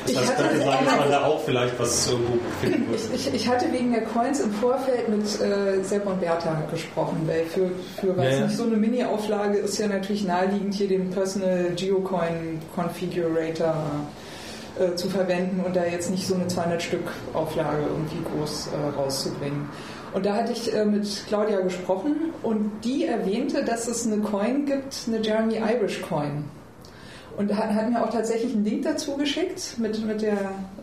Das 0.06 0.18
heißt, 0.18 0.38
könnte 0.38 0.58
sein, 0.58 0.86
dass 0.86 0.98
man 0.98 1.10
da 1.10 1.26
auch 1.26 1.42
vielleicht 1.42 1.80
was 1.80 2.12
irgendwo 2.12 2.38
finden 2.62 2.92
muss. 2.92 3.10
Ich, 3.14 3.28
ich, 3.28 3.34
ich, 3.34 3.48
hatte 3.48 3.72
wegen 3.72 3.92
der 3.92 4.04
Coins 4.04 4.40
im 4.40 4.52
Vorfeld 4.54 5.10
mit 5.10 5.24
äh, 5.42 5.84
Sepp 5.84 6.06
und 6.06 6.20
Bertha 6.20 6.62
gesprochen, 6.72 7.22
weil 7.26 7.46
für, 7.46 7.72
für 8.00 8.16
was 8.16 8.32
ja, 8.32 8.46
nicht 8.46 8.58
so 8.58 8.64
eine 8.64 8.78
Mini-Auflage 8.78 9.58
ist 9.58 9.78
ja 9.80 9.88
natürlich 9.88 10.26
naheliegend, 10.26 10.74
hier 10.74 10.88
den 10.88 11.10
Personal 11.10 11.72
Geocoin 11.76 12.60
Configurator 12.76 13.76
äh, 14.80 14.96
zu 14.96 15.10
verwenden 15.10 15.62
und 15.66 15.76
da 15.76 15.86
jetzt 15.86 16.12
nicht 16.12 16.28
so 16.28 16.36
eine 16.36 16.48
200 16.48 16.82
Stück 16.82 17.08
Auflage 17.34 17.84
irgendwie 17.84 18.22
groß 18.36 18.68
äh, 18.68 19.00
rauszubringen. 19.00 19.70
Und 20.14 20.26
da 20.26 20.36
hatte 20.36 20.52
ich 20.54 20.74
äh, 20.74 20.86
mit 20.86 21.08
Claudia 21.28 21.60
gesprochen 21.62 22.34
und 22.44 22.72
die 22.84 23.06
erwähnte, 23.06 23.64
dass 23.66 23.88
es 23.88 24.06
eine 24.06 24.18
Coin 24.18 24.66
gibt, 24.66 24.96
eine 25.08 25.22
Jeremy 25.22 25.56
Irish 25.56 26.02
Coin. 26.02 26.46
Und 27.38 27.56
hat, 27.56 27.74
hat 27.74 27.90
mir 27.90 28.04
auch 28.04 28.12
tatsächlich 28.12 28.54
einen 28.54 28.64
Link 28.64 28.84
dazu 28.84 29.18
geschickt 29.18 29.76
mit, 29.78 30.06
mit 30.06 30.22
der 30.22 30.38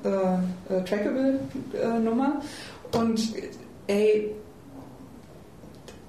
äh, 0.04 0.74
äh, 0.74 0.84
Trackable-Nummer. 0.84 2.42
und 2.92 3.20
ey, 3.86 4.34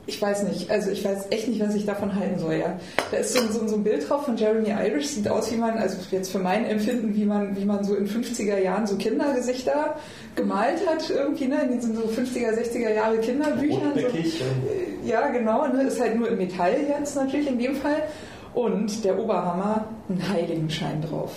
ich 0.06 0.22
weiß 0.22 0.44
nicht, 0.44 0.70
also 0.70 0.92
ich 0.92 1.06
weiß 1.06 1.28
echt 1.30 1.48
nicht, 1.48 1.62
was 1.62 1.76
ich 1.76 1.86
davon 1.86 2.14
halten 2.14 2.38
soll, 2.38 2.56
ja. 2.56 2.78
Da 3.10 3.18
ist 3.18 3.34
so, 3.34 3.40
so, 3.48 3.66
so, 3.68 3.76
ein 3.76 3.84
Bild 3.84 4.08
drauf 4.08 4.26
von 4.26 4.36
Jeremy 4.36 4.70
Irish, 4.70 5.08
sieht 5.08 5.30
aus 5.30 5.50
wie 5.52 5.56
man, 5.56 5.78
also 5.78 5.98
jetzt 6.12 6.30
für 6.30 6.40
mein 6.40 6.66
Empfinden, 6.66 7.16
wie 7.16 7.24
man, 7.24 7.56
wie 7.56 7.64
man 7.64 7.86
so 7.86 7.96
in 7.96 8.08
50er 8.08 8.58
Jahren 8.58 8.86
so 8.86 8.98
Kindergesichter 8.98 9.96
gemalt 10.36 10.86
hat, 10.88 11.10
irgendwie, 11.10 11.48
ne, 11.48 11.64
in 11.64 11.72
diesen 11.72 11.96
so 11.96 12.02
50er, 12.02 12.52
60er 12.54 12.94
Jahre 12.94 13.18
Kinderbüchern. 13.20 13.94
So, 13.94 14.00
äh, 14.00 15.08
ja, 15.08 15.30
genau, 15.30 15.68
ne, 15.68 15.84
ist 15.84 16.02
halt 16.02 16.18
nur 16.18 16.28
im 16.28 16.38
Metall 16.38 16.76
jetzt 16.90 17.16
natürlich 17.16 17.48
in 17.48 17.58
dem 17.58 17.76
Fall 17.76 18.04
und 18.54 19.04
der 19.04 19.20
Oberhammer, 19.20 19.88
ein 20.10 20.30
Heiligenschein 20.30 21.02
drauf. 21.02 21.32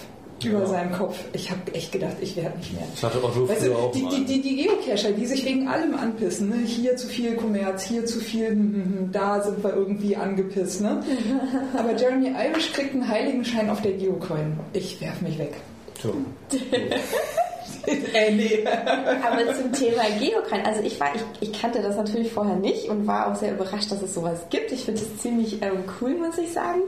Über 0.45 0.61
ja. 0.61 0.67
seinem 0.67 0.93
Kopf. 0.93 1.19
Ich 1.33 1.51
habe 1.51 1.73
echt 1.73 1.93
gedacht, 1.93 2.17
ich 2.21 2.37
werde 2.37 2.59
nicht 2.59 2.75
mehr. 2.75 2.87
Das 2.91 3.05
hatte 3.05 3.25
Otto 3.25 3.49
weißt 3.49 3.67
du, 3.67 3.75
auch 3.75 3.91
die, 3.93 4.07
die, 4.07 4.25
die, 4.27 4.43
die, 4.43 4.57
Geocacher, 4.57 5.13
die 5.13 5.25
sich 5.25 5.43
wegen 5.47 5.67
allem 5.67 5.95
anpissen. 5.95 6.51
Ne? 6.51 6.57
Hier 6.67 6.95
zu 6.97 7.07
viel 7.07 7.37
Kommerz, 7.37 7.85
hier 7.85 8.05
zu 8.05 8.21
viel, 8.21 8.51
hm, 8.51 8.75
hm, 8.75 8.99
hm, 8.99 9.13
da 9.13 9.41
sind 9.41 9.65
wir 9.65 9.75
irgendwie 9.75 10.15
angepisst. 10.15 10.83
Ne? 10.83 11.03
Aber 11.79 11.97
Jeremy 11.97 12.35
Irish 12.39 12.73
kriegt 12.75 12.93
einen 12.93 13.09
Heiligenschein 13.09 13.71
auf 13.71 13.81
der 13.81 13.93
Geocoin. 13.93 14.61
Ich 14.75 15.01
werf 15.01 15.23
mich 15.23 15.39
weg. 15.39 15.55
So. 16.03 16.15
äh, 17.87 18.33
nee. 18.33 18.65
Aber 18.67 19.55
zum 19.55 19.73
Thema 19.73 20.03
Geocoin, 20.19 20.65
also 20.65 20.83
ich 20.83 20.99
war, 20.99 21.15
ich, 21.15 21.49
ich 21.49 21.61
kannte 21.61 21.81
das 21.81 21.97
natürlich 21.97 22.33
vorher 22.33 22.57
nicht 22.57 22.89
und 22.89 23.07
war 23.07 23.31
auch 23.31 23.37
sehr 23.37 23.53
überrascht, 23.53 23.91
dass 23.91 24.03
es 24.03 24.15
sowas 24.15 24.47
gibt. 24.51 24.73
Ich 24.73 24.85
finde 24.85 25.03
es 25.03 25.19
ziemlich 25.19 25.63
ähm, 25.63 25.85
cool, 26.01 26.15
muss 26.17 26.39
ich 26.39 26.53
sagen. 26.53 26.81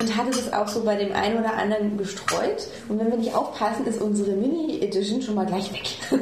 Und 0.00 0.16
hatte 0.16 0.30
das 0.30 0.52
auch 0.52 0.68
so 0.68 0.84
bei 0.84 0.96
dem 0.96 1.12
einen 1.12 1.38
oder 1.38 1.54
anderen 1.54 1.96
gestreut. 1.96 2.66
Und 2.88 2.98
wenn 2.98 3.10
wir 3.10 3.16
nicht 3.16 3.34
aufpassen, 3.34 3.86
ist 3.86 4.00
unsere 4.00 4.32
Mini-Edition 4.32 5.22
schon 5.22 5.34
mal 5.34 5.46
gleich 5.46 5.72
weg. 5.72 5.84
die 6.10 6.16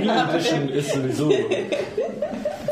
Mini-Edition 0.00 0.68
ist 0.68 0.92
sowieso 0.92 1.32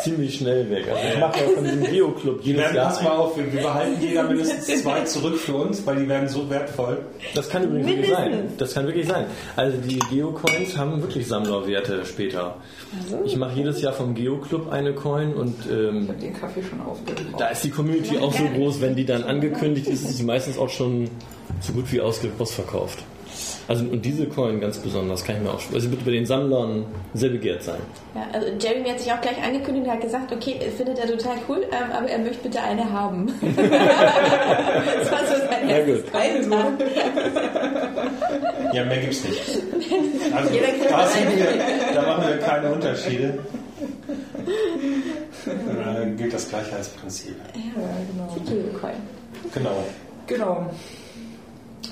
ziemlich 0.03 0.37
schnell 0.37 0.71
weg. 0.71 0.87
Also 0.89 1.03
ich 1.13 1.19
mache 1.19 1.41
ja 1.41 1.49
von 1.49 1.65
diesem 1.65 1.85
Geo-Club 1.85 2.41
jedes 2.43 2.73
Jahr. 2.73 2.87
Pass 2.87 3.03
mal 3.03 3.17
auf, 3.17 3.37
wir 3.37 3.45
behalten 3.45 4.01
jeder 4.01 4.25
mindestens 4.25 4.83
zwei 4.83 5.01
zurück 5.03 5.37
für 5.37 5.55
uns, 5.55 5.85
weil 5.87 5.97
die 5.97 6.09
werden 6.09 6.29
so 6.29 6.49
wertvoll. 6.49 6.99
Das 7.35 7.49
kann 7.49 7.65
übrigens 7.65 7.87
wirklich 7.89 8.11
sein. 8.11 8.53
Das 8.59 8.75
kann 8.75 8.87
wirklich 8.87 9.07
sein. 9.07 9.27
Also 9.57 9.77
die 9.79 9.99
Geo-Coins 9.99 10.77
haben 10.77 11.01
wirklich 11.03 11.27
Sammlerwerte 11.27 12.05
später. 12.05 12.57
Also? 13.03 13.25
Ich 13.25 13.37
mache 13.37 13.57
jedes 13.57 13.81
Jahr 13.83 13.93
vom 13.93 14.15
Geo-Club 14.15 14.71
eine 14.71 14.95
Coin 14.95 15.35
und 15.35 15.55
ähm, 15.71 16.03
ich 16.03 16.09
habe 16.09 16.19
den 16.19 16.33
Kaffee 16.35 16.63
schon 16.63 16.81
aufgebraucht. 16.81 17.41
Da 17.41 17.49
ist 17.49 17.65
die 17.65 17.71
Community 17.71 18.19
auch 18.19 18.33
so 18.33 18.45
groß, 18.45 18.81
wenn 18.81 18.97
die 18.97 19.05
dann 19.05 19.25
angekündigt 19.25 19.87
ist, 19.87 20.03
ist 20.03 20.19
sie 20.19 20.25
meistens 20.25 20.59
auch 20.59 20.71
schon 20.71 21.11
so 21.61 21.73
gut 21.73 21.93
wie 21.93 22.01
ausverkauft. 22.01 22.99
Also 23.69 23.85
und 23.85 24.05
diese 24.05 24.27
Coin 24.27 24.61
ganz 24.61 24.79
besonders, 24.79 25.25
kann 25.25 25.37
ich 25.37 25.43
mir 25.43 25.51
auch 25.51 25.61
Also 25.73 25.91
wird 25.91 26.05
bei 26.05 26.11
den 26.11 26.27
Sammlern 26.27 26.85
sehr 27.15 27.31
begehrt 27.31 27.63
sein. 27.63 27.79
Ja, 28.15 28.27
also 28.33 28.49
Jeremy 28.59 28.89
hat 28.89 29.01
sich 29.01 29.13
auch 29.13 29.21
gleich 29.21 29.41
angekündigt 29.43 29.87
und 29.87 29.93
hat 29.93 30.01
gesagt, 30.01 30.33
okay, 30.33 30.57
findet 30.77 30.99
er 30.99 31.07
total 31.07 31.37
cool, 31.49 31.63
ähm, 31.71 31.93
aber 31.93 32.09
er 32.09 32.19
möchte 32.19 32.43
bitte 32.43 32.61
eine 32.61 32.91
haben. 32.91 33.27
das 33.41 35.13
war 35.13 35.27
so 35.27 35.37
sein 35.47 35.69
ja, 35.69 35.85
gut. 35.85 36.05
Also. 36.13 36.51
Ja, 38.73 38.85
mehr 38.85 38.99
gibt's 38.99 39.25
nicht. 39.25 39.41
Also, 40.33 40.51
da, 40.51 40.57
wir, 40.57 41.95
da 41.95 42.03
machen 42.03 42.29
wir 42.29 42.39
keine 42.39 42.73
Unterschiede. 42.73 43.39
Da 45.45 46.05
gilt 46.17 46.33
das 46.33 46.49
Gleichheitsprinzip. 46.49 47.35
Ja, 47.55 47.83
genau. 48.13 48.37
Genau. 49.53 49.85
Genau. 50.27 50.71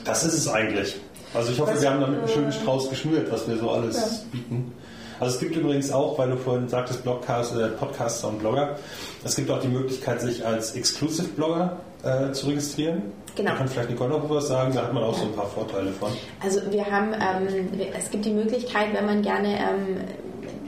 Das 0.05 0.25
ist 0.25 0.35
es 0.35 0.49
eigentlich. 0.49 0.97
Also 1.35 1.53
ich 1.53 1.61
hoffe, 1.61 1.75
was, 1.75 1.83
wir 1.83 1.91
haben 1.91 2.01
damit 2.01 2.21
einen 2.21 2.29
schönen 2.29 2.53
Strauß 2.53 2.91
geschnürt, 2.91 3.31
was 3.31 3.49
wir 3.49 3.57
so 3.59 3.71
alles 3.71 3.97
ja. 3.97 4.07
bieten. 4.33 4.73
Also 5.21 5.35
es 5.35 5.41
gibt 5.41 5.57
übrigens 5.57 5.91
auch, 5.91 6.17
weil 6.19 6.31
du 6.31 6.37
vorhin 6.37 6.69
sagtest, 6.69 7.03
Blogcast, 7.03 7.57
äh, 7.57 7.69
Podcaster 7.69 8.29
und 8.29 8.39
Blogger, 8.39 8.77
es 9.25 9.35
gibt 9.35 9.51
auch 9.51 9.61
die 9.61 9.69
Möglichkeit, 9.69 10.21
sich 10.21 10.47
als 10.47 10.73
Exclusive 10.73 11.29
Blogger 11.29 11.79
äh, 12.05 12.31
zu 12.33 12.47
registrieren. 12.47 13.03
Genau. 13.35 13.51
Da 13.51 13.57
kann 13.57 13.69
vielleicht 13.69 13.91
Nicole 13.91 14.11
noch 14.11 14.31
was 14.31 14.49
sagen, 14.49 14.73
da 14.75 14.83
hat 14.83 14.93
man 14.93 15.03
auch 15.03 15.15
so 15.15 15.25
ein 15.25 15.33
paar 15.33 15.47
Vorteile 15.47 15.93
von. 15.93 16.11
Also 16.43 16.61
wir 16.71 16.87
haben, 16.87 17.13
ähm, 17.15 17.69
es 17.97 18.11
gibt 18.11 18.25
die 18.25 18.33
Möglichkeit, 18.33 18.89
wenn 18.93 19.07
man 19.07 19.23
gerne 19.23 19.59
ähm, 19.59 19.97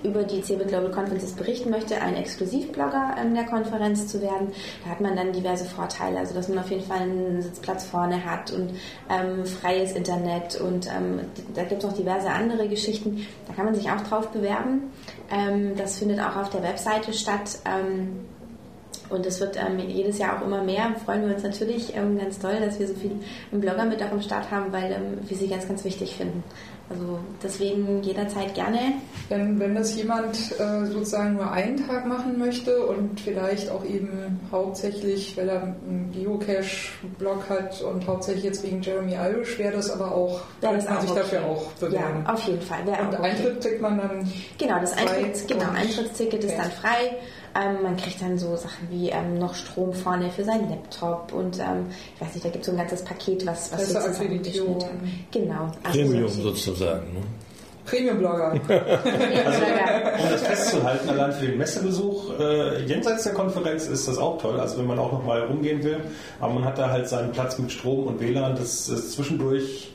über 0.03 0.23
die 0.23 0.43
CeBIT 0.43 0.69
Global 0.69 0.91
Conferences 0.91 1.33
berichten 1.33 1.71
möchte, 1.71 2.01
ein 2.01 2.17
Exklusivblogger 2.17 3.17
in 3.23 3.35
der 3.35 3.45
Konferenz 3.45 4.07
zu 4.07 4.21
werden. 4.21 4.53
Da 4.85 4.91
hat 4.91 5.01
man 5.01 5.17
dann 5.17 5.33
diverse 5.33 5.65
Vorteile, 5.65 6.19
also 6.19 6.35
dass 6.35 6.49
man 6.49 6.59
auf 6.59 6.71
jeden 6.71 6.85
Fall 6.85 7.01
einen 7.01 7.43
Sitzplatz 7.43 7.85
vorne 7.85 8.25
hat 8.25 8.51
und 8.53 8.71
ähm, 9.09 9.45
freies 9.45 9.93
Internet 9.93 10.61
und 10.61 10.87
ähm, 10.87 11.21
da 11.55 11.65
gibt 11.65 11.83
es 11.83 11.89
noch 11.89 11.97
diverse 11.97 12.31
andere 12.31 12.69
Geschichten. 12.69 13.27
Da 13.47 13.55
kann 13.55 13.65
man 13.65 13.75
sich 13.75 13.91
auch 13.91 14.01
drauf 14.03 14.29
bewerben. 14.29 14.93
Ähm, 15.31 15.77
das 15.77 15.99
findet 15.99 16.21
auch 16.21 16.37
auf 16.37 16.51
der 16.51 16.63
Webseite 16.63 17.13
statt. 17.13 17.59
Ähm, 17.65 18.27
und 19.11 19.27
es 19.27 19.41
wird 19.41 19.57
ähm, 19.57 19.79
jedes 19.89 20.19
Jahr 20.19 20.39
auch 20.39 20.47
immer 20.47 20.63
mehr. 20.63 20.95
Freuen 21.05 21.27
wir 21.27 21.35
uns 21.35 21.43
natürlich 21.43 21.97
ähm, 21.97 22.17
ganz 22.17 22.39
toll, 22.39 22.57
dass 22.61 22.79
wir 22.79 22.87
so 22.87 22.95
viele 22.95 23.17
Blogger 23.51 23.85
mit 23.85 24.03
auch 24.03 24.13
im 24.13 24.23
Start 24.23 24.51
haben, 24.51 24.73
weil 24.73 24.93
ähm, 24.93 25.19
wir 25.29 25.37
sie 25.37 25.49
ganz, 25.49 25.67
ganz 25.67 25.85
wichtig 25.85 26.15
finden. 26.15 26.45
Also 26.91 27.21
deswegen 27.41 28.03
jederzeit 28.03 28.53
gerne. 28.55 28.95
Wenn, 29.29 29.61
wenn 29.61 29.77
das 29.77 29.95
jemand 29.95 30.37
äh, 30.59 30.87
sozusagen 30.87 31.35
nur 31.35 31.49
einen 31.53 31.87
Tag 31.87 32.05
machen 32.05 32.37
möchte 32.37 32.85
und 32.85 33.21
vielleicht 33.21 33.71
auch 33.71 33.85
eben 33.85 34.41
hauptsächlich, 34.51 35.37
weil 35.37 35.49
er 35.51 35.63
einen 35.63 36.11
Geocache-Blog 36.13 37.49
hat 37.49 37.81
und 37.83 38.09
hauptsächlich 38.09 38.43
jetzt 38.43 38.65
wegen 38.65 38.83
Jeremy 38.83 39.15
Irish, 39.15 39.57
wäre 39.57 39.77
das 39.77 39.89
aber 39.89 40.13
auch, 40.13 40.41
ja, 40.63 40.73
das 40.73 40.89
man 40.89 41.01
sich 41.01 41.11
okay. 41.13 41.21
dafür 41.21 41.45
auch 41.45 41.71
bewerben. 41.75 42.25
Ja, 42.27 42.35
auf 42.35 42.43
jeden 42.43 42.63
Fall. 42.63 42.81
und 42.81 43.15
okay. 43.15 43.23
Eintritt 43.23 43.61
kriegt 43.61 43.81
man 43.81 43.97
dann 43.97 44.33
Genau, 44.59 44.81
das 44.81 44.93
Eintritt, 44.97 45.47
genau, 45.47 45.71
Eintrittsticket 45.71 46.43
ist 46.43 46.57
dann 46.57 46.73
frei. 46.73 47.19
Ähm, 47.55 47.83
man 47.83 47.97
kriegt 47.97 48.23
dann 48.23 48.39
so 48.39 48.57
Sachen 48.57 48.89
wie 48.91 49.11
ähm, 49.11 49.39
noch 49.39 49.55
Strom 49.55 49.93
vorne 49.93 50.31
für 50.31 50.45
seinen 50.45 50.71
Laptop 50.71 51.33
und 51.33 51.59
ähm, 51.59 51.87
ich 52.15 52.21
weiß 52.21 52.35
nicht, 52.35 52.45
da 52.45 52.51
gibt 52.51 52.63
es 52.63 52.67
so 52.67 52.73
ein 52.73 52.79
ganzes 52.79 53.03
Paket, 53.03 53.45
was, 53.47 53.73
was 53.73 53.89
sozusagen 53.89 54.43
Genau. 55.33 55.71
Also 55.83 55.99
Premium 55.99 56.29
sozusagen. 56.29 57.13
Ne? 57.13 57.21
Premium-Blogger. 57.91 58.53
also, 58.69 60.23
um 60.23 60.31
das 60.31 60.43
festzuhalten, 60.43 61.09
allein 61.09 61.33
für 61.33 61.47
den 61.47 61.59
Messebesuch 61.59 62.39
äh, 62.39 62.85
jenseits 62.85 63.25
der 63.25 63.35
Konferenz 63.35 63.87
ist 63.87 64.07
das 64.07 64.19
auch 64.19 64.41
toll. 64.41 64.61
Also 64.61 64.79
wenn 64.79 64.87
man 64.87 64.99
auch 64.99 65.13
noch 65.13 65.25
mal 65.25 65.43
rumgehen 65.43 65.83
will, 65.83 65.99
aber 66.41 66.55
man 66.55 66.65
hat 66.65 66.79
da 66.79 66.91
halt 66.91 67.09
seinen 67.09 67.33
Platz 67.33 67.59
mit 67.59 67.73
Strom 67.73 68.07
und 68.07 68.21
WLAN. 68.21 68.55
Das 68.55 68.89
ist 68.89 69.13
zwischendurch, 69.13 69.93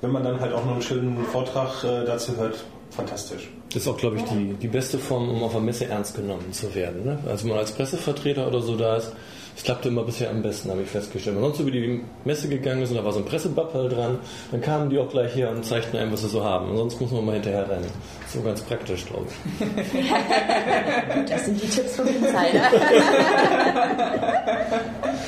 wenn 0.00 0.10
man 0.10 0.24
dann 0.24 0.40
halt 0.40 0.52
auch 0.52 0.64
noch 0.64 0.72
einen 0.72 0.82
schönen 0.82 1.24
Vortrag 1.26 1.84
äh, 1.84 2.04
dazu 2.04 2.36
hört, 2.36 2.64
fantastisch. 2.90 3.48
Das 3.74 3.82
ist 3.82 3.88
auch, 3.88 3.96
glaube 3.96 4.18
ich, 4.18 4.22
die, 4.22 4.54
die 4.54 4.68
beste 4.68 4.98
Form, 4.98 5.28
um 5.28 5.42
auf 5.42 5.50
der 5.50 5.60
Messe 5.60 5.86
ernst 5.86 6.14
genommen 6.14 6.52
zu 6.52 6.72
werden. 6.76 7.04
Ne? 7.04 7.18
Also 7.26 7.48
man 7.48 7.58
als 7.58 7.72
Pressevertreter 7.72 8.46
oder 8.46 8.62
so 8.62 8.76
da 8.76 8.96
ist, 8.96 9.10
das 9.54 9.62
klappte 9.64 9.88
immer 9.88 10.02
bisher 10.02 10.30
am 10.30 10.42
besten, 10.42 10.70
habe 10.70 10.82
ich 10.82 10.88
festgestellt. 10.88 11.36
Wenn 11.36 11.42
man 11.42 11.52
sonst 11.52 11.60
über 11.62 11.70
die 11.70 12.02
Messe 12.24 12.48
gegangen 12.48 12.82
ist 12.82 12.90
und 12.90 12.96
da 12.96 13.04
war 13.04 13.12
so 13.12 13.20
ein 13.20 13.24
Pressebappel 13.24 13.88
dran, 13.88 14.18
dann 14.50 14.60
kamen 14.60 14.90
die 14.90 14.98
auch 14.98 15.08
gleich 15.08 15.34
her 15.36 15.50
und 15.50 15.64
zeigten 15.64 15.96
einem, 15.96 16.12
was 16.12 16.22
sie 16.22 16.28
so 16.28 16.42
haben. 16.44 16.70
Und 16.70 16.76
sonst 16.76 17.00
muss 17.00 17.10
man 17.12 17.24
mal 17.24 17.34
hinterher 17.34 17.68
rennen. 17.70 17.86
So 18.32 18.40
ganz 18.42 18.60
praktisch, 18.62 19.06
glaube 19.06 19.26
ich. 19.60 19.68
das 21.30 21.44
sind 21.46 21.62
die 21.62 21.68
Tipps 21.68 21.94
von 21.96 22.06
Insider. 22.08 22.34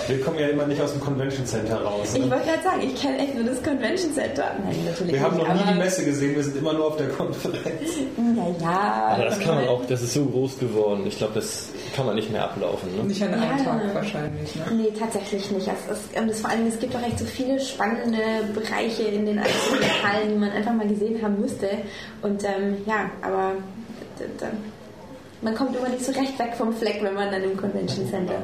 Wir 0.09 0.21
kommen 0.21 0.39
ja 0.39 0.49
immer 0.49 0.67
nicht 0.67 0.81
aus 0.81 0.93
dem 0.93 1.01
Convention 1.01 1.47
Center 1.47 1.81
raus. 1.83 2.15
Ich 2.15 2.25
Ne? 2.25 2.31
wollte 2.31 2.47
gerade 2.47 2.63
sagen, 2.63 2.81
ich 2.83 3.01
kenne 3.01 3.19
echt 3.19 3.35
nur 3.35 3.45
das 3.45 3.63
Convention 3.63 4.13
Center. 4.13 4.53
Nein, 4.65 4.77
natürlich 4.85 5.13
Wir 5.15 5.21
haben 5.21 5.37
nicht, 5.37 5.49
noch 5.49 5.55
nie 5.55 5.73
die 5.73 5.79
Messe 5.79 6.05
gesehen, 6.05 6.35
wir 6.37 6.45
sind 6.45 6.57
immer 6.57 6.73
nur 6.73 6.87
auf 6.89 6.97
der 6.97 7.09
Konferenz. 7.09 7.91
Naja. 8.17 9.13
Aber 9.15 9.25
das 9.25 9.39
kann 9.41 9.55
man 9.57 9.69
auch, 9.69 9.85
das 9.87 10.03
ist 10.03 10.15
so 10.15 10.25
groß 10.25 10.59
geworden. 10.59 11.05
Ich 11.07 11.19
glaube, 11.19 11.35
das 11.35 11.69
kann 11.97 12.07
man 12.07 12.15
nicht 12.15 12.31
mehr 12.31 12.45
ablaufen. 12.45 12.95
Ne? 12.95 13.05
Nicht 13.05 13.23
an 13.23 13.33
einem 13.35 13.59
Ja. 13.59 13.65
Tag 13.65 13.95
wahrscheinlich. 13.95 14.55
Ne? 14.55 14.63
Nee, 14.73 14.93
tatsächlich 14.99 15.51
nicht. 15.51 15.67
Es 15.67 15.99
ist, 15.99 16.17
und 16.21 16.29
es, 16.29 16.41
vor 16.41 16.51
allem, 16.51 16.67
es 16.67 16.79
gibt 16.79 16.95
auch 16.95 17.03
echt 17.03 17.19
so 17.19 17.25
viele 17.25 17.59
spannende 17.59 18.19
Bereiche 18.55 19.05
in 19.05 19.25
den 19.27 19.39
einzelnen 19.39 19.81
Lokalen, 19.81 20.29
die 20.29 20.35
man 20.37 20.51
einfach 20.51 20.75
mal 20.75 20.87
gesehen 20.87 21.21
haben 21.23 21.41
müsste. 21.41 21.69
Und 22.23 22.45
ähm, 22.45 22.77
ja, 22.87 23.11
aber 23.23 23.53
man 25.43 25.55
kommt 25.55 25.75
immer 25.77 25.89
nicht 25.89 26.05
so 26.05 26.13
recht 26.13 26.39
weg 26.39 26.55
vom 26.57 26.73
Fleck, 26.73 27.03
wenn 27.03 27.15
man 27.15 27.31
dann 27.31 27.43
im 27.43 27.57
Convention 27.57 28.09
Center 28.09 28.43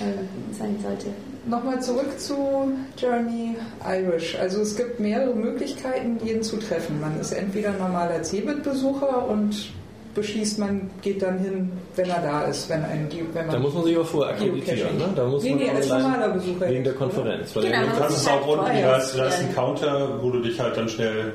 ähm, 0.00 0.28
sein 0.52 0.76
sollte. 0.82 1.06
Nochmal 1.46 1.80
zurück 1.82 2.18
zu 2.18 2.72
Jeremy 2.96 3.56
Irish. 3.86 4.36
Also 4.40 4.62
es 4.62 4.76
gibt 4.76 4.98
mehrere 4.98 5.34
Möglichkeiten, 5.34 6.18
jeden 6.24 6.42
zu 6.42 6.56
treffen. 6.56 7.00
Man 7.00 7.20
ist 7.20 7.32
entweder 7.32 7.72
normaler 7.72 8.22
Cebit-Besucher 8.22 9.28
und 9.28 9.72
beschließt, 10.14 10.58
man 10.58 10.90
geht 11.02 11.20
dann 11.22 11.38
hin, 11.38 11.72
wenn 11.96 12.08
er 12.08 12.20
da 12.22 12.42
ist, 12.44 12.68
wenn 12.68 12.84
ein 12.84 13.08
wenn 13.32 13.46
man 13.46 13.54
Da 13.54 13.60
muss 13.60 13.74
man 13.74 13.84
sich 13.84 13.96
aber 13.96 14.04
vorher 14.04 14.34
akkreditieren. 14.34 14.96
Ne? 14.98 15.04
Da 15.14 15.26
muss 15.26 15.42
Nee, 15.42 15.50
man 15.50 15.58
nee, 15.58 15.70
als 15.70 15.88
normaler 15.88 16.28
Besucher 16.30 16.68
Wegen 16.70 16.84
der? 16.84 16.92
Konferenz. 16.94 17.54
Weil 17.56 17.64
Genau, 17.64 17.80
Du 17.82 17.98
kannst 17.98 18.16
es 18.18 18.28
auch 18.28 18.46
unten, 18.46 18.64
da 18.82 18.96
ist, 18.96 19.16
da 19.18 19.26
ist 19.26 19.40
ein. 19.40 19.54
Counter, 19.54 20.22
wo 20.22 20.30
du 20.30 20.40
dich 20.40 20.58
halt 20.60 20.76
dann 20.76 20.88
schnell, 20.88 21.32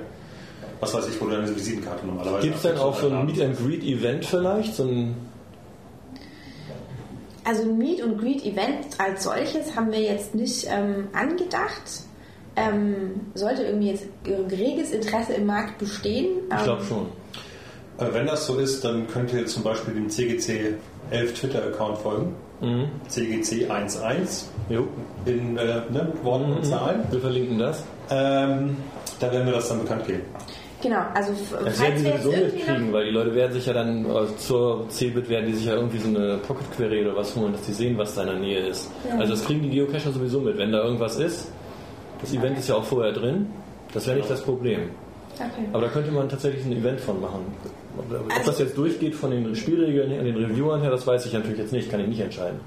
was 0.80 0.94
weiß 0.94 1.08
ich, 1.10 1.20
wo 1.22 1.26
du 1.26 1.32
deine 1.32 1.56
Visitenkarte 1.56 2.06
normalerweise 2.06 2.44
Gibt 2.44 2.56
es 2.56 2.62
denn 2.63 2.78
auch 2.78 2.98
so 3.00 3.08
ein 3.10 3.26
Meet 3.26 3.42
and 3.42 3.58
Greet 3.58 3.84
Event 3.84 4.26
vielleicht? 4.26 4.76
So 4.76 4.84
ein, 4.84 5.15
Also 7.44 7.63
ein 7.63 7.78
Meet 7.78 8.02
and 8.04 8.20
Greet 8.20 8.46
Event 8.46 8.88
als 8.98 9.24
solches 9.24 9.76
haben 9.76 9.92
wir 9.92 10.02
jetzt 10.02 10.36
nicht 10.36 10.68
ähm, 10.70 11.08
angedacht. 11.13 11.82
Ähm, 12.56 13.22
sollte 13.36 13.63
irgendwie 13.63 13.92
jetzt 13.92 14.06
reges 14.52 14.92
Interesse 14.92 15.34
im 15.34 15.46
Markt 15.46 15.78
bestehen. 15.78 16.39
ich 16.50 16.58
ähm, 16.58 16.63
glaube 16.63 16.84
schon. 16.84 17.06
Wenn 17.99 18.25
das 18.25 18.45
so 18.45 18.57
ist, 18.57 18.83
dann 18.85 19.07
könnt 19.07 19.33
ihr 19.33 19.45
zum 19.45 19.63
Beispiel 19.63 19.93
dem 19.93 20.09
CGC 20.09 20.75
11 21.12 21.33
Twitter-Account 21.33 21.97
folgen. 21.97 22.35
Mhm. 22.62 22.85
CGC11 23.09 24.43
Jo. 24.69 24.88
in 25.25 25.57
äh, 25.57 25.81
ne, 25.89 26.12
Worten 26.23 26.51
und 26.53 26.65
Zahlen. 26.65 27.03
Wir 27.09 27.19
verlinken 27.19 27.57
das. 27.57 27.83
Ähm, 28.09 28.77
da 29.19 29.31
werden 29.31 29.45
wir 29.45 29.53
das 29.53 29.69
dann 29.69 29.79
bekannt 29.79 30.05
geben. 30.07 30.21
Genau, 30.81 31.01
also 31.13 31.33
Das 31.63 31.81
werden 31.81 31.97
sie 31.97 32.05
sowieso 32.05 32.31
mitkriegen, 32.31 32.93
weil 32.93 33.05
die 33.05 33.12
Leute 33.12 33.35
werden 33.35 33.51
sich 33.51 33.65
ja 33.65 33.73
dann 33.73 34.05
äh, 34.05 34.38
zur 34.38 34.89
Cebit 34.89 35.27
werden 35.27 35.47
die 35.47 35.53
sich 35.53 35.65
ja 35.65 35.73
irgendwie 35.73 35.97
so 35.97 36.07
eine 36.07 36.38
Pocket 36.38 36.71
Query 36.71 37.05
oder 37.05 37.17
was 37.17 37.35
holen, 37.35 37.51
dass 37.51 37.63
die 37.63 37.73
sehen, 37.73 37.97
was 37.97 38.15
da 38.15 38.21
in 38.21 38.27
der 38.27 38.39
Nähe 38.39 38.59
ist. 38.67 38.89
Also 39.17 39.33
das 39.33 39.43
kriegen 39.43 39.62
die 39.62 39.69
Geocacher 39.69 40.12
sowieso 40.12 40.39
mit, 40.39 40.57
wenn 40.57 40.71
da 40.71 40.81
irgendwas 40.81 41.17
ist. 41.17 41.51
Das 42.21 42.33
Event 42.33 42.57
ist 42.57 42.69
ja 42.69 42.75
auch 42.75 42.83
vorher 42.85 43.12
drin. 43.12 43.47
Das 43.93 44.07
wäre 44.07 44.17
nicht 44.17 44.29
das 44.29 44.41
Problem. 44.41 44.91
okay. 45.35 45.67
Aber 45.73 45.81
da 45.81 45.88
könnte 45.89 46.12
man 46.12 46.29
tatsächlich 46.29 46.65
ein 46.65 46.71
Event 46.71 47.01
von 47.01 47.19
machen. 47.19 47.41
Ob 47.99 48.31
Also- 48.31 48.51
das 48.51 48.59
jetzt 48.59 48.77
durchgeht 48.77 49.15
von 49.15 49.31
den 49.31 49.55
Spielregeln 49.55 50.09
her, 50.12 50.23
den 50.23 50.35
Reviewern 50.35 50.81
her, 50.81 50.89
das 50.91 51.05
weiß 51.05 51.25
ich 51.25 51.33
natürlich 51.33 51.57
jetzt 51.59 51.73
nicht, 51.73 51.89
kann 51.91 51.99
ich 51.99 52.07
nicht 52.07 52.19
entscheiden. 52.21 52.59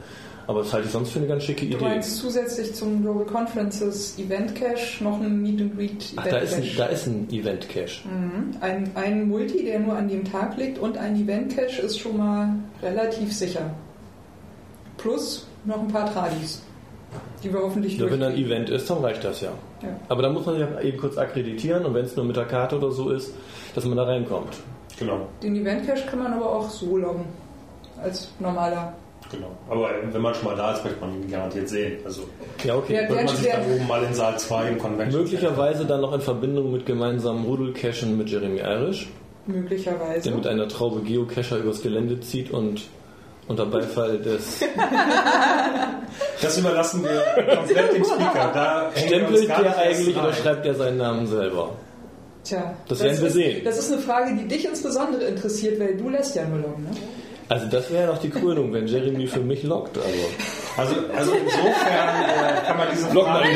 Aber 0.49 0.63
das 0.63 0.73
halte 0.73 0.87
ich 0.87 0.93
sonst 0.93 1.11
für 1.11 1.21
eine 1.21 1.29
ganz 1.29 1.45
schicke 1.45 1.67
Du 1.67 1.77
Idee. 1.77 1.85
meinst 1.85 2.17
zusätzlich 2.19 2.75
zum 2.75 3.01
Global 3.03 3.25
Conferences 3.25 4.19
Event 4.19 4.57
Cache 4.57 5.03
noch 5.03 5.21
ein 5.21 5.41
Meet 5.41 5.61
and 5.61 5.77
Greet 5.77 6.13
Ach, 6.17 6.23
Event 6.27 6.33
da 6.35 6.39
ist, 6.39 6.55
ein, 6.55 6.63
Cache. 6.63 6.77
da 6.79 6.87
ist 6.87 7.07
ein 7.07 7.29
Event 7.31 7.69
Cache. 7.69 8.03
Ein, 8.61 8.91
ein 8.97 9.29
Multi, 9.29 9.65
der 9.65 9.79
nur 9.79 9.95
an 9.95 10.09
dem 10.09 10.25
Tag 10.25 10.57
liegt 10.57 10.79
und 10.81 10.99
ein 10.99 11.15
Event 11.15 11.55
Cache 11.57 11.83
ist 11.83 11.99
schon 12.01 12.17
mal 12.17 12.55
relativ 12.83 13.33
sicher. 13.33 13.71
Plus 14.99 15.47
noch 15.65 15.81
ein 15.81 15.89
paar 15.89 16.13
Tradis, 16.13 16.63
die 17.43 17.53
wir 17.53 17.61
hoffentlich 17.61 17.97
Ja, 17.99 18.11
wenn 18.11 18.21
da 18.21 18.29
ein. 18.29 18.37
Event 18.37 18.69
ist, 18.69 18.91
dann 18.91 18.99
reicht 18.99 19.23
das 19.25 19.41
ja. 19.43 19.53
Ja. 19.83 19.89
Aber 20.09 20.23
da 20.23 20.29
muss 20.31 20.45
man 20.47 20.57
sich 20.57 20.67
eben 20.85 20.99
kurz 20.99 21.17
akkreditieren 21.19 21.85
und 21.85 21.95
wenn 21.95 22.05
es 22.05 22.17
nur 22.17 22.25
mit 22.25 22.37
der 22.37 22.45
Karte 22.47 22.77
oder 22.79 22.91
so 22.91 23.11
ist, 23.11 23.33
dass 23.75 23.85
man 23.85 23.97
da 23.97 24.05
reinkommt. 24.05 24.55
Genau. 25.03 25.27
Den 25.43 25.57
Event 25.57 25.87
Cache 25.87 26.07
kann 26.09 26.23
man 26.23 26.33
aber 26.33 26.49
auch 26.49 26.71
so 26.71 26.97
loggen. 26.97 27.25
Als 28.03 28.29
normaler. 28.39 28.93
genau. 29.31 29.51
Aber 29.69 29.91
wenn 30.13 30.21
man 30.23 30.35
schon 30.35 30.45
mal 30.45 30.57
da 30.57 30.73
ist, 30.75 30.85
möchte 30.85 31.01
man 31.01 31.23
ihn 31.23 31.31
garantiert 31.31 31.69
sehen. 31.69 31.99
Also 32.05 32.23
Ja, 32.65 32.77
okay. 32.77 32.95
Ja, 32.95 33.09
wird 33.09 33.25
man 33.25 33.37
sich 33.37 33.51
dann 33.51 33.63
oben 33.73 33.87
mal 33.87 34.03
in 34.03 34.15
Saal 34.15 34.39
2 34.39 34.69
im 34.69 34.79
Convention 34.79 35.23
Möglicherweise 35.23 35.85
dann 35.85 36.01
noch 36.01 36.13
in 36.13 36.21
Verbindung 36.21 36.73
mit 36.73 36.87
gemeinsamen 36.87 37.45
Rudelcachen 37.45 38.17
mit 38.17 38.29
Jeremy 38.31 38.59
Irish, 38.61 39.09
Möglicherweise. 39.47 40.23
der 40.29 40.37
mit 40.37 40.47
einer 40.47 40.69
Traube 40.69 41.01
Geocacher 41.03 41.59
übers 41.59 41.83
Gelände 41.83 42.21
zieht 42.21 42.51
und 42.51 42.83
unter 43.49 43.67
Beifall 43.67 44.19
des 44.19 44.61
Das 46.43 46.59
überlassen 46.59 47.05
wir 47.05 47.55
komplett 47.57 47.95
dem 47.95 48.05
Speaker. 48.05 48.51
Da 48.55 48.91
Stempelt 48.97 49.49
der 49.49 49.79
eigentlich 49.79 50.17
oder 50.17 50.33
schreibt 50.33 50.67
er 50.67 50.75
seinen 50.75 50.99
Namen 50.99 51.27
selber? 51.27 51.71
Tja, 52.45 52.75
Das 52.89 53.01
werden 53.01 53.19
wir 53.21 53.27
ist, 53.29 53.33
sehen. 53.35 53.63
Das 53.65 53.79
ist 53.79 53.93
eine 53.93 54.01
Frage, 54.01 54.35
die 54.37 54.49
dich 54.49 54.65
insbesondere 54.65 55.25
interessiert, 55.25 55.79
weil 55.79 55.97
du 55.97 56.09
lässt 56.09 56.35
ja 56.35 56.45
nur 56.45 56.59
loggen, 56.59 56.85
ne? 56.85 56.91
Also 57.49 57.67
das 57.67 57.91
wäre 57.91 58.05
ja 58.07 58.13
noch 58.13 58.19
die 58.19 58.31
Krönung, 58.31 58.73
wenn 58.73 58.87
Jeremy 58.87 59.27
für 59.27 59.41
mich 59.41 59.63
lockt. 59.63 59.99
Also. 59.99 60.09
Also, 60.79 60.95
also 61.15 61.33
insofern 61.35 61.75
äh, 61.75 62.67
kann 62.67 62.79
man 62.79 62.87
diese 62.91 63.09
Frage, 63.09 63.49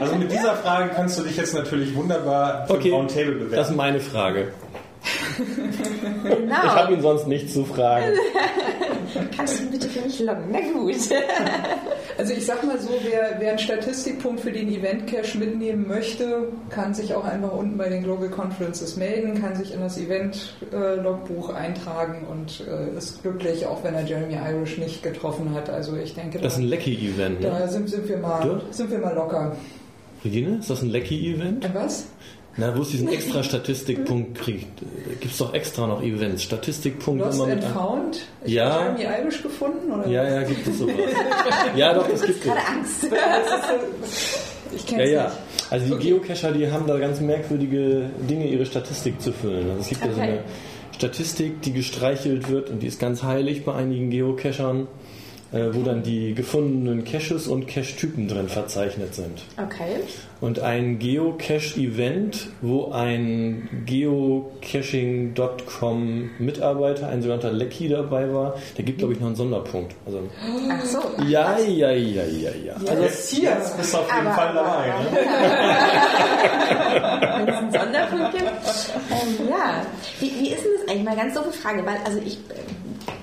also 0.00 0.14
mit 0.16 0.30
dieser 0.30 0.54
Frage 0.56 0.90
kannst 0.94 1.18
du 1.18 1.22
dich 1.22 1.36
jetzt 1.38 1.54
natürlich 1.54 1.94
wunderbar 1.94 2.66
für 2.66 2.74
Okay, 2.74 2.90
Roundtable 2.90 3.32
das 3.34 3.42
ist 3.42 3.50
bewerben. 3.50 3.76
meine 3.76 4.00
Frage. 4.00 4.48
Ich 5.02 6.36
Genau. 6.36 6.54
habe 6.56 6.92
ihn 6.94 7.00
sonst 7.00 7.26
nichts 7.26 7.52
zu 7.54 7.64
fragen. 7.64 8.12
Kannst 9.36 9.60
du 9.60 9.70
bitte 9.70 9.88
für 9.88 10.02
mich 10.02 10.20
loggen? 10.20 10.44
Na 10.52 10.60
gut. 10.60 10.94
Also 12.18 12.34
ich 12.34 12.44
sag 12.44 12.62
mal 12.66 12.78
so, 12.78 12.90
wer, 13.02 13.36
wer 13.38 13.48
einen 13.50 13.58
Statistikpunkt 13.58 14.40
für 14.40 14.52
den 14.52 14.68
Event 14.68 15.06
Cache 15.06 15.38
mitnehmen 15.38 15.88
möchte, 15.88 16.48
kann 16.68 16.92
sich 16.92 17.14
auch 17.14 17.24
einfach 17.24 17.50
unten 17.52 17.78
bei 17.78 17.88
den 17.88 18.02
Global 18.02 18.28
Conferences 18.28 18.96
melden, 18.96 19.40
kann 19.40 19.56
sich 19.56 19.72
in 19.72 19.80
das 19.80 19.96
Event-Logbuch 19.96 21.48
eintragen 21.54 22.26
und 22.30 22.62
äh, 22.68 22.94
ist 22.94 23.22
glücklich, 23.22 23.64
auch 23.64 23.82
wenn 23.84 23.94
er 23.94 24.02
Jeremy 24.02 24.34
Irish 24.34 24.76
nicht 24.76 25.02
getroffen 25.02 25.54
hat. 25.54 25.70
Also 25.70 25.96
ich 25.96 26.12
denke, 26.14 26.38
Das 26.40 26.52
ist 26.52 26.58
da, 26.58 26.62
ein 26.64 26.68
Lecky-Event, 26.68 27.40
ne? 27.40 27.46
da 27.58 27.68
sind, 27.68 27.88
sind, 27.88 28.06
wir 28.06 28.18
mal, 28.18 28.42
Dort? 28.46 28.74
sind 28.74 28.90
wir 28.90 28.98
mal 28.98 29.14
locker. 29.14 29.56
Regine, 30.22 30.58
ist 30.58 30.68
das 30.68 30.82
ein 30.82 30.90
Lecky-Event? 30.90 31.64
Und 31.64 31.74
was? 31.74 32.04
Na, 32.56 32.76
wo 32.76 32.82
es 32.82 32.90
diesen 32.90 33.08
extra 33.08 33.42
Statistikpunkt 33.42 34.38
kriegt, 34.38 34.66
gibt 35.20 35.32
es 35.32 35.38
doch 35.38 35.54
extra 35.54 35.86
noch 35.86 36.02
Events. 36.02 36.42
Statistikpunkt 36.42 37.22
Lost 37.24 37.36
immer 37.38 37.46
mit. 37.46 37.64
and 37.64 37.74
Found? 37.74 38.18
Ich 38.44 38.52
Ja. 38.54 38.72
habe 38.72 39.00
Jeremy 39.00 39.22
Irish 39.22 39.42
gefunden? 39.42 39.90
Oder 39.92 40.08
Ja, 40.08 40.24
ja, 40.28 40.42
gibt 40.42 40.66
es 40.66 40.78
sowas. 40.78 40.94
ja, 41.76 41.94
doch, 41.94 42.08
das 42.08 42.22
gibt 42.22 42.38
es. 42.38 42.44
Gerade 42.44 42.60
Angst. 42.66 43.06
Ich 44.74 44.86
kenne 44.86 45.02
Ja, 45.02 45.06
es 45.06 45.12
ja. 45.12 45.24
nicht. 45.24 45.72
Also 45.72 45.86
die 45.86 45.92
Okay. 45.92 46.02
Geocacher, 46.08 46.52
die 46.52 46.70
haben 46.70 46.86
da 46.86 46.98
ganz 46.98 47.20
merkwürdige 47.20 48.10
Dinge, 48.28 48.46
ihre 48.48 48.66
Statistik 48.66 49.20
zu 49.22 49.32
füllen. 49.32 49.68
Also 49.70 49.80
es 49.82 49.88
gibt 49.88 50.04
ja 50.04 50.12
so 50.12 50.20
Okay. 50.20 50.28
eine 50.30 50.38
Statistik, 50.94 51.62
die 51.62 51.72
gestreichelt 51.72 52.48
wird 52.50 52.68
und 52.70 52.82
die 52.82 52.86
ist 52.88 53.00
ganz 53.00 53.22
heilig 53.22 53.64
bei 53.64 53.74
einigen 53.74 54.10
Geocachern, 54.10 54.82
äh, 54.82 54.86
wo 55.52 55.82
dann 55.82 56.02
die 56.02 56.34
gefundenen 56.34 57.04
Caches 57.04 57.46
und 57.48 57.66
Cache-Typen 57.66 58.28
drin 58.28 58.48
verzeichnet 58.48 59.14
sind. 59.14 59.42
Okay. 59.56 59.96
Und 60.40 60.60
ein 60.60 60.98
Geocache-Event, 60.98 62.48
wo 62.62 62.90
ein 62.92 63.68
Geocaching.com 63.86 66.30
Mitarbeiter, 66.38 67.08
ein 67.08 67.20
sogenannter 67.22 67.50
Lecky 67.52 67.88
dabei 67.88 68.32
war, 68.32 68.54
der 68.76 68.84
gibt, 68.84 68.98
glaube 68.98 69.12
ich, 69.14 69.20
noch 69.20 69.26
einen 69.26 69.34
Sonderpunkt. 69.36 69.94
Also, 70.06 70.20
Ach 70.70 70.84
so. 70.84 70.98
ja, 71.26 71.58
ja, 71.58 71.90
ja, 71.90 72.22
ja, 72.24 72.50
ja. 72.64 72.74
Also, 72.88 73.02
Jetzt, 73.02 73.36
jetzt 73.38 73.76
bist 73.76 73.92
du 73.92 73.98
auf 73.98 74.14
jeden 74.14 74.26
Aber- 74.28 74.36
Fall 74.36 74.54
dabei. 74.54 74.86
Ne? 74.86 74.94
Wenn 77.36 77.48
es 77.48 77.56
einen 77.56 77.72
Sonderpunkt 77.72 78.32
gibt. 78.32 78.44
Ähm, 79.10 79.48
ja. 79.48 79.82
Wie, 80.20 80.30
wie 80.40 80.50
ist 80.52 80.64
denn 80.64 80.72
das 80.80 80.88
eigentlich? 80.88 81.04
Mal 81.04 81.16
ganz 81.16 81.34
doofe 81.34 81.52
Frage, 81.52 81.84
weil 81.84 81.96
also 82.04 82.18
ich 82.24 82.34
äh, 82.34 82.38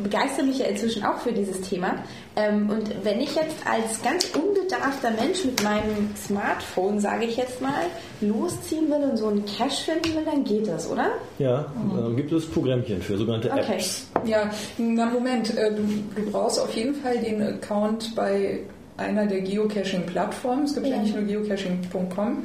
begeister 0.04 0.44
mich 0.44 0.60
ja 0.60 0.66
inzwischen 0.68 1.04
auch 1.04 1.18
für 1.20 1.32
dieses 1.32 1.62
Thema. 1.62 1.96
Ähm, 2.38 2.70
und 2.70 3.04
wenn 3.04 3.20
ich 3.20 3.36
jetzt 3.36 3.56
als 3.66 4.02
ganz 4.04 4.30
unbedarfter 4.36 5.10
Mensch 5.12 5.44
mit 5.44 5.64
meinem 5.64 6.12
Smartphone, 6.16 7.00
sage 7.00 7.26
ich 7.26 7.36
jetzt 7.36 7.62
mal, 7.62 7.74
losziehen 8.22 8.88
will 8.90 9.10
und 9.10 9.18
so 9.18 9.28
einen 9.28 9.44
Cache 9.46 9.92
finden 9.92 10.16
will, 10.16 10.24
dann 10.26 10.44
geht 10.44 10.68
das, 10.68 10.90
oder? 10.90 11.08
ja, 11.40 11.66
da 11.96 12.10
gibt 12.16 12.32
es 12.32 12.46
Programmchen 12.46 13.02
für, 13.02 13.18
sogenannte 13.18 13.50
Okay. 13.52 13.74
Apps. 13.78 14.08
Ja, 14.26 14.50
na 14.78 15.06
Moment, 15.08 15.58
äh, 15.58 15.72
du, 15.74 15.82
du 16.16 16.32
brauchst 16.32 16.60
auf 16.60 16.74
jeden 16.76 16.94
Fall 16.96 17.18
den 17.18 17.42
Account 17.42 18.14
bei 18.16 18.60
einer 18.98 19.26
der 19.28 19.42
Geocaching-Plattformen. 19.42 20.66
Es 20.66 20.74
gibt 20.74 20.88
ja, 20.88 20.96
Ja. 20.96 21.02
nicht 21.02 21.16
nur 21.16 21.24
geocaching.com, 21.26 22.44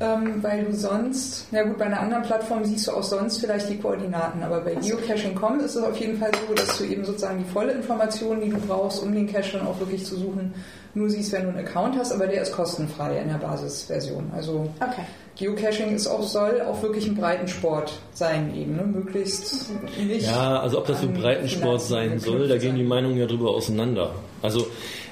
ähm, 0.00 0.42
weil 0.42 0.64
du 0.64 0.72
sonst, 0.74 1.46
na 1.50 1.62
gut, 1.62 1.78
bei 1.78 1.84
einer 1.84 2.00
anderen 2.00 2.22
Plattform 2.22 2.64
siehst 2.64 2.88
du 2.88 2.92
auch 2.92 3.02
sonst 3.02 3.38
vielleicht 3.38 3.68
die 3.68 3.78
Koordinaten, 3.78 4.42
aber 4.42 4.60
bei 4.62 4.74
geocaching.com 4.74 5.60
ist 5.60 5.76
es 5.76 5.82
auf 5.82 5.96
jeden 5.98 6.18
Fall 6.18 6.30
so, 6.48 6.54
dass 6.54 6.78
du 6.78 6.84
eben 6.84 7.04
sozusagen 7.04 7.38
die 7.38 7.50
volle 7.52 7.72
Information, 7.72 8.40
die 8.40 8.48
du 8.48 8.58
brauchst, 8.58 9.02
um 9.02 9.12
den 9.14 9.30
Cache 9.30 9.58
dann 9.58 9.66
auch 9.66 9.78
wirklich 9.78 10.06
zu 10.06 10.16
suchen, 10.16 10.54
nur 10.94 11.08
siehst, 11.10 11.32
wenn 11.32 11.42
du 11.42 11.48
einen 11.50 11.66
Account 11.66 11.96
hast, 11.98 12.12
aber 12.12 12.26
der 12.26 12.42
ist 12.42 12.52
kostenfrei 12.52 13.18
in 13.18 13.28
der 13.28 13.36
Basisversion. 13.36 14.30
Also 14.34 14.70
Okay. 14.80 15.02
Geocaching 15.36 15.94
ist 15.94 16.06
auch, 16.06 16.22
soll 16.22 16.60
auch 16.60 16.82
wirklich 16.82 17.06
ein 17.06 17.14
Breitensport 17.14 17.98
sein 18.12 18.54
eben, 18.54 18.76
ne? 18.76 18.82
möglichst 18.82 19.70
nicht 19.98 20.26
Ja, 20.26 20.60
also 20.60 20.78
ob 20.78 20.86
das 20.86 21.00
so 21.00 21.08
Breitensport 21.08 21.80
sein 21.80 22.18
soll, 22.18 22.46
da 22.48 22.58
gehen 22.58 22.76
die. 22.76 22.82
Meinungen 22.82 23.16
ja 23.16 23.26
drüber 23.26 23.50
auseinander. 23.50 24.10
Also 24.42 24.66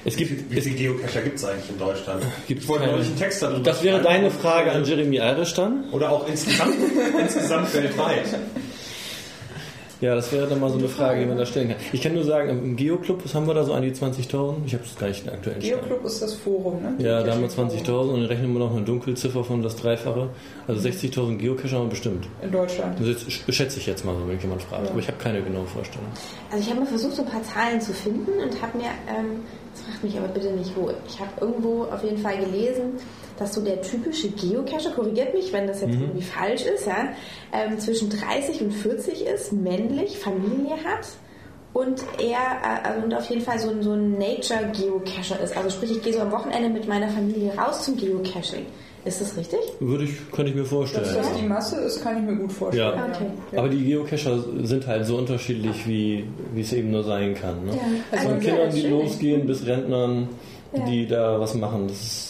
Es 0.05 0.15
gibt, 0.15 0.49
Wie 0.49 0.61
viele 0.61 0.75
Geocacher 0.75 1.21
gibt 1.21 1.37
es 1.37 1.45
eigentlich 1.45 1.69
in 1.69 1.77
Deutschland? 1.77 2.23
Gibt's 2.47 2.63
ich 2.63 2.69
wollte 2.69 2.87
neulich 2.87 3.07
einen 3.07 3.17
Text 3.19 3.41
darüber 3.41 3.59
das 3.59 3.83
wäre 3.83 4.01
deine 4.01 4.31
Frage 4.31 4.71
an 4.71 4.85
Jeremy 4.85 5.17
Irish 5.17 5.53
dann. 5.53 5.89
Oder 5.91 6.11
auch 6.11 6.27
insgesamt, 6.27 6.75
insgesamt 7.19 7.73
weltweit. 7.73 8.25
Ja, 10.01 10.15
das 10.15 10.31
wäre 10.31 10.47
dann 10.47 10.61
mal 10.61 10.69
so 10.69 10.77
eine 10.77 10.87
Frage, 10.87 11.19
die 11.19 11.25
man 11.25 11.37
da 11.37 11.45
stellen 11.45 11.69
kann. 11.69 11.77
Ich 11.91 12.01
kann 12.01 12.13
nur 12.13 12.23
sagen, 12.23 12.49
im 12.49 12.75
Geoclub, 12.77 13.23
was 13.25 13.35
haben 13.35 13.45
wir 13.47 13.53
da 13.53 13.63
so 13.65 13.73
an 13.73 13.81
die 13.81 13.91
20.000? 13.91 14.53
Ich 14.65 14.73
habe 14.73 14.83
es 14.85 14.97
gar 14.97 15.07
nicht 15.07 15.21
Stand. 15.23 15.43
Geoclub 15.59 16.05
ist 16.05 16.21
das 16.21 16.35
Forum, 16.35 16.81
ne? 16.81 16.93
Ja, 16.99 17.21
da 17.21 17.33
haben 17.33 17.41
wir 17.41 17.47
Geocaching-Forum 17.49 17.69
20.000 18.07 18.13
und 18.13 18.19
dann 18.21 18.25
rechnen 18.27 18.53
wir 18.53 18.59
noch 18.59 18.73
eine 18.73 18.85
Dunkelziffer 18.85 19.43
von 19.43 19.61
das 19.61 19.75
Dreifache. 19.75 20.29
Also 20.67 20.87
60.000 20.87 21.37
Geocacher 21.37 21.77
haben 21.77 21.85
wir 21.85 21.89
bestimmt. 21.89 22.27
In 22.41 22.51
Deutschland. 22.51 22.97
Das 22.99 23.07
jetzt- 23.07 23.53
schätze 23.53 23.77
ich 23.79 23.87
jetzt 23.87 24.05
mal 24.05 24.13
so, 24.15 24.21
wenn 24.21 24.35
mich 24.35 24.41
jemand 24.41 24.61
fragt. 24.61 24.85
Ja. 24.85 24.91
Aber 24.91 24.99
ich 24.99 25.07
habe 25.07 25.17
keine 25.17 25.41
genaue 25.41 25.65
Vorstellung. 25.65 26.07
Also 26.49 26.63
ich 26.63 26.69
habe 26.69 26.79
mal 26.79 26.87
versucht, 26.87 27.15
so 27.15 27.23
ein 27.23 27.27
paar 27.29 27.43
Zahlen 27.43 27.81
zu 27.81 27.91
finden 27.93 28.31
und 28.41 28.61
habe 28.61 28.77
mir, 28.77 28.85
ähm, 29.09 29.41
das 29.73 29.81
fragt 29.83 30.03
mich 30.03 30.17
aber 30.17 30.29
bitte 30.29 30.51
nicht 30.51 30.71
wo, 30.77 30.91
ich 31.07 31.19
habe 31.19 31.29
irgendwo 31.41 31.83
auf 31.83 32.03
jeden 32.03 32.17
Fall 32.19 32.37
gelesen, 32.37 32.93
dass 33.39 33.53
so 33.55 33.61
der 33.61 33.81
typische 33.81 34.29
Geocacher, 34.29 34.91
korrigiert 34.91 35.33
mich, 35.33 35.51
wenn 35.53 35.65
das 35.67 35.81
jetzt 35.81 35.95
Mhm. 35.95 36.01
irgendwie 36.01 36.21
falsch 36.23 36.63
ist, 36.65 36.85
ja, 36.85 37.09
ähm, 37.53 37.79
zwischen 37.79 38.09
30 38.09 38.61
und 38.61 38.71
40 38.71 39.25
ist, 39.25 39.53
männlich, 39.53 40.17
Familie 40.19 40.71
hat 40.83 41.07
und 41.73 42.03
er 42.19 42.83
äh, 42.83 42.87
also 42.89 43.03
und 43.05 43.13
auf 43.13 43.29
jeden 43.29 43.41
Fall 43.41 43.57
so 43.59 43.69
ein, 43.69 43.81
so 43.83 43.93
ein 43.93 44.17
Nature-Geocacher 44.17 45.39
ist. 45.43 45.55
Also 45.55 45.69
sprich, 45.69 45.91
ich 45.91 46.01
gehe 46.03 46.13
so 46.13 46.19
am 46.19 46.31
Wochenende 46.31 46.69
mit 46.69 46.87
meiner 46.87 47.07
Familie 47.09 47.53
raus 47.55 47.83
zum 47.85 47.95
Geocaching. 47.97 48.65
Ist 49.05 49.21
das 49.21 49.37
richtig? 49.37 49.59
Würde 49.79 50.03
ich, 50.03 50.29
könnte 50.31 50.49
ich 50.49 50.55
mir 50.55 50.63
Dass 50.63 50.69
vorstellen. 50.71 51.05
das 51.15 51.33
die 51.33 51.45
Masse 51.47 51.77
ist, 51.79 52.03
kann 52.03 52.17
ich 52.17 52.23
mir 52.23 52.35
gut 52.35 52.51
vorstellen. 52.51 52.97
Ja. 52.97 53.05
Okay. 53.05 53.57
Aber 53.57 53.69
die 53.69 53.85
Geocacher 53.85 54.43
sind 54.63 54.85
halt 54.87 55.05
so 55.05 55.15
unterschiedlich, 55.17 55.87
wie, 55.87 56.25
wie 56.53 56.61
es 56.61 56.73
eben 56.73 56.91
nur 56.91 57.03
sein 57.05 57.33
kann. 57.33 57.65
Ne? 57.65 57.71
Ja. 57.71 58.17
Von 58.19 58.31
Also, 58.33 58.47
ja, 58.47 58.55
Kindern, 58.55 58.75
die 58.75 58.87
losgehen, 58.87 59.47
bis 59.47 59.65
Rentnern, 59.65 60.27
Ja. 60.75 60.85
die 60.85 61.07
da 61.07 61.39
was 61.39 61.53
machen. 61.55 61.87
Das 61.87 61.97
ist, 61.97 62.28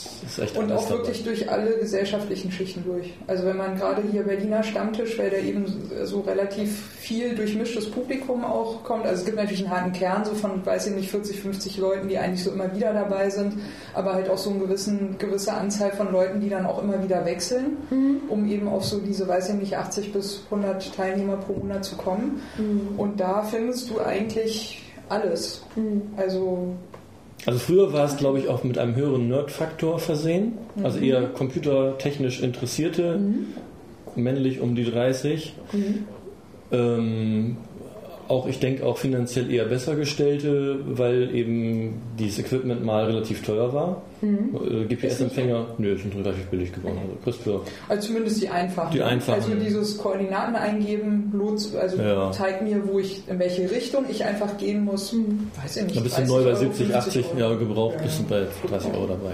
Und 0.55 0.71
auch 0.71 0.87
dabei. 0.87 0.99
wirklich 0.99 1.23
durch 1.23 1.49
alle 1.49 1.77
gesellschaftlichen 1.77 2.51
Schichten 2.51 2.83
durch. 2.83 3.13
Also 3.27 3.45
wenn 3.45 3.57
man 3.57 3.77
gerade 3.77 4.01
hier 4.11 4.23
Berliner 4.23 4.63
Stammtisch, 4.63 5.17
weil 5.17 5.29
da 5.29 5.37
eben 5.37 5.65
so 6.03 6.21
relativ 6.21 6.87
viel 6.97 7.35
durchmischtes 7.35 7.89
Publikum 7.89 8.43
auch 8.43 8.83
kommt. 8.83 9.05
Also 9.05 9.19
es 9.19 9.25
gibt 9.25 9.37
natürlich 9.37 9.65
einen 9.65 9.75
harten 9.75 9.93
Kern, 9.93 10.25
so 10.25 10.33
von, 10.33 10.65
weiß 10.65 10.87
ich 10.87 10.95
nicht, 10.95 11.09
40, 11.09 11.39
50 11.39 11.77
Leuten, 11.77 12.07
die 12.07 12.17
eigentlich 12.17 12.43
so 12.43 12.51
immer 12.51 12.75
wieder 12.75 12.93
dabei 12.93 13.29
sind, 13.29 13.53
aber 13.93 14.13
halt 14.13 14.29
auch 14.29 14.37
so 14.37 14.49
eine 14.49 14.59
gewissen, 14.59 15.17
gewisse 15.17 15.53
Anzahl 15.53 15.91
von 15.91 16.11
Leuten, 16.11 16.41
die 16.41 16.49
dann 16.49 16.65
auch 16.65 16.81
immer 16.81 17.01
wieder 17.03 17.25
wechseln, 17.25 17.77
um 18.29 18.47
eben 18.47 18.67
auf 18.67 18.85
so 18.85 18.99
diese, 18.99 19.27
weiß 19.27 19.49
ich 19.49 19.55
nicht, 19.55 19.77
80 19.77 20.13
bis 20.13 20.41
100 20.45 20.95
Teilnehmer 20.95 21.37
pro 21.37 21.53
Monat 21.53 21.85
zu 21.85 21.95
kommen. 21.95 22.41
Und 22.97 23.19
da 23.19 23.43
findest 23.43 23.89
du 23.89 23.99
eigentlich 23.99 24.83
alles. 25.09 25.63
Also 26.17 26.75
Also 27.45 27.59
früher 27.59 27.93
war 27.93 28.05
es, 28.05 28.17
glaube 28.17 28.39
ich, 28.39 28.47
auch 28.49 28.63
mit 28.63 28.77
einem 28.77 28.95
höheren 28.95 29.27
Nerd-Faktor 29.27 29.99
versehen. 29.99 30.53
Also 30.83 30.99
eher 30.99 31.23
computertechnisch 31.27 32.41
Interessierte, 32.41 33.19
männlich 34.15 34.59
um 34.59 34.75
die 34.75 34.85
30. 34.85 35.53
Ähm, 36.71 37.57
auch, 38.27 38.47
ich 38.47 38.59
denke, 38.59 38.85
auch 38.85 38.97
finanziell 38.97 39.51
eher 39.51 39.65
besser 39.65 39.95
gestellte, 39.95 40.79
weil 40.85 41.33
eben 41.33 42.01
dieses 42.19 42.39
Equipment 42.39 42.83
mal 42.85 43.05
relativ 43.05 43.43
teuer 43.43 43.73
war. 43.73 44.03
Äh, 44.21 44.85
GPS-Empfänger, 44.85 45.65
nö, 45.77 45.97
sind 45.97 46.15
relativ 46.15 46.45
billig 46.47 46.73
geworden. 46.73 46.97
Also 47.01 47.15
kriegst 47.23 47.41
für 47.41 47.61
Also 47.87 48.07
zumindest 48.07 48.41
die 48.41 48.49
einfachen. 48.49 48.91
Die 48.91 49.01
einfachen. 49.01 49.35
Also 49.35 49.53
dieses 49.55 49.97
Koordinaten 49.97 50.55
eingeben, 50.55 51.31
Lots, 51.33 51.73
also 51.75 51.97
Ja. 52.01 52.31
zeigt 52.31 52.61
mir, 52.61 52.81
wo 52.87 52.99
ich, 52.99 53.21
in 53.27 53.39
welche 53.39 53.69
Richtung 53.71 54.05
ich 54.09 54.23
einfach 54.25 54.57
gehen 54.57 54.83
muss. 54.83 55.13
Weiß 55.61 55.77
ich 55.77 55.83
nicht. 55.85 55.97
Da 55.97 56.01
bist 56.01 56.17
du 56.17 56.21
30 56.21 56.27
neu 56.35 56.43
bei 56.43 56.49
Euro, 56.49 56.59
70, 56.59 56.95
80 56.95 57.25
Euro. 57.29 57.39
Jahre 57.39 57.57
gebraucht, 57.57 57.95
Ja. 57.97 58.01
bist 58.03 58.19
du 58.19 58.23
bei 58.23 58.47
30 58.69 58.93
Euro 58.93 59.07
dabei. 59.07 59.33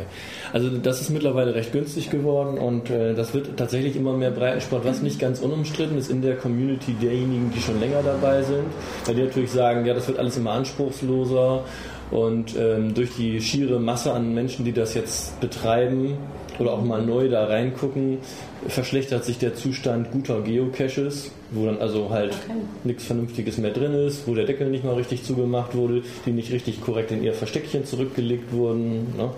Also 0.53 0.69
das 0.69 1.01
ist 1.01 1.09
mittlerweile 1.09 1.55
recht 1.55 1.71
günstig 1.71 2.09
geworden 2.09 2.57
und 2.57 2.89
äh, 2.89 3.13
das 3.15 3.33
wird 3.33 3.57
tatsächlich 3.57 3.95
immer 3.95 4.13
mehr 4.15 4.31
Breitensport, 4.31 4.85
was 4.85 5.01
nicht 5.01 5.19
ganz 5.19 5.39
unumstritten 5.39 5.97
ist 5.97 6.09
in 6.11 6.21
der 6.21 6.35
Community 6.37 6.93
derjenigen, 7.01 7.51
die 7.55 7.59
schon 7.61 7.79
länger 7.79 8.01
dabei 8.03 8.43
sind, 8.43 8.65
weil 9.05 9.15
die 9.15 9.23
natürlich 9.23 9.51
sagen, 9.51 9.85
ja, 9.85 9.93
das 9.93 10.07
wird 10.07 10.19
alles 10.19 10.37
immer 10.37 10.51
anspruchsloser 10.51 11.63
und 12.11 12.55
ähm, 12.57 12.93
durch 12.93 13.15
die 13.15 13.41
schiere 13.41 13.79
Masse 13.79 14.13
an 14.13 14.33
Menschen, 14.33 14.65
die 14.65 14.73
das 14.73 14.93
jetzt 14.93 15.39
betreiben 15.39 16.17
oder 16.59 16.73
auch 16.73 16.83
mal 16.83 17.05
neu 17.05 17.29
da 17.29 17.45
reingucken, 17.45 18.19
verschlechtert 18.67 19.25
sich 19.25 19.37
der 19.37 19.55
Zustand 19.55 20.11
guter 20.11 20.41
Geocaches, 20.41 21.31
wo 21.51 21.65
dann 21.65 21.79
also 21.79 22.09
halt 22.09 22.35
nichts 22.83 23.05
Vernünftiges 23.05 23.57
mehr 23.57 23.71
drin 23.71 23.93
ist, 23.93 24.27
wo 24.27 24.33
der 24.33 24.45
Deckel 24.45 24.69
nicht 24.69 24.83
mal 24.83 24.95
richtig 24.95 25.23
zugemacht 25.23 25.75
wurde, 25.75 26.03
die 26.25 26.31
nicht 26.31 26.51
richtig 26.51 26.81
korrekt 26.81 27.11
in 27.11 27.23
ihr 27.23 27.33
Versteckchen 27.33 27.85
zurückgelegt 27.85 28.51
wurden. 28.53 29.15
Ne? 29.17 29.31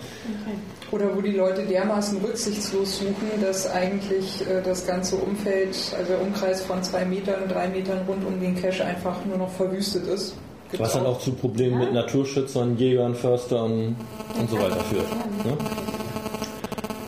Oder 0.91 1.15
wo 1.15 1.21
die 1.21 1.31
Leute 1.31 1.65
dermaßen 1.65 2.19
rücksichtslos 2.19 2.99
suchen, 2.99 3.41
dass 3.41 3.69
eigentlich 3.69 4.41
äh, 4.41 4.61
das 4.63 4.85
ganze 4.85 5.15
Umfeld, 5.17 5.75
also 5.97 6.13
der 6.13 6.21
Umkreis 6.21 6.61
von 6.61 6.81
zwei 6.83 7.03
Metern, 7.03 7.47
drei 7.49 7.67
Metern 7.67 7.99
rund 8.07 8.25
um 8.25 8.39
den 8.39 8.55
Cache 8.55 8.85
einfach 8.85 9.25
nur 9.25 9.37
noch 9.37 9.51
verwüstet 9.51 10.07
ist. 10.07 10.35
Gibt's 10.69 10.79
Was 10.79 10.93
dann 10.93 11.05
auch 11.05 11.19
zu 11.19 11.31
Problemen 11.31 11.79
mit 11.79 11.93
Naturschützern, 11.93 12.77
Jägern, 12.77 13.15
Förstern 13.15 13.95
und 14.37 14.49
so 14.49 14.59
weiter 14.59 14.81
führt. 14.81 15.09
Ne? 15.45 15.57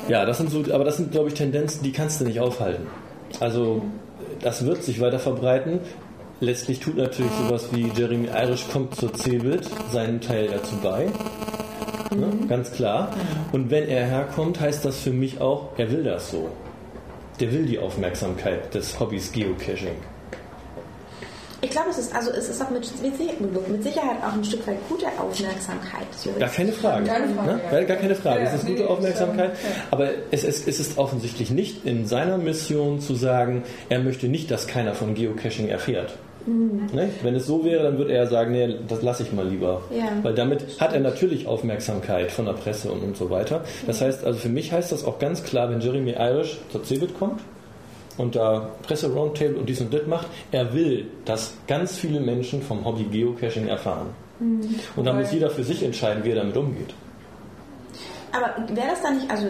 Ja, 0.07 0.25
das 0.25 0.37
sind 0.37 0.49
so, 0.49 0.63
aber 0.73 0.85
das 0.85 0.97
sind, 0.97 1.11
glaube 1.11 1.27
ich, 1.27 1.33
Tendenzen, 1.33 1.83
die 1.83 1.91
kannst 1.91 2.21
du 2.21 2.25
nicht 2.25 2.39
aufhalten. 2.39 2.87
Also 3.39 3.83
das 4.41 4.65
wird 4.65 4.83
sich 4.83 5.01
weiter 5.01 5.19
verbreiten. 5.19 5.81
Letztlich 6.39 6.79
tut 6.79 6.95
natürlich 6.95 7.31
sowas 7.33 7.67
wie 7.73 7.91
Jeremy 7.95 8.29
Irish 8.29 8.65
kommt 8.71 8.95
zur 8.95 9.13
Cebit 9.13 9.69
seinen 9.91 10.21
Teil 10.21 10.47
dazu 10.47 10.75
bei. 10.81 11.07
Ne? 12.15 12.47
Ganz 12.47 12.71
klar. 12.71 13.11
Und 13.51 13.69
wenn 13.69 13.87
er 13.89 14.05
herkommt, 14.05 14.59
heißt 14.59 14.85
das 14.85 15.01
für 15.01 15.11
mich 15.11 15.41
auch, 15.41 15.77
er 15.77 15.91
will 15.91 16.03
das 16.03 16.31
so. 16.31 16.49
Der 17.41 17.51
will 17.51 17.65
die 17.65 17.77
Aufmerksamkeit 17.77 18.73
des 18.73 18.99
Hobbys 18.99 19.31
Geocaching. 19.31 19.97
Ich 21.61 21.71
glaube, 21.71 21.89
es 21.89 21.97
ist 21.97 22.15
also 22.15 22.31
es 22.31 22.49
ist 22.49 22.61
auch 22.61 22.69
mit, 22.69 22.89
mit, 23.01 23.69
mit 23.69 23.83
Sicherheit 23.83 24.17
auch 24.23 24.33
ein 24.33 24.43
Stück 24.43 24.65
weit 24.65 24.77
gute 24.87 25.07
Aufmerksamkeit. 25.07 26.07
Gar 26.39 26.49
keine 26.49 26.71
Frage. 26.71 27.05
Keine 27.05 27.27
Frage, 27.33 27.51
ne? 27.51 27.61
ja. 27.71 27.83
Gar, 27.83 27.97
keine 27.97 28.15
Frage. 28.15 28.43
Ja, 28.43 28.47
es 28.47 28.53
ist 28.53 28.63
nee, 28.63 28.71
gute 28.71 28.83
ist, 28.83 28.89
Aufmerksamkeit. 28.89 29.51
ja. 29.51 29.69
Aber 29.91 30.09
es, 30.31 30.43
es, 30.43 30.65
es 30.67 30.79
ist 30.79 30.97
offensichtlich 30.97 31.51
nicht 31.51 31.85
in 31.85 32.05
seiner 32.05 32.37
Mission 32.37 33.01
zu 33.01 33.15
sagen, 33.15 33.63
er 33.89 33.99
möchte 33.99 34.27
nicht, 34.27 34.51
dass 34.51 34.67
keiner 34.67 34.95
von 34.95 35.15
Geocaching 35.15 35.67
erfährt. 35.67 36.17
Mhm. 36.45 36.87
Ne? 36.93 37.09
Wenn 37.23 37.35
es 37.35 37.45
so 37.45 37.65
wäre, 37.65 37.83
dann 37.83 37.97
würde 37.97 38.13
er 38.13 38.27
sagen, 38.27 38.51
nee, 38.51 38.77
das 38.87 39.01
lasse 39.01 39.23
ich 39.23 39.33
mal 39.33 39.47
lieber. 39.47 39.81
Ja. 39.93 40.05
Weil 40.21 40.35
damit 40.35 40.79
hat 40.79 40.93
er 40.93 41.01
natürlich 41.01 41.45
Aufmerksamkeit 41.47 42.31
von 42.31 42.45
der 42.45 42.53
Presse 42.53 42.91
und, 42.91 43.03
und 43.03 43.17
so 43.17 43.29
weiter. 43.29 43.63
Das 43.85 43.99
heißt, 44.01 44.23
also 44.23 44.39
für 44.39 44.49
mich 44.49 44.71
heißt 44.71 44.91
das 44.91 45.03
auch 45.03 45.19
ganz 45.19 45.43
klar, 45.43 45.69
wenn 45.69 45.81
Jeremy 45.81 46.15
Irish 46.17 46.57
zur 46.71 46.83
CeBIT 46.83 47.17
kommt 47.19 47.41
und 48.19 48.35
da 48.35 48.69
Presse-Roundtable 48.83 49.55
und 49.55 49.67
dies 49.67 49.81
und 49.81 49.93
das 49.93 50.05
macht, 50.05 50.27
er 50.51 50.73
will, 50.73 51.07
dass 51.25 51.53
ganz 51.67 51.97
viele 51.97 52.19
Menschen 52.19 52.61
vom 52.61 52.85
Hobby 52.85 53.05
Geocaching 53.05 53.67
erfahren. 53.67 54.07
Mhm. 54.39 54.61
Und 54.95 55.05
dann 55.05 55.15
Wobei- 55.15 55.21
muss 55.23 55.31
jeder 55.31 55.49
für 55.49 55.63
sich 55.63 55.81
entscheiden, 55.83 56.23
wie 56.23 56.29
er 56.29 56.35
damit 56.37 56.55
umgeht. 56.55 56.93
Aber 58.31 58.55
wäre 58.75 58.87
das 58.89 59.01
dann 59.01 59.17
nicht, 59.17 59.31
also 59.31 59.47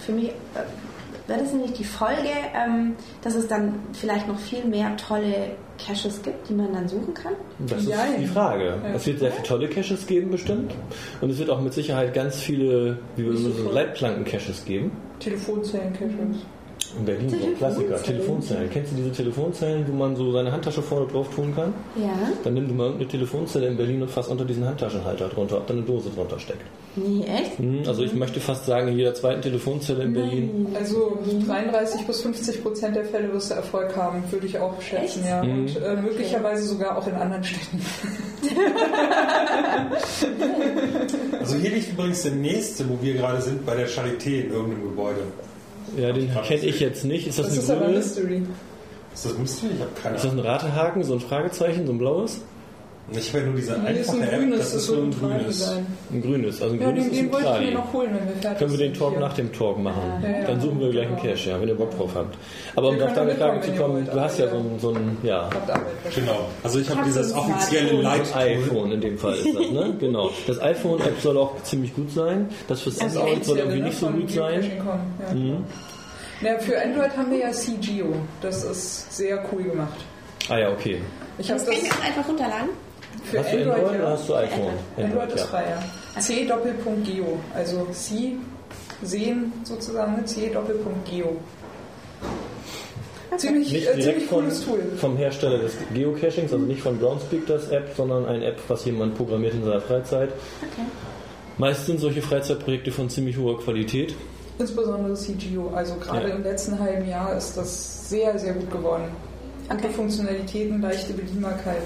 für 0.00 0.12
mich, 0.12 0.28
äh, 0.30 1.28
wäre 1.28 1.40
das 1.40 1.52
nicht 1.52 1.78
die 1.78 1.84
Folge, 1.84 2.30
ähm, 2.54 2.94
dass 3.22 3.34
es 3.34 3.46
dann 3.46 3.74
vielleicht 3.92 4.26
noch 4.26 4.38
viel 4.38 4.64
mehr 4.64 4.96
tolle 4.96 5.50
Caches 5.78 6.22
gibt, 6.22 6.48
die 6.48 6.54
man 6.54 6.72
dann 6.72 6.88
suchen 6.88 7.12
kann? 7.12 7.34
Das 7.66 7.82
ist 7.82 7.88
Jein. 7.90 8.20
die 8.20 8.26
Frage. 8.26 8.78
Ja. 8.82 8.94
Es 8.94 9.06
wird 9.06 9.18
sehr 9.18 9.32
viele 9.32 9.46
tolle 9.46 9.68
Caches 9.68 10.06
geben, 10.06 10.30
bestimmt. 10.30 10.72
Und 11.20 11.30
es 11.30 11.38
wird 11.38 11.50
auch 11.50 11.60
mit 11.60 11.72
Sicherheit 11.74 12.14
ganz 12.14 12.36
viele, 12.36 12.98
wie 13.16 13.24
wir 13.24 13.36
so. 13.36 13.70
Leitplanken-Caches 13.70 14.64
geben. 14.64 14.92
Telefonzellen-Caches. 15.20 16.38
In 16.98 17.04
Berlin 17.06 17.30
so 17.30 17.36
ein 17.36 17.56
Klassiker. 17.56 18.02
Telefonzellen. 18.02 18.70
Kennst 18.70 18.92
du 18.92 18.96
diese 18.96 19.12
Telefonzellen, 19.12 19.86
wo 19.88 19.92
man 19.94 20.14
so 20.16 20.30
seine 20.32 20.52
Handtasche 20.52 20.82
vorne 20.82 21.06
drauf 21.06 21.28
tun 21.34 21.54
kann? 21.54 21.72
Ja. 21.96 22.12
Dann 22.44 22.54
nimm 22.54 22.68
du 22.68 22.74
mal 22.74 22.92
eine 22.92 23.06
Telefonzelle 23.08 23.68
in 23.68 23.76
Berlin 23.76 24.02
und 24.02 24.10
fass 24.10 24.28
unter 24.28 24.44
diesen 24.44 24.64
Handtaschenhalter 24.66 25.28
drunter, 25.28 25.58
ob 25.58 25.66
da 25.66 25.74
eine 25.74 25.82
Dose 25.82 26.10
drunter 26.10 26.38
steckt. 26.38 26.60
Nee, 26.96 27.24
echt? 27.24 27.58
Hm, 27.58 27.82
Also 27.86 28.02
ich 28.02 28.12
möchte 28.12 28.40
fast 28.40 28.66
sagen, 28.66 28.88
in 28.88 28.98
jeder 28.98 29.14
zweiten 29.14 29.40
Telefonzelle 29.40 30.04
in 30.04 30.12
Berlin. 30.12 30.66
Also 30.78 31.18
33 31.46 32.06
bis 32.06 32.20
50 32.20 32.62
Prozent 32.62 32.96
der 32.96 33.06
Fälle 33.06 33.32
wirst 33.32 33.50
du 33.50 33.54
Erfolg 33.54 33.96
haben, 33.96 34.22
würde 34.30 34.46
ich 34.46 34.58
auch 34.58 34.80
schätzen, 34.82 35.20
Echt? 35.22 35.30
ja. 35.30 35.42
Mhm. 35.42 35.60
Und 35.60 35.76
äh, 35.82 35.96
möglicherweise 35.96 36.64
sogar 36.64 36.98
auch 36.98 37.06
in 37.06 37.14
anderen 37.14 37.44
Städten. 37.44 37.80
Also 41.40 41.56
hier 41.56 41.70
liegt 41.70 41.92
übrigens 41.92 42.22
der 42.22 42.32
nächste, 42.32 42.88
wo 42.88 42.98
wir 43.02 43.14
gerade 43.14 43.40
sind, 43.42 43.66
bei 43.66 43.74
der 43.74 43.88
Charité 43.88 44.42
in 44.44 44.52
irgendeinem 44.52 44.82
Gebäude. 44.84 45.20
Ja, 45.96 46.12
den 46.12 46.30
kenne 46.32 46.60
ich 46.64 46.80
jetzt 46.80 47.04
nicht. 47.04 47.26
Ist 47.26 47.38
das, 47.38 47.46
Das 47.48 47.56
ist 47.58 47.68
eine 47.70 47.78
aber 47.78 47.86
Grüne? 47.86 47.98
Mystery. 47.98 48.42
Ist 49.14 49.26
das 49.26 49.38
Mystery? 49.38 49.70
Ich 49.74 49.80
habe 49.80 49.90
keine 50.02 50.16
Ist 50.16 50.24
das 50.24 50.32
Ahnung. 50.32 50.44
ein 50.44 50.50
Ratehaken, 50.50 51.04
so 51.04 51.14
ein 51.14 51.20
Fragezeichen, 51.20 51.86
so 51.86 51.92
ein 51.92 51.98
blaues? 51.98 52.40
Ich 53.10 53.28
habe 53.28 53.40
ja 53.40 53.44
nur 53.46 53.56
diese 53.56 53.72
Nee, 53.78 53.90
ist 54.00 54.08
einfache 54.10 54.16
ein 54.16 54.22
App, 54.28 54.38
grünes, 54.40 54.58
das 54.58 54.74
ist 54.74 54.86
so 54.86 54.94
nur 54.94 55.04
ein 55.04 55.10
grünes. 55.10 55.68
Ein 56.12 56.22
grünes, 56.22 56.62
also 56.62 56.74
ein 56.74 56.80
Ja, 56.80 56.86
grünes 56.86 57.02
den, 57.04 57.12
ist 57.12 57.18
den 57.18 57.26
ein 57.26 57.32
wollte 57.32 57.46
ich 57.46 57.52
mir 57.52 57.58
Trali. 57.58 57.74
noch 57.74 57.92
holen, 57.92 58.10
wenn 58.14 58.28
wir 58.28 58.36
fertig 58.36 58.58
Können 58.58 58.70
wir 58.70 58.78
den 58.78 58.94
Talk 58.94 59.10
hier. 59.10 59.20
nach 59.20 59.32
dem 59.34 59.52
Talk 59.52 59.78
machen? 59.78 60.02
Ja, 60.22 60.28
ja, 60.30 60.46
Dann 60.46 60.60
suchen 60.60 60.80
wir 60.80 60.90
gleich 60.90 61.06
einen. 61.08 61.16
Cache, 61.16 61.50
ja, 61.50 61.60
wenn 61.60 61.68
ihr 61.68 61.74
Bock 61.74 61.96
drauf 61.96 62.10
habt. 62.14 62.36
Aber 62.76 62.88
um 62.88 62.96
Wir 62.96 63.06
auf 63.06 63.12
deine 63.14 63.34
Frage 63.34 63.60
zu 63.60 63.72
kommen, 63.72 64.06
du 64.10 64.20
hast 64.20 64.38
ja 64.38 64.48
so 64.48 64.56
ein, 64.56 64.78
so 64.78 64.90
ein 64.94 65.18
ja. 65.24 65.50
Genau. 66.14 66.48
Also 66.62 66.78
ich 66.78 66.88
habe 66.88 67.00
dieses 67.04 67.34
offizielle? 67.34 68.00
Light 68.02 68.20
das 68.20 68.36
iPhone 68.36 68.92
in 68.92 69.00
dem 69.00 69.18
Fall 69.18 69.34
ist 69.34 69.46
das, 69.54 69.70
ne? 69.70 69.96
Genau. 70.00 70.30
Das 70.46 70.60
iPhone-App 70.62 71.20
soll 71.20 71.36
auch 71.38 71.60
ziemlich 71.64 71.94
gut 71.94 72.10
sein. 72.12 72.48
Das 72.68 72.80
fürs 72.82 72.96
Das 72.98 73.16
Android 73.16 73.44
soll 73.44 73.58
irgendwie 73.58 73.80
nicht 73.80 73.98
so 73.98 74.06
gut 74.08 74.30
sein. 74.30 74.70
Mhm. 75.34 75.64
Für 76.60 76.80
Android 76.82 77.16
haben 77.16 77.30
wir 77.30 77.38
ja 77.38 77.50
CGO. 77.52 78.14
Das 78.40 78.64
ist 78.64 79.14
sehr 79.16 79.44
cool 79.52 79.62
gemacht. 79.64 79.98
Ah 80.48 80.58
ja, 80.58 80.70
okay. 80.70 80.98
Ich 81.38 81.50
habe 81.50 81.60
Das 81.60 81.68
kann 81.68 81.78
ich 81.84 81.92
auch 81.92 82.04
einfach 82.04 82.28
runterladen. 82.28 82.68
Für 83.24 83.38
Hast 83.40 83.52
du 83.52 83.56
Android, 83.58 83.74
Android 83.78 83.92
ja. 83.94 83.98
oder 84.00 84.10
hast 84.10 84.28
du 84.28 84.34
iPhone? 84.34 84.72
Android 84.96 85.28
ist 85.32 85.40
ja. 85.40 85.46
frei, 85.46 85.64
ja. 86.14 86.20
C 86.20 86.46
Doppelpunkt 86.46 87.04
Geo. 87.06 87.38
Also 87.54 87.86
C 87.92 88.32
sehen 89.02 89.52
sozusagen? 89.64 90.24
C 90.26 90.50
Doppelpunkt 90.52 91.08
Geo. 91.10 91.36
Ziemlich, 93.38 93.72
Nicht 93.72 93.86
äh, 93.86 93.96
direkt 93.96 94.02
ziemlich 94.04 94.24
von, 94.28 94.40
cooles 94.40 94.64
Tool. 94.64 94.82
vom 94.98 95.16
Hersteller 95.16 95.58
des 95.58 95.72
Geocachings, 95.94 96.52
also 96.52 96.58
nicht 96.58 96.82
von 96.82 97.00
Groundspeak 97.00 97.46
das 97.46 97.68
App, 97.68 97.88
sondern 97.96 98.26
eine 98.26 98.44
App, 98.44 98.60
was 98.68 98.84
jemand 98.84 99.16
programmiert 99.16 99.54
in 99.54 99.64
seiner 99.64 99.80
Freizeit. 99.80 100.28
Okay. 100.60 100.82
Meist 101.56 101.86
sind 101.86 101.98
solche 102.00 102.20
Freizeitprojekte 102.20 102.92
von 102.92 103.08
ziemlich 103.08 103.38
hoher 103.38 103.58
Qualität. 103.58 104.14
Insbesondere 104.58 105.14
CGO. 105.14 105.70
Also 105.74 105.94
gerade 105.94 106.28
Ja. 106.28 106.34
im 106.34 106.42
letzten 106.42 106.78
halben 106.78 107.08
Jahr 107.08 107.34
ist 107.34 107.56
das 107.56 108.10
sehr, 108.10 108.38
sehr 108.38 108.52
gut 108.52 108.70
geworden. 108.70 109.04
Gute 109.68 109.84
Okay. 109.86 109.94
Funktionalitäten, 109.94 110.82
leichte 110.82 111.14
Bedienbarkeit. 111.14 111.84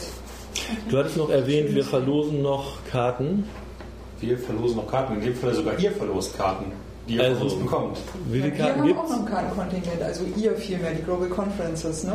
Du 0.88 0.98
hattest 0.98 1.16
noch 1.16 1.30
erwähnt, 1.30 1.74
wir 1.74 1.84
verlosen 1.84 2.42
noch 2.42 2.78
Karten. 2.90 3.44
Wir 4.20 4.38
verlosen 4.38 4.76
noch 4.76 4.90
Karten. 4.90 5.14
In 5.14 5.20
dem 5.20 5.34
Fall 5.34 5.54
sogar 5.54 5.78
ihr 5.78 5.92
verlost 5.92 6.36
Karten, 6.36 6.72
die 7.08 7.16
ihr 7.16 7.22
Also, 7.22 7.36
von 7.36 7.48
uns 7.48 7.54
bekommt. 7.62 7.98
Wie 8.30 8.40
viele 8.40 8.52
wir 8.52 8.58
Karten 8.58 8.80
haben 8.80 8.86
gibt 8.86 8.98
auch 8.98 9.08
noch 9.08 9.18
ein 9.18 9.26
Kartenkontingent, 9.26 10.02
also 10.02 10.24
ihr 10.36 10.56
vielmehr, 10.56 10.94
die 10.94 11.02
Global 11.02 11.28
Conferences, 11.28 12.04
ne? 12.04 12.14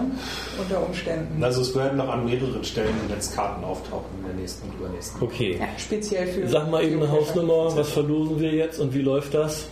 Unter 0.60 0.84
Umständen. 0.84 1.44
Also 1.44 1.62
es 1.62 1.76
werden 1.76 1.98
noch 1.98 2.10
an 2.10 2.26
mehreren 2.26 2.64
Stellen 2.64 2.96
jetzt 3.10 3.36
Karten 3.36 3.64
auftauchen 3.64 4.10
in 4.20 4.28
der 4.28 4.36
nächsten 4.36 4.70
und 4.70 4.80
übernächsten. 4.80 5.22
Okay. 5.22 5.58
Ja. 5.60 5.68
Speziell 5.78 6.28
für. 6.28 6.48
Sag 6.48 6.70
mal 6.72 6.84
eben 6.84 7.02
eine. 7.02 7.12
Hausnummer, 7.12 7.76
was 7.76 7.90
verlosen 7.90 8.40
wir 8.40 8.52
jetzt 8.52 8.80
und 8.80 8.94
wie 8.94 9.02
läuft 9.02 9.34
das? 9.34 9.68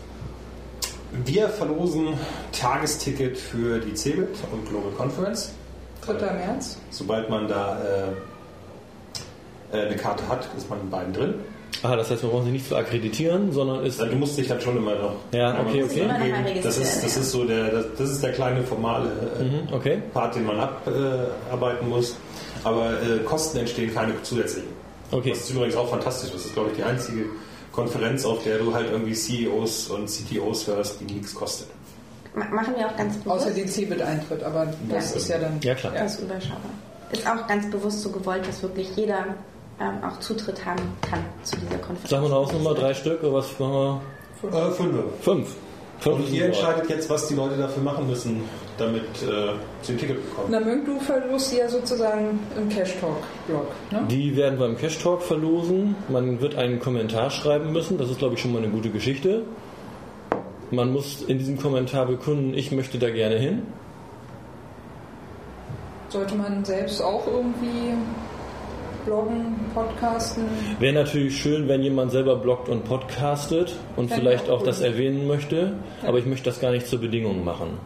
Wir 1.25 1.49
verlosen 1.49 2.09
Tagesticket 2.51 3.37
für 3.37 3.79
die 3.79 3.95
CeBIT 3.95 4.37
und 4.51 4.69
Global 4.69 4.91
Conference. 4.91 5.51
3. 6.05 6.13
März. 6.13 6.77
Sobald 6.91 7.29
man 7.29 7.47
da 7.47 7.81
äh, 7.81 8.09
äh, 8.09 8.13
eine 9.71 9.95
Karte 9.95 10.27
hat, 10.27 10.47
ist 10.57 10.69
man 10.69 10.79
in 10.81 10.89
beiden 10.89 11.13
drin. 11.13 11.33
Ah, 11.83 11.95
das 11.95 12.09
heißt, 12.09 12.23
wir 12.23 12.29
brauchen 12.29 12.45
sie 12.45 12.51
nicht 12.51 12.67
zu 12.67 12.75
akkreditieren, 12.75 13.51
sondern 13.53 13.85
ist. 13.85 13.99
Also 14.01 14.11
du 14.11 14.17
musst 14.17 14.37
dich 14.37 14.47
dann 14.47 14.59
schon 14.59 14.75
immer 14.75 14.95
noch. 14.95 15.13
Ja, 15.31 15.59
okay, 15.61 15.83
okay. 15.83 16.09
Das 16.63 16.77
ist, 16.77 17.03
das 17.03 17.15
ist 17.15 17.31
so 17.31 17.45
der, 17.45 17.69
das, 17.69 17.85
das 17.97 18.09
ist 18.09 18.23
der 18.23 18.31
kleine 18.33 18.63
formale 18.63 19.09
äh, 19.39 19.43
Mhm, 19.43 19.73
okay. 19.73 20.01
Part, 20.13 20.35
den 20.35 20.45
man 20.45 20.59
abarbeiten 20.59 21.87
muss. 21.87 22.15
Aber 22.63 22.91
äh, 23.01 23.19
Kosten 23.23 23.59
entstehen 23.59 23.93
keine 23.93 24.21
zusätzlichen. 24.23 24.69
Okay. 25.11 25.29
Das 25.29 25.39
ist 25.41 25.51
übrigens 25.51 25.75
auch 25.75 25.89
fantastisch. 25.89 26.31
Das 26.31 26.43
ist, 26.45 26.53
glaube 26.53 26.71
ich, 26.71 26.77
die 26.77 26.83
einzige 26.83 27.25
Konferenz, 27.71 28.25
auf 28.25 28.43
der 28.43 28.57
du 28.57 28.73
halt 28.73 28.91
irgendwie 28.91 29.13
CEOs 29.13 29.89
und 29.89 30.07
CTOs 30.09 30.67
hörst, 30.67 30.99
die 30.99 31.05
nichts 31.13 31.33
kostet. 31.33 31.67
Ma- 32.35 32.45
Machen 32.49 32.73
wir 32.77 32.87
auch 32.87 32.95
ganz 32.97 33.15
bewusst. 33.17 33.41
Außer 33.45 33.51
den 33.51 33.67
CeBIT-Eintritt, 33.67 34.43
aber 34.43 34.73
das 34.89 35.11
Ja. 35.11 35.17
ist 35.17 35.29
ja 35.29 35.37
dann. 35.37 35.59
Ja, 35.63 35.75
klar. 35.75 35.93
Das 35.95 36.15
ist 36.15 36.21
überschaubar. 36.21 36.59
Ist 37.11 37.25
auch 37.27 37.47
ganz 37.47 37.69
bewusst 37.71 38.01
so 38.01 38.09
gewollt, 38.09 38.45
dass 38.47 38.61
wirklich 38.61 38.89
jeder 38.95 39.25
ähm, 39.79 40.03
auch 40.03 40.19
Zutritt 40.19 40.65
haben 40.65 40.81
kann 41.01 41.23
zu 41.43 41.55
dieser 41.57 41.77
Konferenz. 41.77 42.09
Sagen 42.09 42.23
wir 42.23 42.27
eine 42.27 42.35
Hausnummer, 42.35 42.73
drei 42.73 42.93
Stück 42.93 43.23
oder 43.23 43.33
was 43.35 43.59
machen 43.59 43.73
wir? 43.73 44.01
Äh, 44.49 44.71
fünf. 44.71 44.95
Fünf. 45.21 45.55
Fünf 45.99 46.15
Und 46.15 46.31
ihr 46.31 46.45
entscheidet 46.45 46.89
jetzt, 46.89 47.09
was 47.09 47.27
die 47.27 47.35
Leute 47.35 47.57
dafür 47.57 47.83
machen 47.83 48.07
müssen, 48.07 48.43
damit 48.77 49.03
äh, 49.03 49.53
sie 49.81 49.93
ein 49.93 49.97
Ticket 49.97 50.29
bekommen. 50.29 50.47
Na, 50.49 50.59
Mönk, 50.61 50.85
du 50.85 50.97
verlost 50.99 51.53
ja 51.53 51.67
sozusagen 51.67 52.39
im 52.55 52.69
Cash 52.69 52.95
Talk-Blog. 53.01 53.67
Ne? 53.91 54.05
Die 54.09 54.35
werden 54.37 54.57
beim 54.57 54.77
Cash 54.77 54.99
Talk 54.99 55.21
verlosen. 55.21 55.95
Man 56.07 56.39
wird 56.39 56.55
einen 56.55 56.79
Kommentar 56.79 57.29
schreiben 57.29 57.73
müssen. 57.73 57.97
Das 57.97 58.09
ist, 58.09 58.19
glaube 58.19 58.35
ich, 58.35 58.41
schon 58.41 58.53
mal 58.53 58.59
eine 58.59 58.69
gute 58.69 58.89
Geschichte. 58.89 59.43
Man 60.71 60.93
muss 60.93 61.21
in 61.23 61.37
diesem 61.37 61.57
Kommentar 61.57 62.05
bekunden, 62.05 62.53
ich 62.53 62.71
möchte 62.71 62.97
da 62.97 63.09
gerne 63.09 63.37
hin. 63.37 63.63
Sollte 66.09 66.35
man 66.35 66.63
selbst 66.63 67.01
auch 67.01 67.27
irgendwie 67.27 67.93
bloggen, 69.09 69.55
podcasten? 69.73 70.43
Wäre 70.79 70.93
natürlich 70.93 71.41
schön, 71.41 71.67
wenn 71.67 71.81
jemand 71.81 72.11
selber 72.11 72.35
bloggt 72.35 72.69
und 72.69 72.83
podcastet 72.85 73.75
und 73.95 74.09
Fände 74.09 74.21
vielleicht 74.21 74.45
ich 74.45 74.49
auch 74.51 74.59
auch 74.59 74.63
das 74.63 74.81
erwähnen 74.81 75.25
möchte. 75.25 75.73
Aber 76.05 76.19
ich 76.19 76.27
möchte 76.27 76.45
das 76.45 76.59
gar 76.59 76.71
nicht 76.71 76.85
zur 76.87 76.99
Bedingung 76.99 77.43
machen. 77.43 77.79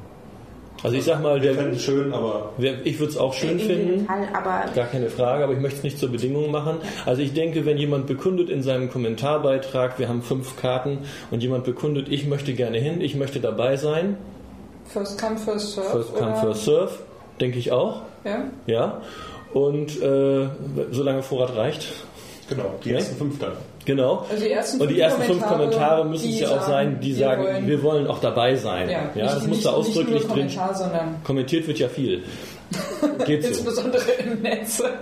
Also 0.83 0.97
ich 0.97 1.05
sag 1.05 1.21
mal, 1.21 1.41
Wir 1.41 1.53
der, 1.53 1.79
schön, 1.79 2.13
aber 2.13 2.51
wer, 2.57 2.85
ich 2.85 2.99
würde 2.99 3.13
es 3.13 3.17
auch 3.17 3.33
schön 3.33 3.57
finden. 3.57 4.05
Fall, 4.05 4.27
aber 4.33 4.65
Gar 4.75 4.87
keine 4.87 5.09
Frage, 5.09 5.45
aber 5.45 5.53
ich 5.53 5.59
möchte 5.59 5.77
es 5.77 5.83
nicht 5.83 5.97
zur 5.97 6.09
Bedingung 6.09 6.51
machen. 6.51 6.75
Also 7.05 7.21
ich 7.21 7.31
denke, 7.31 7.65
wenn 7.65 7.77
jemand 7.77 8.05
bekundet 8.05 8.49
in 8.49 8.61
seinem 8.61 8.91
Kommentarbeitrag, 8.91 9.97
wir 9.97 10.09
haben 10.09 10.21
fünf 10.23 10.57
Karten 10.59 10.97
und 11.31 11.41
jemand 11.41 11.63
bekundet, 11.63 12.09
ich 12.09 12.27
möchte 12.27 12.51
gerne 12.53 12.79
hin, 12.79 12.99
ich 12.99 13.15
möchte 13.15 13.39
dabei 13.39 13.77
sein, 13.77 14.17
First 14.85 15.21
come, 15.21 15.37
first 15.37 15.75
serve? 15.75 15.89
first 15.89 16.15
come, 16.15 16.31
oder? 16.31 16.41
first 16.41 16.65
serve, 16.65 16.91
denke 17.39 17.59
ich 17.59 17.71
auch, 17.71 18.01
Ja? 18.25 18.43
ja. 18.67 19.01
Und 19.53 20.01
äh, 20.01 20.47
solange 20.91 21.21
Vorrat 21.23 21.55
reicht, 21.55 21.87
genau, 22.49 22.73
die 22.83 22.89
Ja. 22.89 22.95
ersten 22.95 23.15
fünf 23.17 23.39
dann. 23.39 23.51
genau. 23.85 24.25
Also 24.29 24.43
die 24.43 24.51
ersten 24.51 24.81
Und 24.81 24.87
die 24.87 24.93
fünf 24.95 25.03
ersten 25.05 25.21
fünf 25.23 25.45
Kommentare, 25.45 26.05
müssen 26.05 26.29
es 26.29 26.39
ja 26.39 26.49
auch 26.57 26.63
sein, 26.63 26.99
die 26.99 27.13
sagen, 27.13 27.43
wollen- 27.43 27.67
wir 27.67 27.83
wollen 27.83 28.07
auch 28.07 28.19
dabei 28.19 28.55
sein. 28.55 28.89
Ja, 28.89 29.11
Ja, 29.15 29.23
nicht, 29.23 29.35
das 29.35 29.47
muss 29.47 29.61
da 29.63 29.71
ausdrücklich 29.71 30.27
nicht 30.27 30.55
nur 30.57 30.67
drin. 30.67 31.15
Kommentiert 31.23 31.67
wird 31.67 31.77
ja 31.79 31.87
viel. 31.87 32.23
Geht 33.25 33.43
so. 33.43 33.49
insbesondere 33.49 34.03
im 34.23 34.41
Netz. 34.41 34.81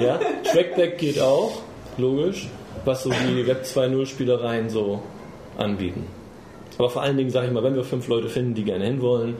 Ja, 0.00 0.18
Trackback 0.52 0.98
geht 0.98 1.20
auch, 1.20 1.50
logisch, 1.96 2.48
was 2.84 3.02
so 3.02 3.10
die 3.10 3.44
Web 3.46 3.64
2.0 3.64 4.06
Spielereien 4.06 4.70
so 4.70 5.02
anbieten. 5.56 6.06
Aber 6.78 6.88
vor 6.90 7.02
allen 7.02 7.16
Dingen 7.16 7.30
sage 7.30 7.48
ich 7.48 7.52
mal, 7.52 7.64
wenn 7.64 7.74
wir 7.74 7.82
fünf 7.82 8.06
Leute 8.06 8.28
finden, 8.28 8.54
die 8.54 8.62
gerne 8.62 8.84
hinwollen, 8.84 9.34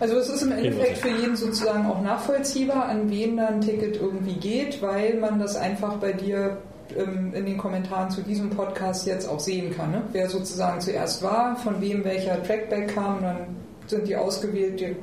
Also 0.00 0.16
es 0.16 0.28
ist 0.28 0.42
im 0.42 0.52
Endeffekt 0.52 0.98
für 0.98 1.08
jeden 1.08 1.36
sozusagen 1.36 1.86
auch 1.86 2.00
nachvollziehbar, 2.02 2.86
an 2.86 3.10
wen 3.10 3.36
dann 3.36 3.54
ein 3.54 3.60
Ticket 3.60 4.00
irgendwie 4.00 4.34
geht, 4.34 4.80
weil 4.82 5.14
man 5.14 5.38
das 5.38 5.56
einfach 5.56 5.96
bei 5.96 6.12
dir 6.12 6.58
ähm, 6.96 7.32
in 7.34 7.46
den 7.46 7.58
Kommentaren 7.58 8.10
zu 8.10 8.22
diesem 8.22 8.50
Podcast 8.50 9.06
jetzt 9.06 9.28
auch 9.28 9.40
sehen 9.40 9.76
kann. 9.76 9.90
Ne? 9.90 10.02
Wer 10.12 10.28
sozusagen 10.28 10.80
zuerst 10.80 11.22
war, 11.22 11.56
von 11.56 11.80
wem 11.80 12.04
welcher 12.04 12.42
Trackback 12.42 12.94
kam, 12.94 13.22
dann 13.22 13.56
sind 13.86 14.06
die 14.06 14.16
ausgewählt. 14.16 14.80
Die 14.80 14.96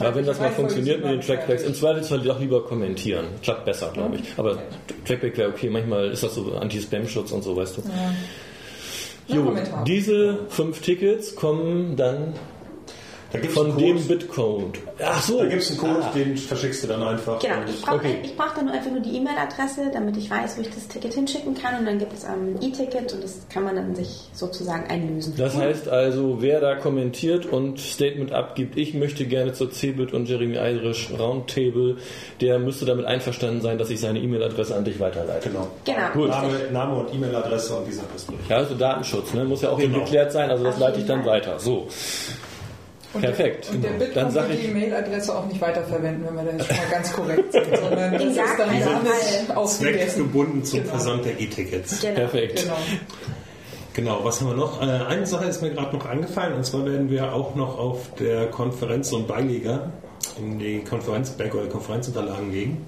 aber 0.00 0.14
wenn 0.14 0.26
das 0.26 0.38
mal 0.38 0.50
funktioniert 0.50 1.02
mit 1.02 1.12
den 1.12 1.20
Trackbacks, 1.20 1.62
im. 1.62 1.74
Zweifelsfall 1.74 2.20
doch 2.20 2.40
lieber 2.40 2.64
kommentieren. 2.64 3.26
Klappt 3.42 3.64
besser, 3.64 3.90
glaube 3.92 4.16
ich. 4.16 4.22
Aber 4.36 4.58
Trackback 5.06 5.36
wäre 5.36 5.50
okay, 5.50 5.70
manchmal 5.70 6.10
ist 6.10 6.22
das 6.22 6.34
so 6.34 6.54
Anti-Spam-Schutz 6.54 7.32
und 7.32 7.42
so, 7.42 7.56
weißt 7.56 7.78
du. 7.78 7.82
Na, 7.86 7.92
Jo, 9.28 9.54
diese 9.86 10.46
fünf 10.48 10.80
Tickets 10.80 11.36
kommen 11.36 11.96
dann 11.96 12.32
von 13.50 13.66
einen 13.70 13.78
dem 13.78 13.96
Code. 13.96 14.08
Bitcode. 14.08 14.78
Ach 15.04 15.22
so. 15.22 15.38
Da 15.38 15.46
gibt 15.46 15.62
es 15.62 15.70
einen 15.70 15.78
Code, 15.80 16.02
Ah. 16.02 16.12
den 16.14 16.36
verschickst 16.36 16.82
du 16.82 16.86
dann 16.88 17.02
einfach. 17.02 17.38
Genau, 17.40 17.54
ich 17.68 17.82
brauche 17.82 17.96
Okay. 17.96 18.18
ich 18.24 18.36
brauch 18.36 18.54
dann 18.54 18.64
nur 18.66 18.74
einfach 18.74 18.90
nur 18.90 19.00
die 19.00 19.16
E-Mail-Adresse, 19.16 19.90
damit 19.92 20.16
ich 20.16 20.30
weiß, 20.30 20.56
wo 20.56 20.62
ich 20.62 20.70
das 20.70 20.88
Ticket 20.88 21.12
hinschicken 21.12 21.54
kann. 21.54 21.78
Und 21.80 21.86
dann 21.86 21.98
gibt 21.98 22.12
es 22.14 22.24
ähm, 22.24 22.56
ein 22.58 22.62
E-Ticket 22.62 23.12
und 23.12 23.22
das 23.22 23.40
kann 23.52 23.64
man 23.64 23.76
dann 23.76 23.94
sich 23.94 24.08
sozusagen 24.32 24.88
einlösen. 24.90 25.34
Das 25.36 25.56
heißt 25.56 25.88
also, 25.88 26.38
wer 26.40 26.60
da 26.60 26.74
kommentiert 26.76 27.44
und 27.46 27.78
Statement 27.78 28.32
abgibt, 28.32 28.76
ich 28.78 28.94
möchte 28.94 29.26
gerne 29.26 29.52
zur 29.52 29.70
CeBIT 29.70 30.12
und 30.14 30.26
Jeremy 30.28 30.56
Irish 30.56 31.10
Roundtable, 31.18 31.96
der 32.40 32.58
müsste 32.58 32.86
damit 32.86 33.04
einverstanden 33.04 33.60
sein, 33.60 33.76
dass 33.78 33.90
ich 33.90 34.00
seine 34.00 34.20
E-Mail-Adresse 34.20 34.74
an 34.74 34.84
dich 34.84 34.98
weiterleite. 35.00 35.50
Genau. 35.50 35.68
Genau. 35.84 35.98
Gut. 36.14 36.28
Name, 36.30 36.48
Name 36.72 36.96
und 37.00 37.14
E-Mail-Adresse 37.14 37.74
und 37.76 37.86
dieser 37.86 38.02
Passwort. 38.04 38.38
Ja, 38.48 38.56
also 38.56 38.74
Datenschutz, 38.74 39.34
ne? 39.34 39.44
muss 39.44 39.62
ja 39.62 39.68
auch 39.70 39.78
eben 39.80 39.92
Genau. 39.92 40.04
geklärt 40.04 40.32
sein, 40.32 40.50
also 40.50 40.64
das 40.64 40.74
Auf 40.76 40.80
leite 40.80 41.00
ich 41.00 41.06
dann 41.06 41.24
weiter. 41.26 41.58
So, 41.58 41.88
Und 43.14 43.22
perfekt. 43.22 43.68
Der, 43.68 43.74
und 43.74 43.82
der 43.82 43.90
Dann 43.90 43.98
Bitcoin 44.28 44.34
wird 44.34 44.50
ich- 44.60 44.66
die 44.66 44.72
Mailadresse 44.74 45.38
auch 45.38 45.46
nicht 45.46 45.60
weiterverwenden, 45.60 46.26
wenn 46.26 46.36
wir 46.36 46.42
da 46.44 46.58
jetzt 46.58 46.66
schon 46.68 46.76
mal 46.76 46.90
ganz 46.90 47.12
korrekt 47.12 47.52
sind, 47.52 47.76
sondern 47.82 48.12
das 48.12 48.22
ist 48.24 48.36
dann 48.36 48.68
keinem 48.68 48.82
damit 48.84 49.08
Fall. 49.46 49.56
ausgegessen. 49.56 50.08
Zweckgebunden 50.08 50.64
zum 50.64 50.78
Genau. 50.80 50.90
Versand 50.90 51.24
der 51.24 51.40
E-Tickets. 51.40 52.00
Genau. 52.00 52.14
perfekt. 52.14 52.62
Genau. 52.62 52.76
Genau, 53.94 54.20
was 54.22 54.40
haben 54.40 54.48
wir 54.50 54.56
noch? 54.56 54.80
Äh, 54.80 54.84
eine 54.84 55.26
Sache 55.26 55.46
ist 55.46 55.60
mir 55.62 55.70
gerade 55.70 55.96
noch 55.96 56.06
angefallen, 56.06 56.54
und 56.54 56.64
zwar 56.64 56.84
werden 56.86 57.10
wir 57.10 57.32
auch 57.32 57.54
noch 57.56 57.78
auf 57.78 58.14
der 58.20 58.46
Konferenz 58.48 59.10
und 59.12 59.26
Beileger 59.26 59.90
in 60.38 60.58
die 60.60 60.80
Konferenzback 60.84 61.54
oder 61.54 61.66
Konferenzunterlagen 61.66 62.52
legen, 62.52 62.86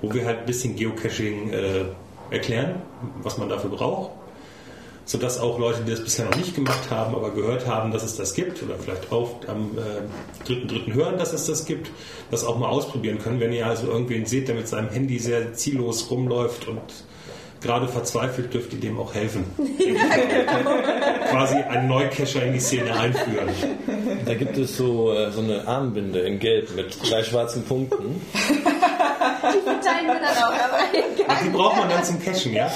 wo 0.00 0.12
wir 0.12 0.24
halt 0.24 0.40
ein 0.40 0.46
bisschen 0.46 0.74
Geocaching 0.74 1.52
äh, 1.52 1.84
erklären, 2.34 2.76
was 3.22 3.38
man 3.38 3.48
dafür 3.50 3.70
braucht. 3.70 4.10
Sodass 5.04 5.38
auch 5.40 5.58
Leute, 5.58 5.82
die 5.84 5.90
das 5.90 6.02
bisher 6.02 6.26
noch 6.26 6.36
nicht 6.36 6.54
gemacht 6.54 6.90
haben, 6.90 7.14
aber 7.14 7.30
gehört 7.30 7.66
haben, 7.66 7.90
dass 7.90 8.02
es 8.04 8.16
das 8.16 8.34
gibt 8.34 8.62
oder 8.62 8.76
vielleicht 8.76 9.10
auch 9.12 9.40
am 9.48 9.76
äh, 9.76 10.46
dritten 10.46 10.68
dritten 10.68 10.94
hören, 10.94 11.18
dass 11.18 11.32
es 11.32 11.46
das 11.46 11.64
gibt, 11.64 11.90
das 12.30 12.44
auch 12.44 12.58
mal 12.58 12.68
ausprobieren 12.68 13.18
können. 13.18 13.40
Wenn 13.40 13.52
ihr 13.52 13.66
also 13.66 13.86
irgendwen 13.88 14.26
seht, 14.26 14.48
der 14.48 14.54
mit 14.54 14.68
seinem 14.68 14.90
Handy 14.90 15.18
sehr 15.18 15.54
ziellos 15.54 16.10
rumläuft 16.10 16.68
und 16.68 16.80
gerade 17.62 17.88
verzweifelt, 17.88 18.52
dürft 18.52 18.72
ihr 18.72 18.80
dem 18.80 18.98
auch 18.98 19.14
helfen. 19.14 19.44
Quasi 21.30 21.56
einen 21.56 21.88
Neucacher 21.88 22.44
in 22.44 22.54
die 22.54 22.60
Szene 22.60 22.98
einführen. 22.98 23.48
Da 24.24 24.34
gibt 24.34 24.58
es 24.58 24.76
so, 24.76 25.12
äh, 25.12 25.30
so 25.30 25.40
eine 25.40 25.66
Armbinde 25.66 26.20
in 26.20 26.38
Gelb 26.38 26.74
mit 26.74 26.96
drei 27.08 27.22
schwarzen 27.22 27.64
Punkten. 27.64 28.20
Die 28.32 29.60
verteilen 29.60 30.06
wir 30.06 30.14
dann 30.14 30.36
auch, 30.38 30.52
aber 30.52 30.78
egal. 30.92 31.26
Ach, 31.28 31.42
die 31.42 31.50
braucht 31.50 31.76
man 31.76 31.88
dann 31.88 32.04
zum 32.04 32.22
Cashen, 32.22 32.52
ja? 32.52 32.70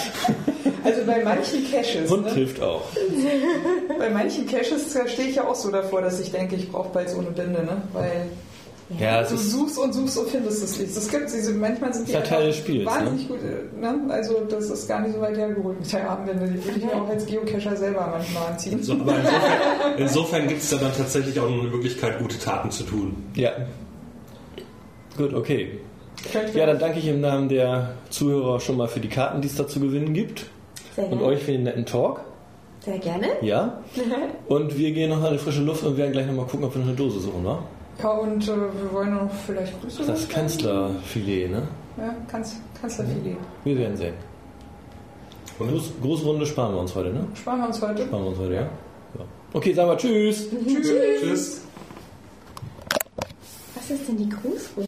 Also 0.87 1.03
bei 1.07 1.23
manchen 1.25 1.65
Caches, 1.71 2.11
Hund 2.11 2.25
ne? 2.27 2.33
hilft 2.33 2.63
auch. 2.63 2.83
bei 3.99 4.11
manchen 4.11 4.47
Caches 4.47 4.97
stehe 5.13 5.29
ich 5.29 5.37
ja 5.37 5.47
auch 5.47 5.55
so 5.55 5.71
davor, 5.71 6.03
dass 6.03 6.21
ich 6.21 6.31
denke, 6.31 6.57
ich 6.57 6.71
brauche 6.71 6.91
bald 6.93 7.11
so 7.11 7.19
eine 7.19 7.31
Binde, 7.31 7.63
ne? 7.65 7.83
Weil 7.93 8.27
Ja, 8.99 9.23
es 9.23 9.31
du 9.31 9.35
ist, 9.35 9.51
suchst 9.51 9.79
und 9.79 9.93
suchst 9.93 10.17
und 10.19 10.29
findest 10.29 10.63
es 10.63 10.79
nicht. 10.79 10.97
Es 10.97 11.09
gibt 11.11 11.25
diese, 11.33 11.53
manchmal 11.53 11.93
sind 11.93 12.07
die 12.09 12.13
ja 12.13 12.21
Teil 12.21 12.47
des 12.47 12.57
Spiels, 12.57 12.87
wahnsinnig 12.87 13.27
gut. 13.29 13.39
äh, 13.43 13.81
Ne? 13.81 14.01
Also 14.09 14.41
das 14.49 14.71
ist 14.71 14.87
gar 14.89 15.01
nicht 15.01 15.15
so 15.15 15.21
weit 15.21 15.37
hergeholt 15.37 15.81
mit 15.81 15.93
der 15.93 16.09
Armbinde. 16.09 16.47
Die 16.47 16.65
würde 16.65 16.79
ich 16.79 16.85
mir 16.85 16.95
auch 16.95 17.09
als 17.09 17.27
Geocacher 17.27 17.77
selber 17.77 18.09
manchmal 18.13 18.47
anziehen. 18.53 18.83
So, 18.83 18.93
aber 18.93 19.17
insofern, 19.19 19.53
insofern 19.99 20.49
gibt 20.49 20.63
es 20.63 20.71
da 20.71 20.77
dann 20.77 20.93
tatsächlich 20.97 21.39
auch 21.41 21.51
noch 21.51 21.61
eine 21.63 21.71
Möglichkeit, 21.71 22.19
gute 22.21 22.39
Taten 22.39 22.71
zu 22.71 22.85
tun. 22.85 23.17
ja. 23.35 23.51
Gut, 25.17 25.33
okay. 25.33 25.79
Ja, 26.55 26.67
dann 26.67 26.79
danke 26.79 26.99
ich 26.99 27.07
im 27.09 27.21
Namen 27.23 27.49
der 27.49 27.95
Zuhörer 28.11 28.61
schon 28.61 28.77
mal 28.77 28.87
für 28.89 29.01
die 29.01 29.09
Karten, 29.09 29.41
die 29.41 29.49
es 29.49 29.55
da 29.55 29.67
zu 29.67 29.81
gewinnen 29.81 30.13
gibt. 30.13 30.47
Sehr 30.97 31.05
Und 31.05 31.19
gerne. 31.19 31.25
euch 31.25 31.43
für 31.43 31.53
den 31.53 31.65
netten 31.65 31.85
Talk. 31.85 32.23
Sehr 32.81 32.99
gerne. 32.99 33.27
Ja. 33.43 33.81
Und 34.49 34.77
wir 34.79 34.93
gehen 34.93 35.11
noch 35.11 35.21
mal 35.21 35.29
in 35.29 35.33
die 35.35 35.39
frische 35.39 35.61
Luft 35.61 35.85
und 35.85 35.97
werden 35.97 36.13
gleich 36.13 36.27
noch 36.27 36.35
mal 36.35 36.47
gucken, 36.47 36.65
ob 36.65 36.75
wir 36.75 36.81
noch 36.81 36.89
eine 36.89 36.97
Dose 36.97 37.21
suchen, 37.21 37.45
wa? 37.45 37.63
Ja, 38.03 38.11
und 38.11 38.43
äh, 38.45 38.49
wir 38.49 38.93
wollen 38.93 39.15
noch 39.15 39.31
vielleicht 39.47 39.81
Grüße. 39.81 40.05
Das. 40.07 40.29
Kanzlerfilet, 40.29 41.51
ne? 41.51 41.63
Ja, 41.97 42.15
Kanz 42.29 42.57
Kanzlerfilet. 42.79 43.37
Wir 43.65 43.79
werden 43.79 43.97
sehen. 43.97 44.15
Groß, 45.59 45.93
Großrunde 46.03 46.45
sparen 46.45 46.75
wir 46.75 46.81
uns 46.81 46.95
heute, 46.95 47.11
ne? 47.11 47.27
Sparen 47.35 47.61
wir 47.61 47.67
uns 47.69 47.81
heute. 47.81 48.03
Sparen 48.03 48.23
wir 48.23 48.29
uns 48.29 48.39
heute, 48.39 48.55
ja? 48.55 48.61
ja. 48.61 49.25
Okay, 49.55 49.73
sagen 49.73 49.91
wir 49.91 49.97
Tschüss. 49.97 50.49
Tschüss. 50.67 51.21
Tschüss. 51.21 51.61
Was 53.75 53.91
ist 53.91 54.09
denn 54.09 54.19
die 54.19 54.29
Grußrunde? 54.29 54.83